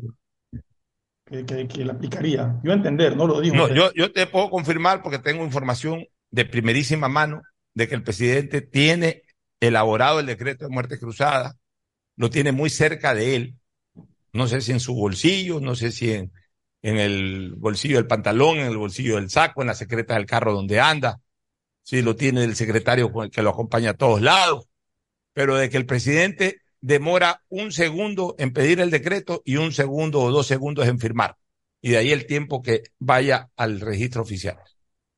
que, 1.26 1.46
que, 1.46 1.68
que 1.68 1.86
la 1.86 1.94
aplicaría. 1.94 2.60
Dio 2.62 2.72
a 2.72 2.76
entender, 2.76 3.18
no 3.18 3.28
lo 3.28 3.42
dijo. 3.42 3.56
No, 3.56 3.74
yo, 3.74 3.92
yo 3.94 4.12
te 4.12 4.28
puedo 4.28 4.50
confirmar 4.50 5.02
porque 5.02 5.20
tengo 5.20 5.44
información 5.44 6.06
de 6.30 6.46
primerísima 6.46 7.10
mano 7.10 7.42
de 7.74 7.88
que 7.88 7.96
el 7.96 8.04
presidente 8.04 8.62
tiene 8.62 9.24
elaborado 9.60 10.20
el 10.20 10.26
decreto 10.28 10.66
de 10.66 10.72
muerte 10.72 11.00
cruzada, 11.00 11.56
lo 12.16 12.30
tiene 12.30 12.52
muy 12.52 12.70
cerca 12.70 13.14
de 13.14 13.36
él. 13.36 13.56
No 14.38 14.48
sé 14.48 14.62
si 14.62 14.72
en 14.72 14.80
su 14.80 14.94
bolsillo, 14.94 15.60
no 15.60 15.76
sé 15.76 15.92
si 15.92 16.12
en, 16.14 16.32
en 16.84 16.98
el 16.98 17.56
bolsillo 17.58 17.98
del 17.98 18.06
pantalón, 18.06 18.60
en 18.60 18.68
el 18.68 18.78
bolsillo 18.78 19.16
del 19.16 19.32
saco, 19.32 19.62
en 19.62 19.68
la 19.68 19.74
secreta 19.74 20.14
del 20.14 20.28
carro 20.28 20.54
donde 20.54 20.80
anda, 20.80 21.20
si 21.82 22.02
lo 22.04 22.16
tiene 22.16 22.44
el 22.44 22.56
secretario 22.56 23.12
que 23.32 23.42
lo 23.42 23.50
acompaña 23.50 23.92
a 23.92 23.94
todos 23.96 24.22
lados, 24.22 24.68
pero 25.34 25.56
de 25.56 25.70
que 25.70 25.78
el 25.78 25.86
presidente 25.86 26.62
demora 26.82 27.42
un 27.50 27.72
segundo 27.72 28.36
en 28.38 28.54
pedir 28.54 28.80
el 28.80 28.92
decreto 28.92 29.42
y 29.46 29.56
un 29.56 29.72
segundo 29.72 30.22
o 30.22 30.32
dos 30.32 30.46
segundos 30.46 30.88
en 30.88 31.00
firmar. 31.00 31.38
Y 31.82 31.92
de 31.92 31.98
ahí 31.98 32.12
el 32.12 32.26
tiempo 32.26 32.62
que 32.62 32.84
vaya 33.00 33.50
al 33.56 33.80
registro 33.80 34.22
oficial. 34.22 34.58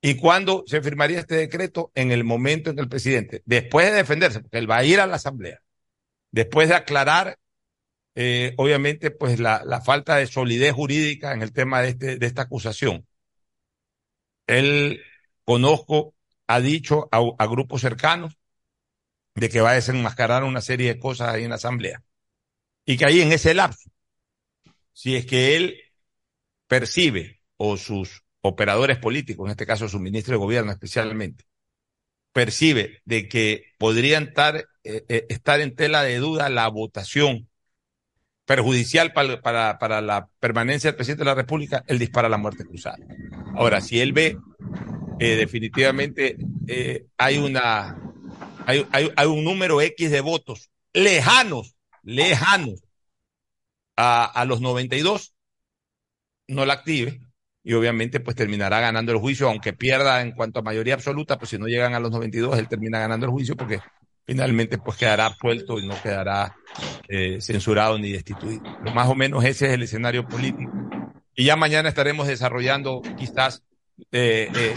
¿Y 0.02 0.16
cuándo 0.16 0.64
se 0.66 0.82
firmaría 0.82 1.20
este 1.20 1.36
decreto? 1.36 1.92
En 1.94 2.12
el 2.12 2.24
momento 2.24 2.70
en 2.70 2.78
que 2.78 2.84
el 2.84 2.88
presidente, 2.88 3.42
después 3.46 3.88
de 3.88 3.98
defenderse, 3.98 4.40
porque 4.40 4.60
él 4.60 4.70
va 4.70 4.78
a 4.78 4.86
ir 4.86 5.00
a 5.02 5.08
la 5.08 5.16
asamblea, 5.16 5.60
después 6.32 6.70
de 6.70 6.76
aclarar, 6.76 7.39
eh, 8.22 8.54
obviamente, 8.58 9.12
pues 9.12 9.40
la, 9.40 9.64
la, 9.66 9.80
falta 9.80 10.18
de 10.18 10.28
solidez 10.28 10.74
jurídica 10.74 11.32
en 11.32 11.42
el 11.42 11.54
tema 11.54 11.82
de, 11.82 11.90
este, 11.90 12.18
de 12.18 12.26
esta 12.26 12.42
acusación, 12.42 13.08
él 14.46 15.02
conozco, 15.46 16.16
ha 16.46 16.60
dicho 16.60 17.08
a, 17.14 17.46
grupos 17.48 17.80
cercanos 17.80 18.38
de 19.36 19.48
que 19.48 19.62
va 19.62 19.72
a 19.72 19.76
desenmascarar 19.76 20.44
una 20.44 20.60
serie 20.60 20.94
de 20.94 21.00
cosas 21.00 21.30
ahí 21.30 21.46
en 21.46 21.52
la 21.52 21.56
asamblea. 21.56 22.04
Y 22.86 22.98
que 22.98 23.06
ahí 23.06 23.22
en 23.22 23.32
ese 23.32 23.54
lapso, 23.54 23.90
si 24.92 25.16
es 25.16 25.26
que 25.26 25.56
él 25.56 25.78
percibe 26.68 27.42
o 27.56 27.78
sus 27.78 28.24
operadores 28.42 28.98
políticos, 28.98 29.48
en 29.48 29.52
este 29.52 29.66
caso 29.66 29.88
su 29.88 30.00
ministro 30.00 30.34
de 30.34 30.40
gobierno 30.40 30.74
especialmente, 30.74 31.46
percibe 32.34 33.02
de 33.06 33.30
que 33.30 33.64
podrían 33.78 34.24
estar, 34.30 34.58
eh, 34.84 35.06
eh, 35.08 35.26
estar 35.30 35.62
en 35.62 35.74
tela 35.74 36.04
de 36.04 36.18
duda 36.18 36.50
la 36.50 36.68
votación 36.68 37.49
perjudicial 38.50 39.14
para, 39.14 39.40
para, 39.44 39.78
para, 39.78 40.02
la 40.02 40.28
permanencia 40.40 40.90
del 40.90 40.96
presidente 40.96 41.22
de 41.22 41.30
la 41.30 41.36
República, 41.36 41.84
él 41.86 42.00
dispara 42.00 42.28
la 42.28 42.40
muerte 42.40 42.66
cruzada. 42.66 42.98
Ahora, 43.54 43.80
si 43.80 44.02
él 44.02 44.12
ve 44.12 44.40
eh, 45.20 45.36
definitivamente 45.36 46.36
eh, 46.66 47.06
hay 47.16 47.38
una 47.38 47.96
hay, 48.66 48.88
hay, 48.92 49.12
hay, 49.16 49.28
un 49.28 49.44
número 49.44 49.80
X 49.82 50.10
de 50.10 50.22
votos 50.22 50.72
lejanos, 50.94 51.76
lejanos 52.02 52.82
a, 53.96 54.26
a 54.26 54.46
los 54.46 54.62
92, 54.62 55.36
no 56.48 56.66
la 56.66 56.74
active 56.74 57.20
y 57.64 57.74
obviamente 57.74 58.20
pues 58.20 58.36
terminará 58.36 58.80
ganando 58.80 59.12
el 59.12 59.20
juicio, 59.20 59.48
aunque 59.48 59.74
pierda 59.74 60.24
en 60.24 60.32
cuanto 60.32 60.58
a 60.58 60.64
mayoría 60.64 60.96
absoluta, 60.96 61.38
pues 61.38 61.52
si 61.52 61.60
no 61.60 61.68
llegan 61.68 61.94
a 61.94 62.00
los 62.00 62.10
92, 62.10 62.58
él 62.58 62.68
termina 62.68 62.98
ganando 62.98 63.28
el 63.28 63.32
juicio 63.32 63.56
porque 63.56 63.80
finalmente 64.30 64.78
pues 64.78 64.96
quedará 64.96 65.26
absuelto 65.26 65.80
y 65.80 65.88
no 65.88 66.00
quedará 66.02 66.56
eh, 67.08 67.42
censurado 67.42 67.98
ni 67.98 68.12
destituido. 68.12 68.62
Más 68.94 69.08
o 69.08 69.16
menos 69.16 69.44
ese 69.44 69.66
es 69.68 69.74
el 69.74 69.82
escenario 69.84 70.28
político. 70.28 70.72
Y 71.34 71.46
ya 71.46 71.56
mañana 71.56 71.90
estaremos 71.90 72.28
desarrollando 72.28 73.02
quizás 73.18 73.64
eh, 74.12 74.52
eh, 74.56 74.76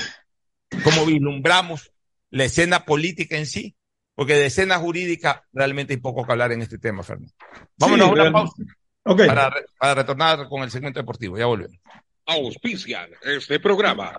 cómo 0.83 1.05
vislumbramos 1.05 1.93
la 2.31 2.45
escena 2.45 2.87
política 2.87 3.37
en 3.37 3.45
sí, 3.45 3.77
porque 4.15 4.35
de 4.37 4.47
escena 4.47 4.79
jurídica 4.79 5.45
realmente 5.53 5.93
hay 5.93 6.01
poco 6.01 6.25
que 6.25 6.33
hablar 6.33 6.53
en 6.53 6.63
este 6.63 6.79
tema, 6.79 7.03
Fernando. 7.03 7.35
Vámonos 7.77 8.07
Sí, 8.07 8.11
a 8.11 8.13
una 8.15 8.23
bueno. 8.23 8.33
pausa 8.39 8.63
Ok. 9.05 9.27
para, 9.27 9.51
re- 9.51 9.67
para 9.79 9.95
retornar 9.97 10.49
con 10.49 10.63
el 10.63 10.71
segmento 10.71 10.99
deportivo. 10.99 11.37
Ya 11.37 11.45
volvemos. 11.45 11.77
Auspician 12.25 13.11
este 13.23 13.61
programa. 13.61 14.19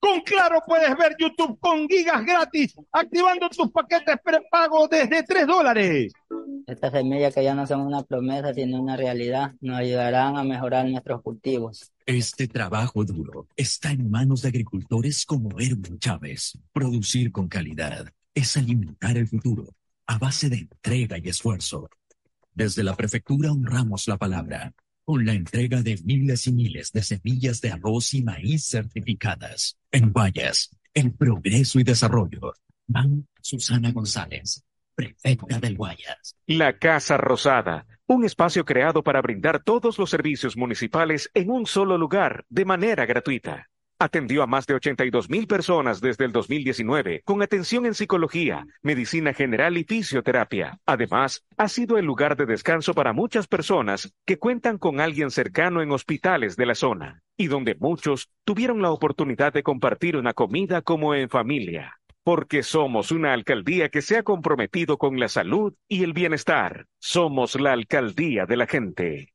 Con 0.00 0.22
Claro 0.22 0.62
puedes 0.66 0.96
ver 0.96 1.14
YouTube 1.18 1.58
con 1.60 1.86
gigas 1.86 2.24
gratis, 2.24 2.74
activando 2.90 3.50
tus 3.50 3.70
paquetes 3.70 4.16
prepago 4.24 4.88
desde 4.88 5.22
3 5.22 5.46
dólares. 5.46 6.12
Estas 6.66 6.92
semillas 6.92 7.34
que 7.34 7.44
ya 7.44 7.54
no 7.54 7.66
son 7.66 7.82
una 7.82 8.02
promesa, 8.02 8.54
sino 8.54 8.80
una 8.80 8.96
realidad, 8.96 9.52
nos 9.60 9.78
ayudarán 9.78 10.38
a 10.38 10.44
mejorar 10.44 10.88
nuestros 10.88 11.20
cultivos. 11.22 11.92
Este 12.06 12.48
trabajo 12.48 13.04
duro 13.04 13.46
está 13.56 13.90
en 13.90 14.10
manos 14.10 14.40
de 14.42 14.48
agricultores 14.48 15.26
como 15.26 15.60
Erwin 15.60 15.98
Chávez. 15.98 16.58
Producir 16.72 17.30
con 17.30 17.48
calidad 17.48 18.10
es 18.34 18.56
alimentar 18.56 19.18
el 19.18 19.28
futuro 19.28 19.66
a 20.06 20.18
base 20.18 20.48
de 20.48 20.56
entrega 20.56 21.18
y 21.18 21.28
esfuerzo. 21.28 21.90
Desde 22.54 22.82
la 22.82 22.96
prefectura 22.96 23.52
honramos 23.52 24.08
la 24.08 24.16
palabra 24.16 24.72
con 25.04 25.24
la 25.24 25.32
entrega 25.32 25.82
de 25.82 25.98
miles 26.04 26.46
y 26.46 26.52
miles 26.52 26.92
de 26.92 27.02
semillas 27.02 27.60
de 27.60 27.70
arroz 27.70 28.14
y 28.14 28.22
maíz 28.22 28.66
certificadas. 28.66 29.78
En 29.90 30.12
Guayas, 30.12 30.76
el 30.94 31.12
progreso 31.12 31.80
y 31.80 31.84
desarrollo. 31.84 32.54
Van 32.86 33.26
Susana 33.40 33.92
González, 33.92 34.64
prefecta 34.94 35.58
del 35.58 35.76
Guayas. 35.76 36.36
La 36.46 36.78
Casa 36.78 37.16
Rosada, 37.16 37.86
un 38.06 38.24
espacio 38.24 38.64
creado 38.64 39.02
para 39.02 39.22
brindar 39.22 39.62
todos 39.62 39.98
los 39.98 40.10
servicios 40.10 40.56
municipales 40.56 41.30
en 41.34 41.50
un 41.50 41.66
solo 41.66 41.96
lugar 41.96 42.44
de 42.48 42.64
manera 42.64 43.06
gratuita. 43.06 43.69
Atendió 44.02 44.42
a 44.42 44.46
más 44.46 44.66
de 44.66 44.72
82 44.72 45.28
mil 45.28 45.46
personas 45.46 46.00
desde 46.00 46.24
el 46.24 46.32
2019 46.32 47.20
con 47.22 47.42
atención 47.42 47.84
en 47.84 47.92
psicología, 47.92 48.66
medicina 48.80 49.34
general 49.34 49.76
y 49.76 49.84
fisioterapia. 49.84 50.78
Además, 50.86 51.44
ha 51.58 51.68
sido 51.68 51.98
el 51.98 52.06
lugar 52.06 52.34
de 52.34 52.46
descanso 52.46 52.94
para 52.94 53.12
muchas 53.12 53.46
personas 53.46 54.14
que 54.24 54.38
cuentan 54.38 54.78
con 54.78 55.00
alguien 55.00 55.30
cercano 55.30 55.82
en 55.82 55.92
hospitales 55.92 56.56
de 56.56 56.64
la 56.64 56.74
zona 56.74 57.20
y 57.36 57.48
donde 57.48 57.76
muchos 57.78 58.30
tuvieron 58.46 58.80
la 58.80 58.90
oportunidad 58.90 59.52
de 59.52 59.62
compartir 59.62 60.16
una 60.16 60.32
comida 60.32 60.80
como 60.80 61.14
en 61.14 61.28
familia. 61.28 61.98
Porque 62.24 62.62
somos 62.62 63.12
una 63.12 63.34
alcaldía 63.34 63.90
que 63.90 64.00
se 64.00 64.16
ha 64.16 64.22
comprometido 64.22 64.96
con 64.96 65.20
la 65.20 65.28
salud 65.28 65.74
y 65.88 66.04
el 66.04 66.14
bienestar. 66.14 66.86
Somos 67.00 67.60
la 67.60 67.72
alcaldía 67.72 68.46
de 68.46 68.56
la 68.56 68.66
gente. 68.66 69.34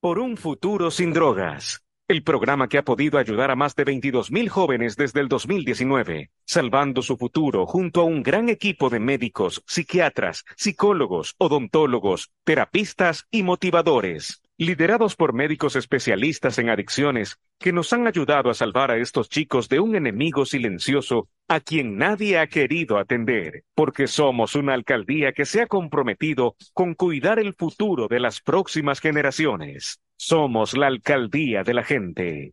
Por 0.00 0.18
un 0.18 0.36
futuro 0.36 0.90
sin 0.90 1.12
drogas. 1.12 1.80
El 2.08 2.22
programa 2.22 2.70
que 2.70 2.78
ha 2.78 2.84
podido 2.84 3.18
ayudar 3.18 3.50
a 3.50 3.54
más 3.54 3.76
de 3.76 3.84
22.000 3.84 4.48
jóvenes 4.48 4.96
desde 4.96 5.20
el 5.20 5.28
2019, 5.28 6.30
salvando 6.46 7.02
su 7.02 7.18
futuro 7.18 7.66
junto 7.66 8.00
a 8.00 8.04
un 8.04 8.22
gran 8.22 8.48
equipo 8.48 8.88
de 8.88 8.98
médicos, 8.98 9.62
psiquiatras, 9.66 10.46
psicólogos, 10.56 11.34
odontólogos, 11.36 12.30
terapistas 12.44 13.26
y 13.30 13.42
motivadores, 13.42 14.40
liderados 14.58 15.14
por 15.14 15.32
médicos 15.32 15.76
especialistas 15.76 16.58
en 16.58 16.68
adicciones 16.68 17.38
que 17.60 17.72
nos 17.72 17.92
han 17.92 18.08
ayudado 18.08 18.50
a 18.50 18.54
salvar 18.54 18.90
a 18.90 18.96
estos 18.96 19.28
chicos 19.28 19.68
de 19.68 19.78
un 19.78 19.94
enemigo 19.94 20.44
silencioso 20.44 21.28
a 21.46 21.60
quien 21.60 21.96
nadie 21.96 22.38
ha 22.38 22.48
querido 22.48 22.98
atender, 22.98 23.62
porque 23.74 24.08
somos 24.08 24.56
una 24.56 24.74
alcaldía 24.74 25.32
que 25.32 25.46
se 25.46 25.62
ha 25.62 25.66
comprometido 25.66 26.56
con 26.74 26.94
cuidar 26.94 27.38
el 27.38 27.54
futuro 27.54 28.08
de 28.08 28.18
las 28.18 28.40
próximas 28.40 29.00
generaciones. 29.00 30.00
Somos 30.16 30.76
la 30.76 30.88
alcaldía 30.88 31.62
de 31.62 31.74
la 31.74 31.84
gente. 31.84 32.52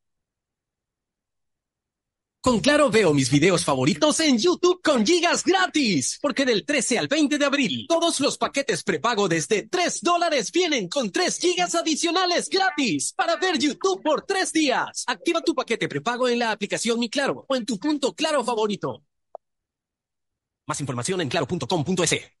Con 2.43 2.59
Claro 2.59 2.89
veo 2.89 3.13
mis 3.13 3.29
videos 3.29 3.63
favoritos 3.63 4.19
en 4.19 4.39
YouTube 4.39 4.81
con 4.81 5.05
gigas 5.05 5.43
gratis, 5.43 6.17
porque 6.19 6.43
del 6.43 6.65
13 6.65 6.97
al 6.97 7.07
20 7.07 7.37
de 7.37 7.45
abril 7.45 7.85
todos 7.87 8.19
los 8.19 8.39
paquetes 8.39 8.81
prepago 8.81 9.27
desde 9.29 9.67
3 9.67 10.01
dólares 10.01 10.51
vienen 10.51 10.89
con 10.89 11.11
3 11.11 11.37
gigas 11.37 11.75
adicionales 11.75 12.49
gratis 12.49 13.13
para 13.15 13.35
ver 13.35 13.59
YouTube 13.59 14.01
por 14.01 14.23
3 14.23 14.51
días. 14.53 15.03
Activa 15.05 15.41
tu 15.41 15.53
paquete 15.53 15.87
prepago 15.87 16.27
en 16.27 16.39
la 16.39 16.51
aplicación 16.51 16.99
Mi 16.99 17.11
Claro 17.11 17.45
o 17.47 17.55
en 17.55 17.63
tu 17.63 17.77
punto 17.77 18.15
Claro 18.15 18.43
favorito. 18.43 19.03
Más 20.65 20.79
información 20.79 21.21
en 21.21 21.29
claro.com.es. 21.29 22.40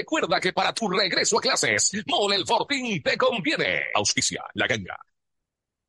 recuerda 0.01 0.39
que 0.39 0.51
para 0.51 0.73
tu 0.73 0.89
regreso 0.89 1.37
a 1.37 1.41
clases, 1.41 1.91
Mole 2.07 2.35
el 2.35 2.45
Fortín 2.45 3.01
te 3.03 3.15
conviene. 3.17 3.83
Auspicia 3.93 4.43
la 4.55 4.65
ganga. 4.65 4.97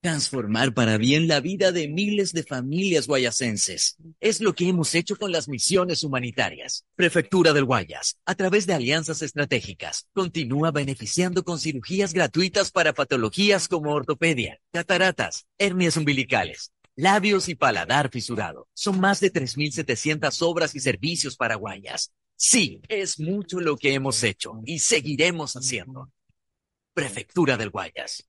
Transformar 0.02 0.74
para 0.74 0.98
bien 0.98 1.28
la 1.28 1.40
vida 1.40 1.72
de 1.72 1.88
miles 1.88 2.32
de 2.32 2.42
familias 2.42 3.06
guayasenses. 3.06 3.96
Es 4.20 4.40
lo 4.40 4.52
que 4.52 4.68
hemos 4.68 4.94
hecho 4.94 5.16
con 5.16 5.32
las 5.32 5.48
misiones 5.48 6.02
humanitarias. 6.04 6.84
Prefectura 6.94 7.52
del 7.52 7.64
Guayas, 7.64 8.18
a 8.26 8.34
través 8.34 8.66
de 8.66 8.74
alianzas 8.74 9.22
estratégicas, 9.22 10.08
continúa 10.12 10.72
beneficiando 10.72 11.44
con 11.44 11.58
cirugías 11.58 12.12
gratuitas 12.12 12.70
para 12.70 12.92
patologías 12.92 13.68
como 13.68 13.92
ortopedia, 13.92 14.60
cataratas, 14.72 15.46
hernias 15.56 15.96
umbilicales, 15.96 16.72
labios 16.96 17.48
y 17.48 17.54
paladar 17.54 18.10
fisurado. 18.10 18.68
Son 18.74 19.00
más 19.00 19.20
de 19.20 19.32
3.700 19.32 20.42
obras 20.42 20.74
y 20.74 20.80
servicios 20.80 21.36
para 21.36 21.54
Guayas. 21.54 22.12
Sí, 22.44 22.80
es 22.88 23.20
mucho 23.20 23.60
lo 23.60 23.76
que 23.76 23.94
hemos 23.94 24.24
hecho 24.24 24.62
y 24.66 24.80
seguiremos 24.80 25.52
haciendo. 25.52 26.10
Prefectura 26.92 27.56
del 27.56 27.70
Guayas. 27.70 28.28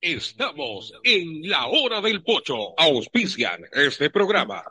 Estamos 0.00 0.92
en 1.02 1.48
la 1.48 1.66
hora 1.66 2.00
del 2.00 2.22
pocho. 2.22 2.78
Auspician 2.78 3.64
este 3.72 4.10
programa. 4.10 4.62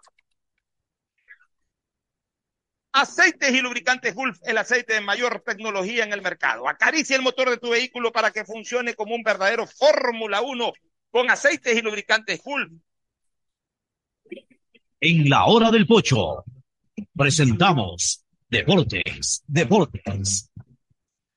Aceites 2.94 3.52
y 3.54 3.60
lubricantes 3.60 4.16
Gulf, 4.16 4.40
el 4.44 4.58
aceite 4.58 4.94
de 4.94 5.02
mayor 5.02 5.44
tecnología 5.46 6.06
en 6.06 6.14
el 6.14 6.22
mercado. 6.22 6.70
Acaricia 6.70 7.18
el 7.18 7.24
motor 7.24 7.50
de 7.50 7.58
tu 7.58 7.72
vehículo 7.72 8.14
para 8.14 8.32
que 8.32 8.46
funcione 8.46 8.94
como 8.94 9.16
un 9.16 9.24
verdadero 9.24 9.68
Fórmula 9.68 10.42
1 10.42 10.72
con 11.12 11.30
aceites 11.30 11.76
y 11.76 11.82
lubricantes 11.82 12.42
Gulf. 12.42 12.72
En 15.02 15.30
la 15.30 15.46
hora 15.46 15.72
del 15.72 15.86
pocho 15.86 16.46
presentamos 17.14 18.24
Deportes, 18.48 19.44
Deportes. 19.46 20.50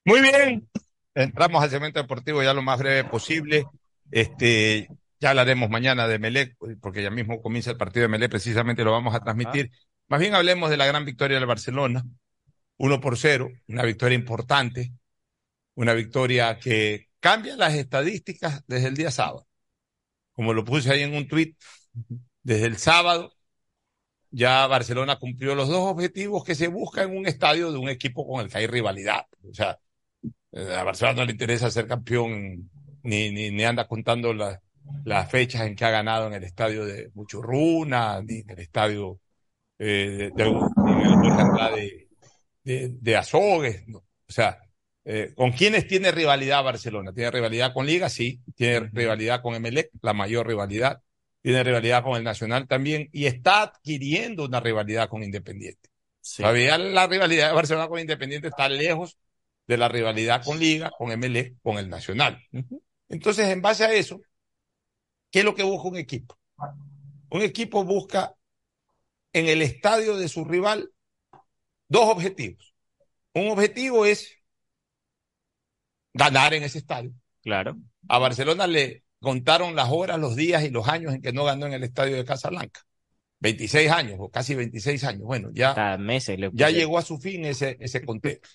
Muy 0.04 0.20
bien. 0.20 0.68
Entramos 1.12 1.60
al 1.60 1.70
segmento 1.70 2.00
deportivo 2.00 2.40
ya 2.40 2.54
lo 2.54 2.62
más 2.62 2.78
breve 2.78 3.02
posible. 3.02 3.66
Este, 4.10 4.88
ya 5.20 5.30
hablaremos 5.30 5.70
mañana 5.70 6.08
de 6.08 6.18
Melec, 6.18 6.56
porque 6.80 7.02
ya 7.02 7.10
mismo 7.10 7.40
comienza 7.42 7.70
el 7.70 7.76
partido 7.76 8.02
de 8.02 8.08
Melec, 8.08 8.30
precisamente 8.30 8.84
lo 8.84 8.92
vamos 8.92 9.14
a 9.14 9.20
transmitir. 9.20 9.70
Más 10.08 10.20
bien 10.20 10.34
hablemos 10.34 10.70
de 10.70 10.76
la 10.76 10.86
gran 10.86 11.04
victoria 11.04 11.38
del 11.38 11.46
Barcelona, 11.46 12.04
1 12.78 13.00
por 13.00 13.18
0, 13.18 13.50
una 13.68 13.82
victoria 13.84 14.16
importante, 14.16 14.92
una 15.74 15.94
victoria 15.94 16.58
que 16.58 17.08
cambia 17.20 17.56
las 17.56 17.74
estadísticas 17.74 18.64
desde 18.66 18.88
el 18.88 18.96
día 18.96 19.10
sábado. 19.10 19.46
Como 20.34 20.54
lo 20.54 20.64
puse 20.64 20.90
ahí 20.92 21.02
en 21.02 21.14
un 21.14 21.26
tuit, 21.28 21.56
desde 22.42 22.66
el 22.66 22.76
sábado 22.78 23.32
ya 24.30 24.66
Barcelona 24.66 25.18
cumplió 25.18 25.54
los 25.54 25.68
dos 25.68 25.90
objetivos 25.90 26.44
que 26.44 26.54
se 26.54 26.68
busca 26.68 27.02
en 27.02 27.16
un 27.16 27.26
estadio 27.26 27.72
de 27.72 27.78
un 27.78 27.88
equipo 27.88 28.26
con 28.26 28.40
el 28.42 28.50
que 28.50 28.58
hay 28.58 28.66
rivalidad. 28.66 29.26
O 29.48 29.54
sea, 29.54 29.78
a 30.52 30.82
Barcelona 30.84 31.20
no 31.20 31.24
le 31.24 31.32
interesa 31.32 31.70
ser 31.70 31.86
campeón 31.86 32.70
ni, 33.08 33.30
ni, 33.30 33.50
ni 33.50 33.64
anda 33.64 33.86
contando 33.86 34.32
la- 34.32 34.60
las 35.04 35.30
fechas 35.30 35.62
en 35.66 35.74
que 35.76 35.84
ha 35.84 35.90
ganado 35.90 36.26
en 36.28 36.34
el 36.34 36.44
estadio 36.44 36.84
de 36.84 37.10
Muchurruna, 37.14 38.22
ni 38.22 38.38
en 38.40 38.50
el 38.50 38.58
estadio 38.60 39.20
eh, 39.78 40.30
de, 40.34 40.44
de, 40.44 41.76
de, 41.76 42.08
de, 42.64 42.88
de 43.00 43.16
Azogues. 43.16 43.86
¿no? 43.88 43.98
O 43.98 44.32
sea, 44.32 44.58
Eh, 45.10 45.32
¿Con 45.34 45.52
quiénes 45.52 45.86
tiene 45.86 46.10
rivalidad 46.12 46.62
Barcelona? 46.62 47.14
¿Tiene 47.14 47.30
rivalidad 47.30 47.72
con 47.72 47.86
Liga? 47.86 48.10
Sí. 48.10 48.42
¿Tiene 48.54 48.90
rivalidad 48.92 49.40
con 49.40 49.54
Emelec? 49.54 49.88
La 50.02 50.12
mayor 50.12 50.46
rivalidad. 50.46 51.00
Tiene 51.40 51.64
rivalidad 51.64 52.02
con 52.02 52.18
el 52.18 52.24
Nacional 52.24 52.66
también. 52.68 53.08
Y 53.10 53.24
está 53.24 53.62
adquiriendo 53.62 54.44
una 54.44 54.60
rivalidad 54.60 55.08
con 55.08 55.22
Independiente. 55.22 55.88
Todavía 56.36 56.76
la 56.76 57.06
rivalidad 57.06 57.48
de 57.48 57.54
Barcelona 57.54 57.88
con 57.88 58.00
Independiente 58.00 58.48
está 58.48 58.68
lejos 58.68 59.16
de 59.66 59.76
la 59.78 59.88
rivalidad 59.88 60.44
con 60.44 60.58
Liga, 60.58 60.90
con 60.98 61.10
Emelec, 61.10 61.54
con 61.62 61.78
el 61.78 61.88
Nacional. 61.88 62.34
Entonces, 63.08 63.48
en 63.48 63.62
base 63.62 63.84
a 63.84 63.92
eso, 63.92 64.20
¿qué 65.30 65.40
es 65.40 65.44
lo 65.44 65.54
que 65.54 65.62
busca 65.62 65.88
un 65.88 65.96
equipo? 65.96 66.38
Un 67.30 67.42
equipo 67.42 67.84
busca 67.84 68.34
en 69.32 69.48
el 69.48 69.62
estadio 69.62 70.16
de 70.16 70.28
su 70.28 70.44
rival 70.44 70.90
dos 71.88 72.08
objetivos. 72.08 72.74
Un 73.34 73.50
objetivo 73.50 74.04
es 74.04 74.36
ganar 76.12 76.54
en 76.54 76.62
ese 76.62 76.78
estadio. 76.78 77.12
Claro. 77.42 77.76
A 78.08 78.18
Barcelona 78.18 78.66
le 78.66 79.04
contaron 79.20 79.74
las 79.74 79.90
horas, 79.90 80.18
los 80.18 80.36
días 80.36 80.64
y 80.64 80.70
los 80.70 80.88
años 80.88 81.14
en 81.14 81.22
que 81.22 81.32
no 81.32 81.44
ganó 81.44 81.66
en 81.66 81.74
el 81.74 81.84
estadio 81.84 82.16
de 82.16 82.24
Casablanca. 82.24 82.84
26 83.40 83.90
años 83.90 84.16
o 84.18 84.30
casi 84.30 84.54
26 84.54 85.04
años. 85.04 85.22
Bueno, 85.22 85.50
ya, 85.52 85.96
meses 85.98 86.38
le 86.38 86.50
ya 86.52 86.70
llegó 86.70 86.98
a 86.98 87.02
su 87.02 87.18
fin 87.18 87.44
ese, 87.44 87.76
ese 87.80 88.04
contexto. 88.04 88.48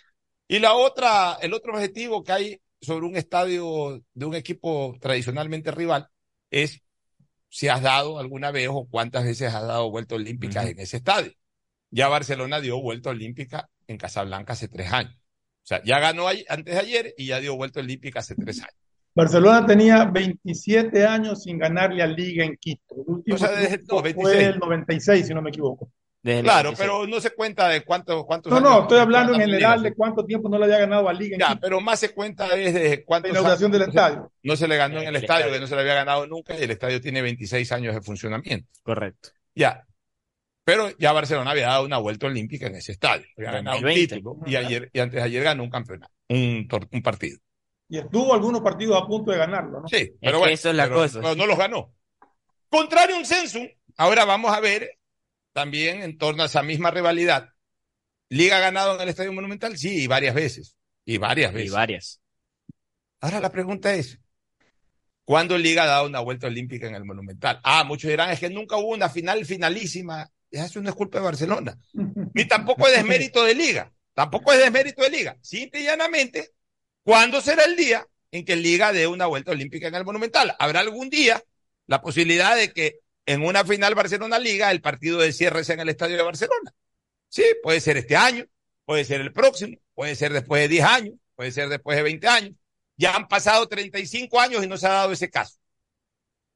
Y 0.47 0.59
la 0.59 0.73
otra, 0.73 1.37
el 1.41 1.53
otro 1.53 1.73
objetivo 1.73 2.23
que 2.23 2.31
hay 2.31 2.61
sobre 2.83 3.05
un 3.05 3.15
estadio 3.15 4.03
de 4.13 4.25
un 4.25 4.35
equipo 4.35 4.95
tradicionalmente 5.01 5.71
rival 5.71 6.07
es 6.51 6.81
si 7.49 7.67
has 7.67 7.81
dado 7.81 8.19
alguna 8.19 8.51
vez 8.51 8.67
o 8.71 8.87
cuántas 8.89 9.23
veces 9.23 9.53
has 9.53 9.65
dado 9.65 9.89
vuelta 9.89 10.15
olímpica 10.15 10.63
en 10.67 10.79
ese 10.79 10.97
estadio. 10.97 11.31
Ya 11.89 12.07
Barcelona 12.07 12.59
dio 12.59 12.81
vuelta 12.81 13.11
olímpica 13.11 13.69
en 13.87 13.97
Casablanca 13.97 14.53
hace 14.53 14.67
tres 14.67 14.91
años. 14.91 15.15
O 15.15 15.65
sea, 15.65 15.81
ya 15.83 15.99
ganó 15.99 16.27
antes 16.27 16.73
de 16.73 16.79
ayer 16.79 17.13
y 17.17 17.27
ya 17.27 17.39
dio 17.39 17.55
vuelta 17.55 17.79
olímpica 17.79 18.19
hace 18.19 18.35
tres 18.35 18.59
años. 18.59 18.75
Barcelona 19.15 19.65
tenía 19.65 20.05
27 20.05 21.05
años 21.05 21.43
sin 21.43 21.59
ganarle 21.59 22.01
a 22.01 22.07
Liga 22.07 22.43
en 22.43 22.57
Quito. 22.57 22.95
El 22.95 23.03
último 23.05 23.35
O 23.35 23.37
sea, 23.39 23.51
desde- 23.51 23.77
triunfo 23.77 23.95
no, 23.95 24.01
fue 24.01 24.13
26. 24.13 24.47
el 24.47 24.59
96, 24.59 25.27
si 25.27 25.33
no 25.33 25.41
me 25.41 25.49
equivoco. 25.51 25.91
Claro, 26.23 26.73
pero 26.77 27.05
no 27.05 27.19
se 27.19 27.31
cuenta 27.31 27.67
de 27.67 27.83
cuántos 27.83 28.23
cuántos 28.25 28.49
No, 28.51 28.57
años- 28.57 28.69
no, 28.69 28.81
estoy 28.83 28.99
hablando 28.99 29.33
en 29.33 29.41
general 29.41 29.59
ligas. 29.79 29.83
de 29.83 29.93
cuánto 29.93 30.25
tiempo 30.25 30.47
no 30.47 30.57
le 30.57 30.63
había 30.65 30.77
ganado 30.77 31.09
a 31.09 31.13
Liga 31.13 31.35
en 31.35 31.39
Ya, 31.41 31.59
pero 31.59 31.81
más 31.81 31.99
se 31.99 32.13
cuenta 32.13 32.47
es 32.55 32.73
de 32.73 33.03
cuántos 33.03 33.29
La 33.31 33.39
inauguración 33.39 33.71
años 33.71 33.79
del 33.81 33.89
estadio. 33.89 34.31
No 34.41 34.55
se 34.55 34.67
le 34.69 34.77
ganó 34.77 34.95
en 35.01 35.07
el, 35.09 35.15
El 35.15 35.15
estadio, 35.17 35.39
estadio. 35.39 35.53
que 35.55 35.59
no 35.59 35.67
se 35.67 35.75
le 35.75 35.81
había 35.81 35.95
ganado 35.95 36.25
nunca, 36.27 36.57
y 36.57 36.63
el 36.63 36.71
estadio 36.71 37.01
tiene 37.01 37.21
26 37.21 37.69
años 37.73 37.93
de 37.93 38.01
funcionamiento. 38.01 38.69
Correcto. 38.83 39.29
Ya. 39.53 39.85
Pero 40.65 40.91
ya 40.97 41.11
Barcelona 41.11 41.51
había 41.51 41.67
dado 41.67 41.83
una 41.85 41.97
vuelta 41.97 42.27
olímpica 42.27 42.67
en 42.67 42.75
ese 42.75 42.93
estadio. 42.93 43.25
Había 43.37 43.51
ganado 43.51 43.75
un 43.77 43.81
2020. 43.83 44.15
título 44.15 44.37
y 44.45 44.55
ayer 44.55 44.89
y 44.93 44.99
antes 45.01 45.15
de 45.17 45.23
ayer 45.23 45.43
ganó 45.43 45.63
un 45.63 45.69
campeonato, 45.69 46.13
un, 46.29 46.67
tor- 46.69 46.87
un 46.89 47.01
partido. 47.01 47.37
Y 47.89 47.97
estuvo 47.97 48.33
algunos 48.33 48.61
partidos 48.61 49.01
a 49.03 49.05
punto 49.05 49.31
de 49.31 49.39
ganarlo, 49.39 49.81
¿no? 49.81 49.87
Sí, 49.89 50.13
pero 50.21 50.31
que 50.33 50.37
bueno, 50.37 50.53
eso 50.53 50.69
es 50.69 50.75
la 50.75 50.83
pero- 50.85 50.95
cosa, 50.95 51.19
pero 51.19 51.33
sí. 51.33 51.37
no 51.39 51.45
los 51.47 51.57
ganó. 51.57 51.93
Contrario 52.69 53.17
a 53.17 53.19
un 53.19 53.25
censo, 53.25 53.59
ahora 53.97 54.23
vamos 54.23 54.55
a 54.55 54.61
ver 54.61 54.89
también 55.53 56.01
en 56.01 56.17
torno 56.17 56.43
a 56.43 56.47
esa 56.47 56.63
misma 56.63 56.91
rivalidad. 56.91 57.49
Liga 58.29 58.57
ha 58.57 58.61
ganado 58.61 58.95
en 58.95 59.01
el 59.01 59.09
Estadio 59.09 59.31
Monumental, 59.33 59.77
sí, 59.77 60.03
y 60.03 60.07
varias 60.07 60.33
veces. 60.35 60.75
Y 61.05 61.17
varias 61.17 61.51
Y 61.51 61.55
veces. 61.55 61.71
varias. 61.71 62.21
Ahora 63.21 63.39
la 63.39 63.51
pregunta 63.51 63.93
es, 63.93 64.19
¿cuándo 65.23 65.57
Liga 65.57 65.83
ha 65.83 65.87
dado 65.87 66.07
una 66.07 66.19
vuelta 66.19 66.47
olímpica 66.47 66.87
en 66.87 66.95
el 66.95 67.05
Monumental? 67.05 67.59
Ah, 67.63 67.83
muchos 67.83 68.09
dirán, 68.09 68.31
es 68.31 68.39
que 68.39 68.49
nunca 68.49 68.77
hubo 68.77 68.89
una 68.89 69.09
final 69.09 69.45
finalísima. 69.45 70.29
Eso 70.51 70.81
no 70.81 70.89
es 70.89 70.95
culpa 70.95 71.19
de 71.19 71.25
Barcelona. 71.25 71.77
Ni 72.33 72.45
tampoco 72.45 72.87
es 72.87 72.93
desmérito 72.95 73.43
de 73.43 73.55
Liga. 73.55 73.91
Tampoco 74.13 74.53
es 74.53 74.59
desmérito 74.59 75.01
de 75.03 75.09
Liga. 75.09 75.37
Simple 75.41 75.81
y 75.81 75.83
llanamente, 75.85 76.49
¿cuándo 77.03 77.41
será 77.41 77.63
el 77.65 77.75
día 77.75 78.05
en 78.31 78.45
que 78.45 78.55
Liga 78.55 78.91
dé 78.93 79.07
una 79.07 79.25
vuelta 79.25 79.51
olímpica 79.51 79.87
en 79.87 79.95
el 79.95 80.05
Monumental? 80.05 80.55
¿Habrá 80.59 80.81
algún 80.81 81.09
día 81.09 81.41
la 81.87 82.01
posibilidad 82.01 82.55
de 82.55 82.71
que 82.71 82.99
en 83.25 83.43
una 83.43 83.63
final 83.65 83.95
Barcelona-Liga 83.95 84.71
el 84.71 84.81
partido 84.81 85.19
de 85.19 85.31
cierre 85.33 85.63
sea 85.63 85.75
en 85.75 85.81
el 85.81 85.89
Estadio 85.89 86.17
de 86.17 86.23
Barcelona? 86.23 86.73
Sí, 87.29 87.43
puede 87.63 87.79
ser 87.81 87.97
este 87.97 88.15
año, 88.15 88.45
puede 88.85 89.05
ser 89.05 89.21
el 89.21 89.31
próximo, 89.33 89.77
puede 89.93 90.15
ser 90.15 90.33
después 90.33 90.61
de 90.61 90.67
10 90.67 90.83
años, 90.85 91.15
puede 91.35 91.51
ser 91.51 91.69
después 91.69 91.97
de 91.97 92.03
20 92.03 92.27
años. 92.27 92.51
Ya 92.95 93.15
han 93.15 93.27
pasado 93.27 93.67
35 93.67 94.39
años 94.39 94.63
y 94.63 94.67
no 94.67 94.77
se 94.77 94.85
ha 94.87 94.91
dado 94.91 95.11
ese 95.13 95.29
caso. 95.29 95.57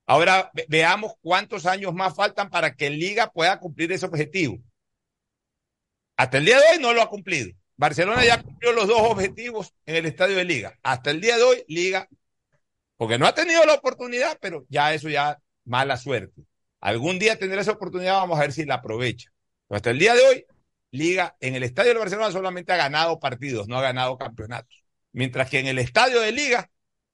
Ahora 0.05 0.51
ve- 0.53 0.65
veamos 0.69 1.13
cuántos 1.21 1.65
años 1.65 1.93
más 1.93 2.15
faltan 2.15 2.49
para 2.49 2.75
que 2.75 2.89
Liga 2.89 3.31
pueda 3.31 3.59
cumplir 3.59 3.91
ese 3.91 4.05
objetivo. 4.05 4.59
Hasta 6.15 6.37
el 6.37 6.45
día 6.45 6.57
de 6.59 6.63
hoy 6.73 6.79
no 6.81 6.93
lo 6.93 7.01
ha 7.01 7.09
cumplido. 7.09 7.51
Barcelona 7.75 8.25
ya 8.25 8.41
cumplió 8.41 8.71
los 8.71 8.87
dos 8.87 8.99
objetivos 9.01 9.73
en 9.85 9.95
el 9.97 10.05
estadio 10.05 10.35
de 10.37 10.45
Liga. 10.45 10.77
Hasta 10.81 11.11
el 11.11 11.21
día 11.21 11.37
de 11.37 11.43
hoy, 11.43 11.63
Liga, 11.67 12.07
porque 12.95 13.19
no 13.19 13.27
ha 13.27 13.35
tenido 13.35 13.63
la 13.65 13.75
oportunidad, 13.75 14.37
pero 14.41 14.65
ya 14.69 14.93
eso 14.93 15.09
ya 15.09 15.37
mala 15.65 15.97
suerte. 15.97 16.43
Algún 16.79 17.19
día 17.19 17.37
tendrá 17.37 17.61
esa 17.61 17.71
oportunidad, 17.71 18.13
vamos 18.15 18.37
a 18.37 18.41
ver 18.41 18.53
si 18.53 18.65
la 18.65 18.75
aprovecha. 18.75 19.31
Pero 19.67 19.77
hasta 19.77 19.89
el 19.89 19.99
día 19.99 20.13
de 20.13 20.21
hoy, 20.21 20.45
Liga 20.91 21.35
en 21.41 21.55
el 21.55 21.63
estadio 21.63 21.93
de 21.93 21.99
Barcelona 21.99 22.31
solamente 22.31 22.71
ha 22.71 22.77
ganado 22.77 23.19
partidos, 23.19 23.67
no 23.67 23.77
ha 23.77 23.81
ganado 23.81 24.17
campeonatos. 24.17 24.83
Mientras 25.11 25.49
que 25.49 25.59
en 25.59 25.67
el 25.67 25.79
estadio 25.79 26.21
de 26.21 26.31
Liga, 26.31 26.69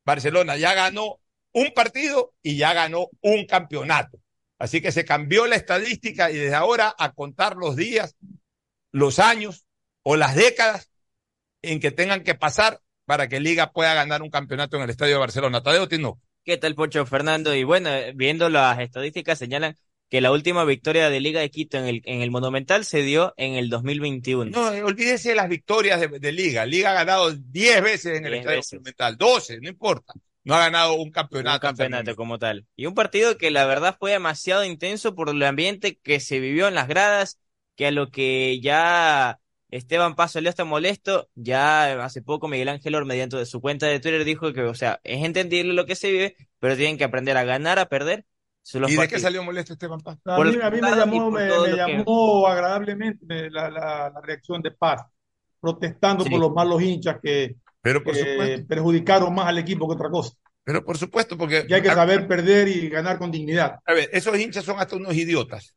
Barcelona 0.05 0.57
ya 0.57 0.73
ganó 0.73 1.19
un 1.53 1.71
partido 1.73 2.33
y 2.41 2.57
ya 2.57 2.73
ganó 2.73 3.09
un 3.21 3.45
campeonato. 3.45 4.19
Así 4.59 4.81
que 4.81 4.91
se 4.91 5.05
cambió 5.05 5.47
la 5.47 5.55
estadística 5.55 6.29
y 6.31 6.37
desde 6.37 6.55
ahora 6.55 6.93
a 6.97 7.13
contar 7.13 7.55
los 7.55 7.75
días, 7.75 8.15
los 8.91 9.19
años 9.19 9.65
o 10.03 10.15
las 10.15 10.35
décadas 10.35 10.91
en 11.61 11.79
que 11.79 11.91
tengan 11.91 12.23
que 12.23 12.35
pasar 12.35 12.81
para 13.05 13.27
que 13.27 13.39
Liga 13.39 13.71
pueda 13.71 13.93
ganar 13.93 14.21
un 14.21 14.29
campeonato 14.29 14.77
en 14.77 14.83
el 14.83 14.89
estadio 14.89 15.13
de 15.13 15.19
Barcelona. 15.19 15.63
Tadeo 15.63 15.87
Tino. 15.87 16.21
¿Qué 16.43 16.57
tal, 16.57 16.75
Pocho 16.75 17.05
Fernando? 17.05 17.55
Y 17.55 17.63
bueno, 17.63 17.89
viendo 18.15 18.49
las 18.49 18.77
estadísticas 18.79 19.39
señalan 19.39 19.77
que 20.09 20.19
la 20.19 20.31
última 20.31 20.65
victoria 20.65 21.09
de 21.09 21.21
Liga 21.21 21.39
de 21.39 21.49
Quito 21.49 21.77
en 21.77 21.85
el, 21.85 22.01
en 22.03 22.21
el 22.21 22.31
Monumental 22.31 22.83
se 22.83 23.01
dio 23.01 23.33
en 23.37 23.53
el 23.53 23.69
2021. 23.69 24.51
No, 24.51 24.85
olvídese 24.85 25.29
de 25.29 25.35
las 25.35 25.47
victorias 25.47 26.01
de, 26.01 26.07
de 26.19 26.31
Liga. 26.33 26.65
Liga 26.65 26.91
ha 26.91 26.95
ganado 26.95 27.31
10 27.31 27.81
veces 27.81 28.17
en 28.17 28.25
el 28.25 28.33
10 28.33 28.41
estadio. 28.41 28.61
Monumental, 28.73 29.17
12, 29.17 29.61
no 29.61 29.69
importa. 29.69 30.13
No 30.43 30.55
ha 30.55 30.59
ganado 30.59 30.95
un 30.95 31.11
campeonato. 31.11 31.55
un 31.55 31.71
campeonato 31.71 32.15
como 32.17 32.37
tal. 32.37 32.67
Y 32.75 32.87
un 32.87 32.93
partido 32.93 33.37
que 33.37 33.49
la 33.49 33.65
verdad 33.65 33.95
fue 33.97 34.11
demasiado 34.11 34.65
intenso 34.65 35.15
por 35.15 35.29
el 35.29 35.41
ambiente 35.43 35.97
que 35.97 36.19
se 36.19 36.41
vivió 36.41 36.67
en 36.67 36.75
las 36.75 36.89
gradas, 36.89 37.39
que 37.77 37.87
a 37.87 37.91
lo 37.91 38.11
que 38.11 38.59
ya 38.59 39.39
Esteban 39.75 40.15
Paso 40.15 40.39
Leo 40.41 40.49
está 40.49 40.63
molesto, 40.65 41.29
ya 41.35 42.03
hace 42.03 42.21
poco 42.21 42.47
Miguel 42.47 42.69
Ángel 42.69 42.95
Or, 42.95 43.05
mediante 43.05 43.45
su 43.45 43.59
cuenta 43.61 43.87
de 43.87 43.99
Twitter, 43.99 44.23
dijo 44.23 44.53
que, 44.53 44.61
o 44.61 44.75
sea, 44.75 44.99
es 45.03 45.23
entendible 45.23 45.73
lo 45.73 45.85
que 45.85 45.95
se 45.95 46.11
vive, 46.11 46.35
pero 46.59 46.75
tienen 46.77 46.97
que 46.97 47.03
aprender 47.03 47.37
a 47.37 47.43
ganar, 47.43 47.79
a 47.79 47.87
perder. 47.87 48.25
Los 48.73 48.89
¿Y 48.91 48.95
de 48.95 49.07
qué 49.09 49.19
salió 49.19 49.43
molesto 49.43 49.73
Esteban 49.73 49.99
Paz? 49.99 50.17
A 50.25 50.37
mí, 50.41 50.57
a 50.61 50.69
mí 50.71 50.79
me 50.79 50.87
y 50.89 50.95
llamó, 50.95 51.31
me, 51.31 51.47
que- 51.49 51.75
llamó 51.75 52.47
agradablemente 52.47 53.49
la, 53.49 53.69
la- 53.69 54.11
la 54.13 54.21
reacción 54.21 54.61
de 54.61 54.71
Paz, 54.71 55.01
protestando 55.59 56.23
Sí. 56.23 56.29
por 56.29 56.39
los 56.39 56.51
malos 56.53 56.81
hinchas 56.81 57.17
que, 57.21 57.55
Pero 57.81 58.03
por 58.03 58.13
que 58.13 58.63
perjudicaron 58.67 59.33
más 59.35 59.47
al 59.47 59.57
equipo 59.57 59.87
que 59.87 59.95
otra 59.95 60.09
cosa. 60.09 60.33
Pero 60.63 60.85
por 60.85 60.97
supuesto, 60.97 61.37
porque. 61.37 61.67
Que 61.67 61.75
hay 61.75 61.81
que 61.81 61.89
saber 61.89 62.25
perder 62.25 62.69
y 62.69 62.87
ganar 62.87 63.17
con 63.17 63.29
dignidad. 63.31 63.79
A 63.85 63.93
ver, 63.93 64.09
esos 64.13 64.37
hinchas 64.39 64.63
son 64.63 64.79
hasta 64.79 64.95
unos 64.95 65.13
idiotas. 65.13 65.75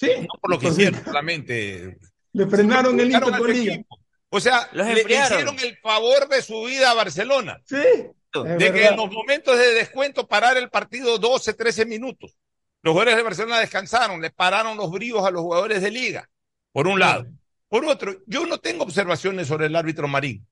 Sí. 0.00 0.10
No 0.22 0.40
por 0.40 0.50
lo 0.50 0.58
que 0.58 0.68
hicieron, 0.68 1.04
solamente. 1.04 1.98
Le 2.32 2.46
frenaron 2.46 2.98
el 3.00 3.14
a 3.14 3.20
Liga. 3.20 3.74
equipo. 3.74 3.98
O 4.28 4.40
sea, 4.40 4.68
Los 4.72 4.86
le, 4.86 5.00
hicieron 5.02 5.58
el 5.58 5.76
favor 5.78 6.28
de 6.28 6.40
su 6.42 6.64
vida 6.64 6.90
a 6.90 6.94
Barcelona. 6.94 7.60
Sí. 7.64 7.76
de 7.76 8.12
que 8.32 8.70
verdad. 8.70 8.90
en 8.92 8.96
los 8.96 9.10
momentos 9.10 9.58
de 9.58 9.74
descuento 9.74 10.28
parar 10.28 10.56
el 10.56 10.70
partido 10.70 11.18
12, 11.18 11.54
13 11.54 11.84
minutos. 11.86 12.36
Los 12.82 12.92
jugadores 12.92 13.16
de 13.16 13.22
Barcelona 13.22 13.58
descansaron, 13.58 14.20
le 14.20 14.30
pararon 14.30 14.76
los 14.76 14.90
bríos 14.90 15.24
a 15.26 15.30
los 15.30 15.42
jugadores 15.42 15.82
de 15.82 15.90
liga, 15.90 16.30
por 16.72 16.86
un 16.86 16.98
lado. 16.98 17.26
Por 17.68 17.84
otro, 17.84 18.16
yo 18.26 18.46
no 18.46 18.58
tengo 18.58 18.84
observaciones 18.84 19.46
sobre 19.48 19.66
el 19.66 19.76
árbitro 19.76 20.08
Marín. 20.08 20.46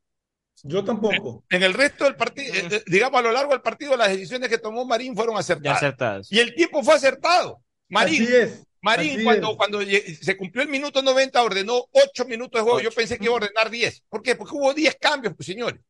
Yo 0.64 0.84
tampoco. 0.84 1.44
En 1.50 1.62
el 1.62 1.72
resto 1.72 2.04
del 2.04 2.16
partido, 2.16 2.52
eh, 2.54 2.82
digamos 2.86 3.20
a 3.20 3.22
lo 3.22 3.32
largo 3.32 3.52
del 3.52 3.60
partido, 3.62 3.96
las 3.96 4.08
decisiones 4.08 4.48
que 4.48 4.58
tomó 4.58 4.84
Marín 4.84 5.14
fueron 5.14 5.36
acertadas. 5.36 5.78
acertados. 5.78 6.32
Y 6.32 6.40
el 6.40 6.54
tiempo 6.54 6.82
fue 6.82 6.94
acertado. 6.94 7.62
Marín, 7.88 8.24
Así 8.24 8.34
es. 8.34 8.66
Marín 8.80 9.24
cuando, 9.24 9.56
cuando 9.56 9.80
se 9.82 10.36
cumplió 10.36 10.62
el 10.62 10.68
minuto 10.68 11.02
90, 11.02 11.42
ordenó 11.42 11.86
8 11.90 12.24
minutos 12.26 12.60
de 12.60 12.62
juego. 12.62 12.80
Yo 12.80 12.90
pensé 12.90 13.18
que 13.18 13.24
iba 13.24 13.34
a 13.34 13.36
ordenar 13.36 13.70
10. 13.70 14.04
¿Por 14.08 14.22
qué? 14.22 14.36
Porque 14.36 14.54
hubo 14.54 14.72
10 14.72 14.96
cambios, 15.00 15.34
pues, 15.34 15.46
señores. 15.46 15.80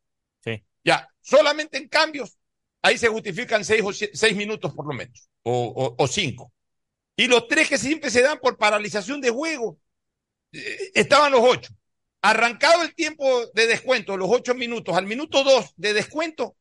Sí. 0.44 0.62
Ya, 0.84 1.08
solamente 1.20 1.78
en 1.78 1.88
cambios, 1.88 2.38
ahí 2.82 2.96
se 2.96 3.08
justifican 3.08 3.64
6 3.64 3.82
o 3.84 3.92
6 3.92 4.36
minutos 4.36 4.72
por 4.72 4.86
lo 4.86 4.94
menos, 4.94 5.28
o 5.42 6.06
5. 6.06 6.52
Y 7.18 7.26
los 7.26 7.48
tres 7.48 7.68
que 7.68 7.78
siempre 7.78 8.10
se 8.10 8.22
dan 8.22 8.38
por 8.38 8.56
paralización 8.56 9.20
de 9.20 9.30
juego, 9.30 9.76
eh, 10.52 10.92
estaban 10.94 11.32
los 11.32 11.40
8. 11.42 11.72
Arrancado 12.22 12.82
el 12.82 12.94
tiempo 12.94 13.46
de 13.54 13.66
descuento, 13.66 14.16
los 14.16 14.28
8 14.30 14.54
minutos, 14.54 14.96
al 14.96 15.06
minuto 15.06 15.42
2 15.42 15.74
de 15.76 15.94
descuento, 15.94 16.56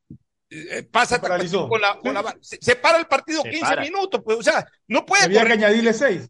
pasa 0.92 1.16
esta 1.16 1.28
cuestión 1.38 1.68
con 1.68 1.82
la, 1.82 1.98
con 2.00 2.14
la- 2.14 2.38
se, 2.42 2.58
se 2.62 2.76
para 2.76 2.98
el 3.00 3.06
partido 3.08 3.42
Se 3.44 3.50
15 3.50 3.66
para. 3.66 3.82
minutos, 3.82 4.22
pues, 4.24 4.38
o 4.40 4.44
sea, 4.44 4.66
no 4.88 5.06
puede 5.06 5.24
Había 5.26 5.40
que 5.42 5.44
correr. 5.46 5.58
añadirle 5.66 5.94
seis. 5.94 6.30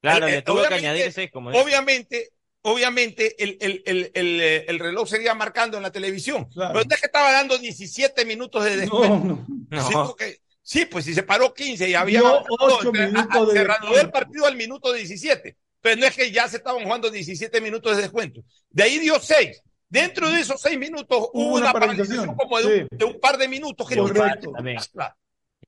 Claro, 0.00 0.26
Eh, 0.26 0.32
le 0.32 0.42
tuvo 0.42 0.56
que 0.56 0.60
obviamente- 0.66 0.86
añadir 0.88 1.12
seis, 1.12 1.30
como 1.32 1.50
dice. 1.50 1.62
Obviamente, 1.62 2.30
obviamente 2.62 3.42
el, 3.42 3.56
el, 3.60 3.82
el, 3.86 4.10
el, 4.14 4.40
eh, 4.40 4.64
el 4.68 4.78
reloj 4.78 5.08
seguía 5.08 5.34
marcando 5.34 5.76
en 5.76 5.82
la 5.84 5.92
televisión. 5.92 6.48
Pero 6.54 6.72
no 6.72 6.80
es 6.80 6.86
que 7.00 7.06
estaba 7.06 7.30
dando 7.32 7.56
17 7.58 8.24
minutos 8.24 8.64
de 8.64 8.76
descuento. 8.76 9.44
No, 9.70 9.86
Sí, 9.88 9.92
porque- 9.94 10.40
sí, 10.62 10.84
pues 10.86 11.04
si 11.04 11.14
se 11.14 11.22
paró 11.22 11.54
15 11.54 11.88
y 11.88 11.94
había 11.94 12.20
avanzado, 12.20 12.46
ocho 12.58 12.78
entonces, 12.88 13.12
minutos 13.12 13.36
a- 13.36 13.42
a- 13.42 13.46
de 13.46 13.52
se 13.52 13.64
reanudó 13.64 14.00
el 14.00 14.10
partido 14.10 14.46
al 14.46 14.56
minuto 14.56 14.92
17. 14.92 15.56
Pero 15.80 16.00
no 16.00 16.06
es 16.06 16.14
que 16.14 16.30
ya 16.30 16.48
se 16.48 16.58
estaban 16.58 16.82
jugando 16.84 17.10
17 17.10 17.60
minutos 17.60 17.96
de 17.96 18.02
descuento. 18.02 18.42
De 18.70 18.82
ahí 18.84 18.98
dio 18.98 19.18
6. 19.20 19.62
Dentro 19.92 20.30
de 20.30 20.40
esos 20.40 20.58
6 20.62 20.78
minutos 20.78 21.28
hubo 21.34 21.56
una, 21.56 21.64
una 21.70 21.72
paralización 21.74 22.34
como 22.34 22.58
de, 22.58 22.88
un, 22.90 22.98
de 22.98 23.04
un 23.04 23.20
par 23.20 23.36
de 23.36 23.46
minutos 23.46 23.86
que 23.86 23.96
Correcto. 23.98 24.50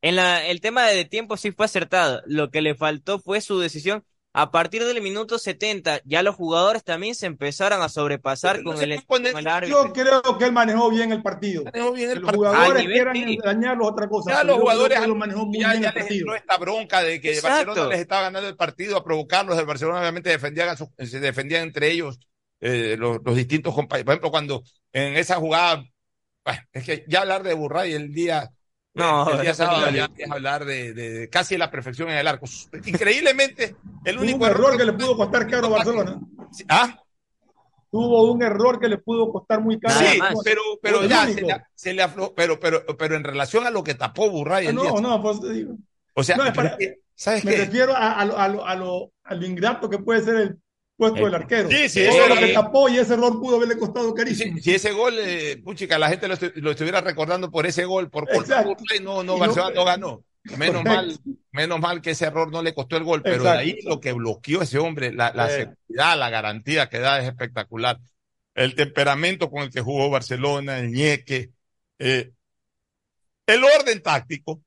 En 0.01 0.17
la, 0.17 0.47
el 0.47 0.63
tema 0.63 0.87
de 0.87 1.05
tiempo 1.05 1.37
sí 1.37 1.53
fue 1.53 1.67
acertado. 1.67 2.23
Lo 2.25 2.51
que 2.51 2.63
le 2.63 2.75
faltó 2.75 3.19
fue 3.19 3.43
su 3.43 3.59
decisión. 3.61 4.03
A 4.37 4.51
partir 4.51 4.83
del 4.85 5.01
minuto 5.03 5.39
70, 5.39 6.01
ya 6.05 6.23
los 6.23 6.35
jugadores 6.35 6.83
también 6.83 7.15
se 7.15 7.27
empezaron 7.27 7.83
a 7.83 7.89
sobrepasar 7.91 8.63
con 8.65 8.83
el, 8.83 9.05
con 9.05 9.25
el 9.27 9.47
árbitro. 9.47 9.85
Yo 9.87 9.93
creo 9.93 10.23
que 10.39 10.47
él 10.47 10.53
manejó 10.53 10.91
bien 10.91 11.13
el 11.13 11.23
partido. 11.23 11.63
bien 11.95 12.11
el 12.11 12.19
los 12.21 12.25
partido. 12.33 12.33
jugadores 12.51 12.83
nivel 12.83 12.95
quieran 12.97 13.15
sí. 13.17 13.39
dañarlos 13.45 13.89
otra 13.91 14.09
cosa. 14.09 14.33
Ya 14.33 14.43
los 14.43 14.57
jugadores 14.59 14.99
que 15.01 15.07
lo 15.07 15.15
manejó 15.15 15.45
muy 15.47 15.61
ya, 15.61 15.71
bien 15.73 15.83
ya 15.83 15.89
el 15.91 15.95
les 15.95 16.03
partido. 16.05 16.21
entró 16.21 16.35
esta 16.35 16.57
bronca 16.57 17.03
de 17.03 17.21
que 17.21 17.35
Exacto. 17.35 17.67
Barcelona 17.67 17.89
les 17.91 18.01
estaba 18.01 18.23
ganando 18.23 18.49
el 18.49 18.57
partido 18.57 18.97
a 18.97 19.05
provocarlos. 19.05 19.59
El 19.59 19.67
Barcelona 19.67 20.01
obviamente 20.01 20.31
defendían 20.31 20.71
a 20.71 20.77
sus- 20.77 20.89
se 20.99 21.21
defendían 21.21 21.63
entre 21.63 21.93
ellos 21.93 22.19
eh, 22.67 22.97
los, 22.99 23.19
los 23.25 23.37
distintos 23.37 23.75
compañeros. 23.75 24.07
Por 24.07 24.13
ejemplo, 24.15 24.31
cuando 24.31 24.63
en 24.93 25.17
esa 25.17 25.37
jugada, 25.37 25.85
bueno, 26.45 26.61
es 26.73 26.85
que 26.85 27.05
ya 27.07 27.21
hablar 27.21 27.43
de 27.43 27.53
Burray 27.55 27.93
el 27.93 28.13
día, 28.13 28.51
No, 28.95 29.29
el 29.31 29.41
día 29.43 29.55
sábado 29.55 29.83
ya 29.91 30.05
hablar. 30.05 30.11
es 30.17 30.31
hablar 30.31 30.65
de, 30.65 30.93
de- 30.95 31.11
de 31.11 31.29
casi 31.29 31.57
la 31.59 31.71
perfección 31.71 32.09
en 32.11 32.17
el 32.19 32.27
arco. 32.27 32.47
Increíblemente, 32.87 33.77
el 34.05 34.19
único 34.19 34.39
un 34.45 34.51
error 34.51 34.77
que 34.77 34.85
le 34.85 34.93
pudo 34.95 35.17
costar 35.17 35.47
caro 35.49 35.67
a 35.67 35.71
Barcelona. 35.71 36.21
¿Ah? 36.69 36.99
Tuvo 37.91 38.33
un 38.33 38.43
error 38.43 38.81
que 38.81 38.89
le 38.89 38.99
pudo 38.99 39.31
costar 39.31 39.61
muy 39.61 39.79
caro. 39.79 39.95
Sí, 39.99 40.05
a 40.19 40.33
Barcelona. 40.35 40.41
pero, 40.45 40.61
pero 40.83 41.05
ya 41.05 41.27
se 41.29 41.43
le, 41.43 41.63
se 41.75 41.95
le 41.95 42.03
aflojó, 42.03 42.35
pero, 42.35 42.59
pero, 42.59 42.85
pero 42.99 43.15
en 43.15 43.23
relación 43.25 43.67
a 43.67 43.71
lo 43.71 43.85
que 43.85 43.95
tapó 43.95 44.31
Burray 44.31 44.67
el 44.67 44.77
día 44.77 44.91
No, 44.91 45.01
no, 45.01 45.23
pues 45.23 45.41
te 45.41 45.53
digo. 45.53 45.75
O 46.15 46.23
sea, 46.25 46.37
No, 46.37 46.45
es 46.45 46.53
para- 46.53 46.77
¿sabes 47.15 47.45
me 47.45 47.53
qué? 47.53 47.59
refiero 47.59 47.95
a, 47.95 48.13
a 48.13 48.21
a, 48.23 48.25
lo, 48.49 48.67
a, 48.67 48.75
lo, 48.75 49.13
a 49.23 49.35
lo 49.35 49.47
ingrato 49.47 49.89
que 49.89 49.99
puede 49.99 50.23
ser 50.23 50.37
el 50.37 50.59
puesto 50.97 51.19
Eh, 51.21 51.25
del 51.25 51.35
arquero. 51.35 51.71
sí, 51.71 51.89
sí, 51.89 52.01
eso 52.03 52.29
lo 52.29 52.35
es- 52.35 52.41
que 52.41 52.53
tapó 52.53 52.89
y 52.89 52.99
ese 52.99 53.15
error 53.15 53.41
pudo 53.41 53.57
haberle 53.57 53.77
costado 53.79 54.15
carísimo. 54.15 54.59
Si 54.61 54.75
ese 54.75 54.93
gol, 54.93 55.15
eh, 55.19 55.61
puchica, 55.63 55.99
la 55.99 56.09
gente 56.09 56.29
lo, 56.29 56.37
estu- 56.37 56.53
lo 56.57 56.71
estuviera 56.71 57.01
recordando 57.01 57.51
por 57.51 57.67
ese 57.67 57.85
gol, 57.85 58.11
por 58.11 58.29
culpa 58.29 58.65
no, 59.03 59.23
no, 59.23 59.39
Barcelona 59.39 59.75
no 59.75 59.85
ganó. 59.85 60.25
Menos 60.59 60.83
Correcto. 60.83 60.83
mal, 60.85 61.19
menos 61.53 61.81
mal 61.81 62.03
que 62.03 62.11
ese 62.11 62.27
error 62.27 62.53
no 62.53 62.63
le 62.63 62.75
costó 62.75 62.99
el 62.99 63.05
gol, 63.05 63.23
pero 63.23 63.45
de 63.45 63.49
ahí 63.49 63.79
lo 63.85 63.99
que 63.99 64.13
bloqueó 64.13 64.61
ese 64.61 64.79
hombre, 64.79 65.11
la, 65.11 65.33
la 65.33 65.49
Sí. 65.49 65.55
seguridad, 65.57 66.19
la 66.19 66.29
garantía 66.29 66.91
que 66.91 66.99
da 66.99 67.19
es 67.19 67.27
espectacular. 67.27 67.99
El 68.55 68.75
temperamento 68.75 69.51
con 69.51 69.63
el 69.63 69.71
que 69.71 69.81
jugó 69.81 70.11
Barcelona, 70.11 70.79
el 70.81 70.93
ñeque, 70.93 71.51
eh, 71.99 72.31
el 73.47 73.65
orden 73.65 74.03
táctico 74.03 74.61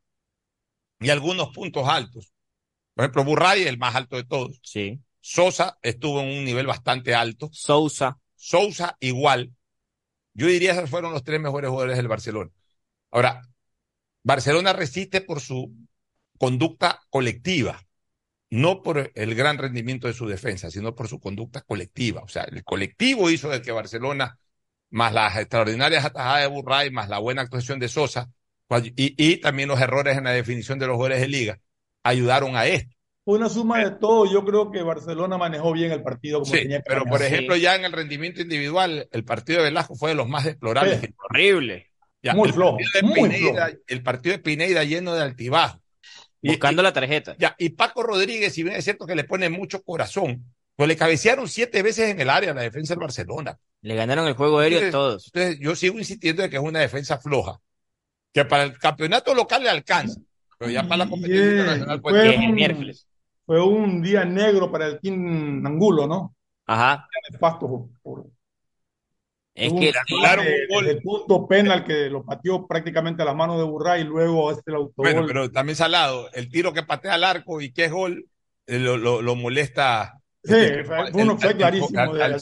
y 1.00 1.10
algunos 1.12 1.50
puntos 1.54 1.88
altos. 1.88 2.34
Por 2.96 3.06
ejemplo, 3.06 3.24
Burray, 3.24 3.68
el 3.68 3.78
más 3.78 3.94
alto 3.96 4.16
de 4.16 4.24
todos. 4.24 4.60
Sí. 4.64 5.00
Sosa 5.30 5.78
estuvo 5.82 6.22
en 6.22 6.38
un 6.38 6.46
nivel 6.46 6.68
bastante 6.68 7.14
alto. 7.14 7.50
Sousa. 7.52 8.18
Sousa 8.34 8.96
igual. 9.02 9.54
Yo 10.34 10.48
diría 10.48 10.74
que 10.80 10.88
fueron 10.88 11.12
los 11.12 11.26
tres 11.26 11.42
mejores 11.42 11.70
jugadores 11.70 11.98
del 11.98 12.08
Barcelona. 12.08 12.50
Ahora, 13.12 13.42
Barcelona 14.24 14.72
resiste 14.72 15.20
por 15.20 15.42
su 15.42 15.76
conducta 16.40 17.02
colectiva, 17.10 17.86
no 18.50 18.82
por 18.82 19.12
el 19.14 19.36
gran 19.36 19.58
rendimiento 19.58 20.08
de 20.08 20.14
su 20.14 20.28
defensa, 20.28 20.72
sino 20.72 20.96
por 20.96 21.10
su 21.10 21.20
conducta 21.20 21.60
colectiva. 21.60 22.22
O 22.22 22.30
sea, 22.30 22.44
el 22.44 22.64
colectivo 22.64 23.30
hizo 23.30 23.50
de 23.50 23.62
que 23.62 23.74
Barcelona, 23.74 24.40
más 24.92 25.12
las 25.12 25.36
extraordinarias 25.36 26.06
atajadas 26.06 26.44
de 26.44 26.48
Burray, 26.48 26.90
más 26.90 27.10
la 27.10 27.20
buena 27.20 27.42
actuación 27.42 27.80
de 27.80 27.90
Sosa, 27.90 28.32
y, 28.96 29.14
y 29.18 29.42
también 29.42 29.68
los 29.68 29.82
errores 29.82 30.18
en 30.18 30.24
la 30.24 30.32
definición 30.32 30.80
de 30.80 30.88
los 30.88 30.96
jugadores 30.96 31.20
de 31.20 31.28
liga, 31.28 31.60
ayudaron 32.04 32.56
a 32.56 32.66
esto. 32.66 32.97
Una 33.28 33.50
suma 33.50 33.80
de 33.84 33.92
todo. 33.92 34.26
Yo 34.32 34.46
creo 34.46 34.72
que 34.72 34.82
Barcelona 34.82 35.38
manejó 35.38 35.74
bien 35.74 35.92
el 35.92 36.02
partido 36.02 36.40
como 36.40 36.54
Sí, 36.54 36.62
tenía 36.62 36.78
que 36.78 36.86
pero 36.88 37.04
por 37.04 37.22
ejemplo, 37.22 37.58
ya 37.58 37.76
en 37.76 37.84
el 37.84 37.92
rendimiento 37.92 38.42
individual, 38.42 39.08
el 39.12 39.24
partido 39.26 39.60
de 39.60 39.66
Velasco 39.66 39.96
fue 39.96 40.10
de 40.12 40.16
los 40.16 40.30
más 40.30 40.46
deplorables. 40.46 41.02
Sí. 41.02 41.08
Horrible. 41.30 41.92
Ya, 42.24 42.34
Muy 42.34 42.48
el, 42.48 42.54
flojo, 42.54 42.78
partido 42.78 42.92
de 42.94 43.02
muy 43.04 43.30
Pineida, 43.30 43.72
el 43.86 44.02
partido 44.04 44.38
de 44.38 44.42
Pineida 44.44 44.84
lleno 44.86 45.14
de 45.14 45.24
altibajos. 45.24 45.82
Y- 46.42 46.50
Buscando 46.50 46.82
la 46.82 46.94
tarjeta. 46.94 47.36
Ya, 47.38 47.54
y 47.60 47.70
Paco 47.70 48.02
Rodríguez, 48.02 48.54
si 48.54 48.64
bien 48.64 48.76
es 48.78 48.84
cierto 48.86 49.06
que 49.06 49.16
le 49.16 49.26
pone 49.26 49.50
mucho 49.50 49.84
corazón, 49.84 50.46
pues 50.78 50.88
le 50.88 50.96
cabecearon 50.96 51.50
siete 51.50 51.84
veces 51.84 52.10
en 52.10 52.22
el 52.22 52.30
área 52.30 52.52
a 52.52 52.54
la 52.56 52.62
defensa 52.62 52.94
del 52.94 53.02
Barcelona. 53.02 53.58
Le 53.82 53.96
ganaron 53.96 54.26
el 54.28 54.36
juego 54.36 54.60
aéreo 54.60 54.80
a 54.80 54.84
Entonces- 54.86 54.92
todos. 54.92 55.32
Entonces, 55.34 55.60
yo 55.60 55.76
sigo 55.76 55.98
insistiendo 56.00 56.44
de 56.44 56.50
que 56.50 56.56
es 56.56 56.62
una 56.64 56.80
defensa 56.80 57.18
floja, 57.18 57.60
que 58.34 58.46
para 58.46 58.64
el 58.64 58.78
campeonato 58.80 59.36
local 59.36 59.64
le 59.64 59.70
alcanza, 59.70 60.20
pero 60.58 60.72
ya 60.72 60.84
para 60.84 61.04
la 61.04 61.10
competencia 61.10 61.44
Yeah, 61.44 61.52
internacional, 61.60 62.02
pues 62.02 62.16
fue, 62.16 62.38
un, 62.38 62.54
miércoles. 62.56 63.08
Fue 63.48 63.64
un 63.64 64.02
día 64.04 64.26
negro 64.26 64.70
para 64.70 64.86
el 64.88 65.00
Team 65.00 65.66
Angulo, 65.66 66.06
¿no? 66.06 66.36
Ajá. 66.68 67.08
Nefasto 67.32 67.68
por- 67.68 67.88
por- 68.04 68.26
Es 69.56 69.72
que 69.74 69.92
un 70.12 70.86
del 70.86 71.02
punto 71.02 71.48
penal 71.48 71.84
que 71.84 72.10
lo 72.10 72.24
pateó 72.24 72.68
prácticamente 72.68 73.24
a 73.24 73.26
la 73.26 73.34
mano 73.34 73.58
de 73.58 73.64
Burray 73.64 74.02
y 74.02 74.04
luego 74.04 74.52
este 74.52 74.70
el 74.70 74.76
autogol. 74.76 75.14
Bueno, 75.14 75.26
pero 75.26 75.50
también 75.50 75.76
Salado, 75.78 76.30
el 76.34 76.50
tiro 76.50 76.74
que 76.74 76.84
patea 76.84 77.16
al 77.16 77.24
arco 77.24 77.60
y 77.62 77.72
que 77.72 77.86
es 77.86 77.92
gol, 77.92 78.28
eh, 78.68 78.78
lo, 78.78 78.98
lo, 78.98 79.22
lo 79.24 79.36
molesta. 79.36 80.20
Sí, 80.44 80.54
este, 80.54 80.84
fue- 80.84 81.00
el- 81.00 81.12
fue 81.14 81.22
un 81.24 81.28
el- 81.28 81.34
offside 81.34 81.52
el- 81.52 81.58
clarísimo 81.58 82.00
al- 82.00 82.14
de 82.14 82.24
al- 82.24 82.34
al- 82.34 82.38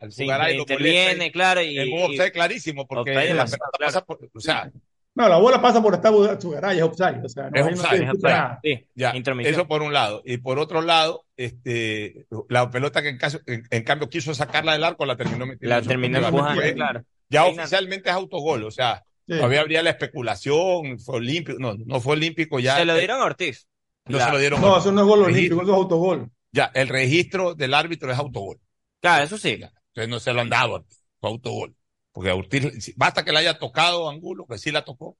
Al 0.00 0.12
Sí, 0.12 0.26
lo 0.26 0.50
interviene, 0.50 1.14
molesta 1.14 1.32
claro, 1.32 1.62
y 1.62 1.92
offside 2.02 2.32
clarísimo 2.32 2.86
porque 2.88 3.14
la 3.14 3.44
pelota 3.44 3.68
pasa 3.78 4.04
por, 4.04 4.18
o 4.34 4.40
sea, 4.40 4.72
No, 5.14 5.28
la 5.28 5.38
bola 5.38 5.60
pasa 5.60 5.82
por 5.82 5.94
estar 5.94 6.12
Chugaray, 6.38 6.78
es 6.78 6.82
offside. 6.84 7.24
O 7.24 7.28
sea, 7.28 7.50
no, 7.50 7.58
es 7.58 7.66
no 7.76 7.82
offside, 7.82 8.02
es 8.04 8.10
offside. 8.10 8.30
nada. 8.30 8.60
Sí, 8.62 8.86
Ya, 8.94 9.10
eso 9.44 9.66
por 9.66 9.82
un 9.82 9.92
lado. 9.92 10.22
Y 10.24 10.36
por 10.38 10.58
otro 10.60 10.80
lado, 10.80 11.24
este, 11.36 12.26
la 12.48 12.70
pelota 12.70 13.02
que 13.02 13.08
en, 13.08 13.18
caso, 13.18 13.40
en, 13.46 13.64
en 13.70 13.82
cambio 13.82 14.08
quiso 14.08 14.32
sacarla 14.32 14.74
del 14.74 14.84
arco, 14.84 15.04
la 15.06 15.16
terminó 15.16 15.44
metiendo. 15.46 15.74
La 15.74 15.82
terminó 15.82 16.18
empujando, 16.18 16.62
claro. 16.74 17.02
Ya 17.28 17.44
oficialmente 17.46 18.08
es 18.10 18.14
autogol, 18.14 18.64
o 18.64 18.70
sea, 18.70 19.04
Sí. 19.26 19.34
todavía 19.34 19.60
habría 19.60 19.82
la 19.82 19.90
especulación, 19.90 20.98
fue 21.00 21.16
olímpico, 21.16 21.58
no, 21.58 21.74
no 21.84 22.00
fue 22.00 22.14
olímpico 22.14 22.60
ya. 22.60 22.76
Se 22.76 22.86
lo 22.86 22.96
dieron 22.96 23.20
a 23.20 23.24
Ortiz. 23.24 23.68
No 24.06 24.16
La- 24.16 24.24
se 24.26 24.32
lo 24.32 24.38
dieron. 24.38 24.60
No, 24.62 24.78
eso 24.78 24.90
no 24.90 25.02
es 25.02 25.06
gol 25.06 25.22
olímpico, 25.24 25.60
eso 25.62 25.70
es 25.72 25.76
autogol. 25.76 26.30
Ya, 26.50 26.70
el 26.72 26.88
registro 26.88 27.54
del 27.54 27.74
árbitro 27.74 28.10
es 28.10 28.16
autogol. 28.18 28.58
Claro, 29.02 29.24
eso 29.24 29.36
sí. 29.36 29.50
Entonces 29.60 30.08
no 30.08 30.18
se 30.18 30.32
lo 30.32 30.40
han 30.40 30.48
dado, 30.48 30.86
fue 31.20 31.28
autogol. 31.28 31.74
Porque 32.18 32.32
Ortiz, 32.32 32.94
basta 32.96 33.24
que 33.24 33.30
le 33.30 33.38
haya 33.38 33.60
tocado 33.60 34.10
Angulo, 34.10 34.44
que 34.44 34.58
sí 34.58 34.72
la 34.72 34.84
tocó. 34.84 35.16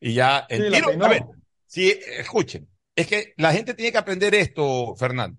Y 0.00 0.14
ya, 0.14 0.46
el 0.48 0.64
Sí, 0.64 0.70
tiro, 0.72 1.04
a 1.04 1.08
ver, 1.08 1.22
sí, 1.66 1.94
escuchen, 2.16 2.66
es 2.96 3.06
que 3.06 3.34
la 3.36 3.52
gente 3.52 3.74
tiene 3.74 3.92
que 3.92 3.98
aprender 3.98 4.34
esto, 4.34 4.96
Fernando. 4.96 5.38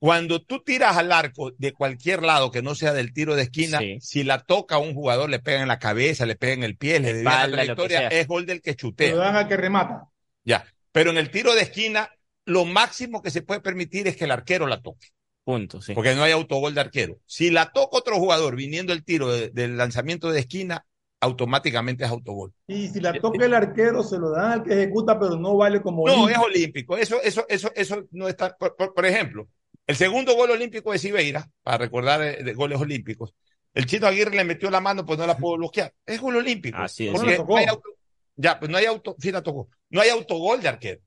Cuando 0.00 0.42
tú 0.42 0.60
tiras 0.64 0.96
al 0.96 1.12
arco 1.12 1.52
de 1.56 1.72
cualquier 1.72 2.24
lado 2.24 2.50
que 2.50 2.62
no 2.62 2.74
sea 2.74 2.92
del 2.92 3.12
tiro 3.12 3.36
de 3.36 3.42
esquina, 3.42 3.78
Sí. 3.78 3.98
si 4.00 4.24
la 4.24 4.40
toca 4.40 4.74
a 4.74 4.78
un 4.78 4.92
jugador, 4.92 5.30
le 5.30 5.38
pega 5.38 5.62
en 5.62 5.68
la 5.68 5.78
cabeza, 5.78 6.26
le 6.26 6.34
pega 6.34 6.54
en 6.54 6.64
el 6.64 6.76
pie, 6.76 6.98
le 6.98 7.12
desvía 7.12 7.46
la 7.46 7.52
trayectoria, 7.52 8.08
es 8.08 8.26
gol 8.26 8.44
del 8.44 8.60
que 8.60 8.74
chutea. 8.74 9.12
lo 9.12 9.18
dan 9.18 9.36
al 9.36 9.46
que 9.46 9.56
remata. 9.56 10.08
Ya. 10.42 10.64
Pero 10.90 11.12
en 11.12 11.18
el 11.18 11.30
tiro 11.30 11.54
de 11.54 11.62
esquina, 11.62 12.10
lo 12.44 12.64
máximo 12.64 13.22
que 13.22 13.30
se 13.30 13.42
puede 13.42 13.60
permitir 13.60 14.08
es 14.08 14.16
que 14.16 14.24
el 14.24 14.32
arquero 14.32 14.66
la 14.66 14.82
toque. 14.82 15.10
Punto, 15.44 15.80
sí. 15.80 15.94
Porque 15.94 16.14
no 16.14 16.22
hay 16.22 16.32
autogol 16.32 16.74
de 16.74 16.80
arquero. 16.82 17.18
Si 17.26 17.50
la 17.50 17.72
toca 17.72 17.96
otro 17.98 18.16
jugador 18.18 18.56
viniendo 18.56 18.92
el 18.92 19.04
tiro 19.04 19.28
de- 19.32 19.48
del 19.50 19.76
lanzamiento 19.76 20.30
de 20.30 20.40
esquina, 20.40 20.84
automáticamente 21.20 22.04
es 22.04 22.10
autogol. 22.10 22.52
Y 22.66 22.88
si 22.88 23.00
la 23.00 23.12
toca 23.20 23.44
el 23.44 23.54
arquero, 23.54 24.02
se 24.02 24.18
lo 24.18 24.30
dan 24.30 24.52
al 24.52 24.62
que 24.62 24.72
ejecuta, 24.74 25.18
pero 25.18 25.36
no 25.36 25.56
vale 25.56 25.82
como 25.82 26.06
No, 26.06 26.14
olímpico. 26.24 26.40
es 26.40 26.46
olímpico. 26.46 26.96
Eso, 26.96 27.22
eso, 27.22 27.44
eso, 27.48 27.70
eso 27.74 28.04
no 28.12 28.28
está. 28.28 28.56
Por, 28.56 28.76
por- 28.76 28.94
por 28.94 29.06
ejemplo, 29.06 29.48
el 29.86 29.96
segundo 29.96 30.34
gol 30.34 30.50
olímpico 30.50 30.92
de 30.92 30.98
Sibeira, 30.98 31.50
para 31.62 31.78
recordar 31.78 32.20
de, 32.20 32.42
de 32.44 32.54
goles 32.54 32.80
olímpicos, 32.80 33.34
el 33.74 33.86
chino 33.86 34.06
Aguirre 34.06 34.34
le 34.36 34.44
metió 34.44 34.70
la 34.70 34.80
mano, 34.80 35.04
pues 35.04 35.18
no 35.18 35.26
la 35.26 35.36
pudo 35.36 35.56
bloquear. 35.56 35.92
Es 36.06 36.20
gol 36.20 36.36
olímpico. 36.36 36.78
Así 36.78 37.08
es. 37.08 37.14
No 37.22 37.56
hay 37.56 37.66
auto- 37.66 37.82
ya, 38.36 38.58
pues 38.58 38.70
no 38.70 38.78
hay 38.78 38.86
auto, 38.86 39.16
sí 39.18 39.30
la 39.32 39.42
tocó. 39.42 39.68
No 39.90 40.00
hay 40.00 40.08
autogol 40.10 40.60
de 40.62 40.68
arquero. 40.68 41.00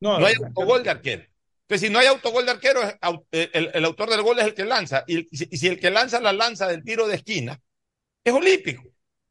No, 0.00 0.18
No 0.20 0.26
hay 0.26 0.34
autogol 0.34 0.82
de 0.84 0.90
arquero. 0.90 1.24
Entonces, 1.68 1.86
si 1.86 1.92
no 1.92 1.98
hay 1.98 2.06
autogol 2.06 2.46
de 2.46 2.52
arquero, 2.52 2.80
au- 3.02 3.26
el, 3.30 3.84
autor 3.84 4.08
del 4.08 4.22
gol 4.22 4.38
es 4.38 4.46
el 4.46 4.54
que 4.54 4.64
lanza. 4.64 5.04
Y, 5.06 5.16
el- 5.16 5.28
si 5.30 5.66
el 5.66 5.78
que 5.78 5.90
lanza 5.90 6.18
la 6.18 6.32
lanza 6.32 6.66
del 6.66 6.82
tiro 6.82 7.06
de 7.06 7.16
esquina, 7.16 7.60
es 8.24 8.32
olímpico. 8.32 8.84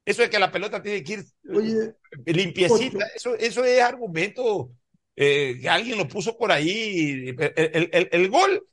Eso 0.05 0.21
es 0.21 0.29
que 0.29 0.37
la 0.37 0.51
pelota 0.51 0.79
tiene 0.81 1.03
que 1.03 1.13
ir 1.13 1.25
Oye, 1.51 1.95
limpiecita. 2.27 3.07
Eso, 3.15 3.35
eso 3.35 3.63
es 3.65 3.81
argumento 3.81 4.69
eh, 5.15 5.57
que 5.59 5.67
alguien 5.67 5.97
lo 5.97 6.07
puso 6.07 6.37
por 6.37 6.51
ahí. 6.51 7.29
El, 7.37 7.53
el- 7.55 7.89
el- 7.91 8.09
el 8.11 8.29
gol, 8.29 8.67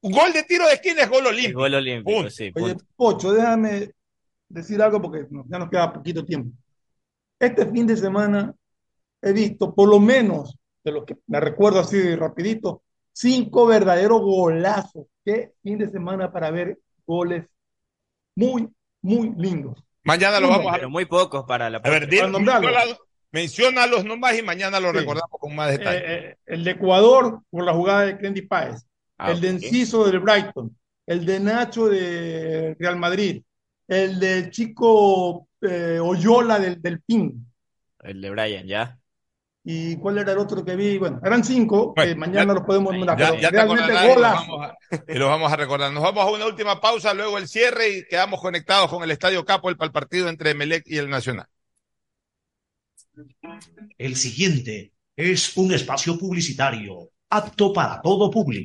un 0.00 0.12
gol 0.12 0.32
de 0.32 0.42
tiro 0.42 0.66
de 0.66 0.74
esquina 0.74 1.02
es 1.02 1.08
gol 1.08 1.20
El 1.20 1.26
olímpico. 1.28 1.60
gol 1.60 1.74
olímpico, 1.74 2.10
Punto. 2.16 2.30
sí. 2.30 2.50
Oye. 2.56 2.74
Pocho, 2.96 3.32
déjame 3.32 3.92
decir 4.48 4.82
algo 4.82 5.00
porque 5.00 5.24
ya 5.48 5.58
nos 5.60 5.70
queda 5.70 5.92
poquito 5.92 6.24
tiempo. 6.24 6.50
Este 7.38 7.64
fin 7.64 7.86
de 7.86 7.96
semana 7.96 8.52
he 9.22 9.32
visto, 9.32 9.72
por 9.72 9.88
lo 9.88 10.00
menos, 10.00 10.56
de 10.82 10.90
lo 10.92 11.04
que 11.06 11.16
me 11.28 11.38
recuerdo 11.38 11.78
así 11.78 12.16
rapidito, 12.16 12.82
cinco 13.20 13.66
verdaderos 13.66 14.20
golazos 14.20 15.06
qué 15.24 15.52
fin 15.62 15.78
de 15.78 15.90
semana 15.90 16.30
para 16.32 16.50
ver 16.50 16.78
goles 17.06 17.46
muy, 18.36 18.68
muy 19.02 19.32
lindos. 19.36 19.82
Mañana 20.04 20.38
lo 20.40 20.48
vamos 20.48 20.72
a 20.72 20.76
Pero 20.76 20.90
muy 20.90 21.04
pocos 21.04 21.44
para 21.44 21.68
la 21.68 21.78
A 21.78 21.90
ver, 21.90 22.08
Para 22.08 22.28
nombrarlo. 22.28 22.70
menciónalos 23.32 24.04
nomás 24.04 24.38
y 24.38 24.42
mañana 24.42 24.78
lo 24.80 24.92
Sí. 24.92 24.98
recordamos 24.98 25.30
con 25.40 25.54
más 25.54 25.70
detalle. 25.70 25.98
Eh, 25.98 26.04
eh, 26.30 26.36
el 26.46 26.64
de 26.64 26.70
Ecuador 26.72 27.42
por 27.50 27.64
la 27.64 27.74
jugada 27.74 28.02
de 28.02 28.16
Clendy 28.16 28.42
Páez, 28.42 28.84
Ah, 29.18 29.32
el 29.32 29.40
de. 29.40 29.48
Enciso 29.48 30.04
del 30.08 30.20
Brighton, 30.20 30.74
el 31.06 31.26
de 31.26 31.40
Nacho 31.40 31.88
de 31.88 32.76
Real 32.78 32.96
Madrid, 32.96 33.42
el 33.88 34.20
del 34.20 34.50
chico 34.50 35.48
eh, 35.60 35.98
Oyola 36.00 36.58
del, 36.60 36.80
del 36.80 37.00
PIN. 37.02 37.44
El 38.04 38.20
de 38.20 38.30
Brian, 38.30 38.66
ya. 38.66 38.97
¿Y 39.70 39.96
cuál 39.96 40.16
era 40.16 40.32
el 40.32 40.38
otro 40.38 40.64
que 40.64 40.74
vi? 40.76 40.96
Bueno, 40.96 41.20
eran 41.22 41.44
cinco, 41.44 41.92
que 41.92 42.14
mañana 42.14 42.54
los 42.54 42.62
podemos 42.62 42.94
nombrar, 42.94 43.18
Ya, 43.18 43.38
ya 43.38 43.50
te 43.50 43.56
realmente 43.56 43.92
acordarás 43.92 44.44
y 44.46 44.48
los, 44.48 44.48
vamos 44.48 44.66
a, 44.66 45.12
y 45.12 45.18
los 45.18 45.28
vamos 45.28 45.52
a 45.52 45.56
recordar. 45.56 45.92
Nos 45.92 46.02
vamos 46.02 46.24
a 46.24 46.30
una 46.30 46.46
última 46.46 46.80
pausa, 46.80 47.12
luego 47.12 47.36
el 47.36 47.48
cierre 47.48 47.90
y 47.90 48.04
quedamos 48.06 48.40
conectados 48.40 48.88
con 48.88 49.02
el 49.02 49.10
Estadio 49.10 49.44
Capo 49.44 49.70
para 49.76 49.84
el 49.84 49.92
partido 49.92 50.30
entre 50.30 50.54
Melec 50.54 50.84
y 50.86 50.96
el 50.96 51.10
Nacional. 51.10 51.48
El 53.98 54.16
siguiente 54.16 54.94
es 55.14 55.54
un 55.58 55.74
espacio 55.74 56.18
publicitario 56.18 57.10
apto 57.28 57.70
para 57.70 58.00
todo 58.00 58.30
público. 58.30 58.56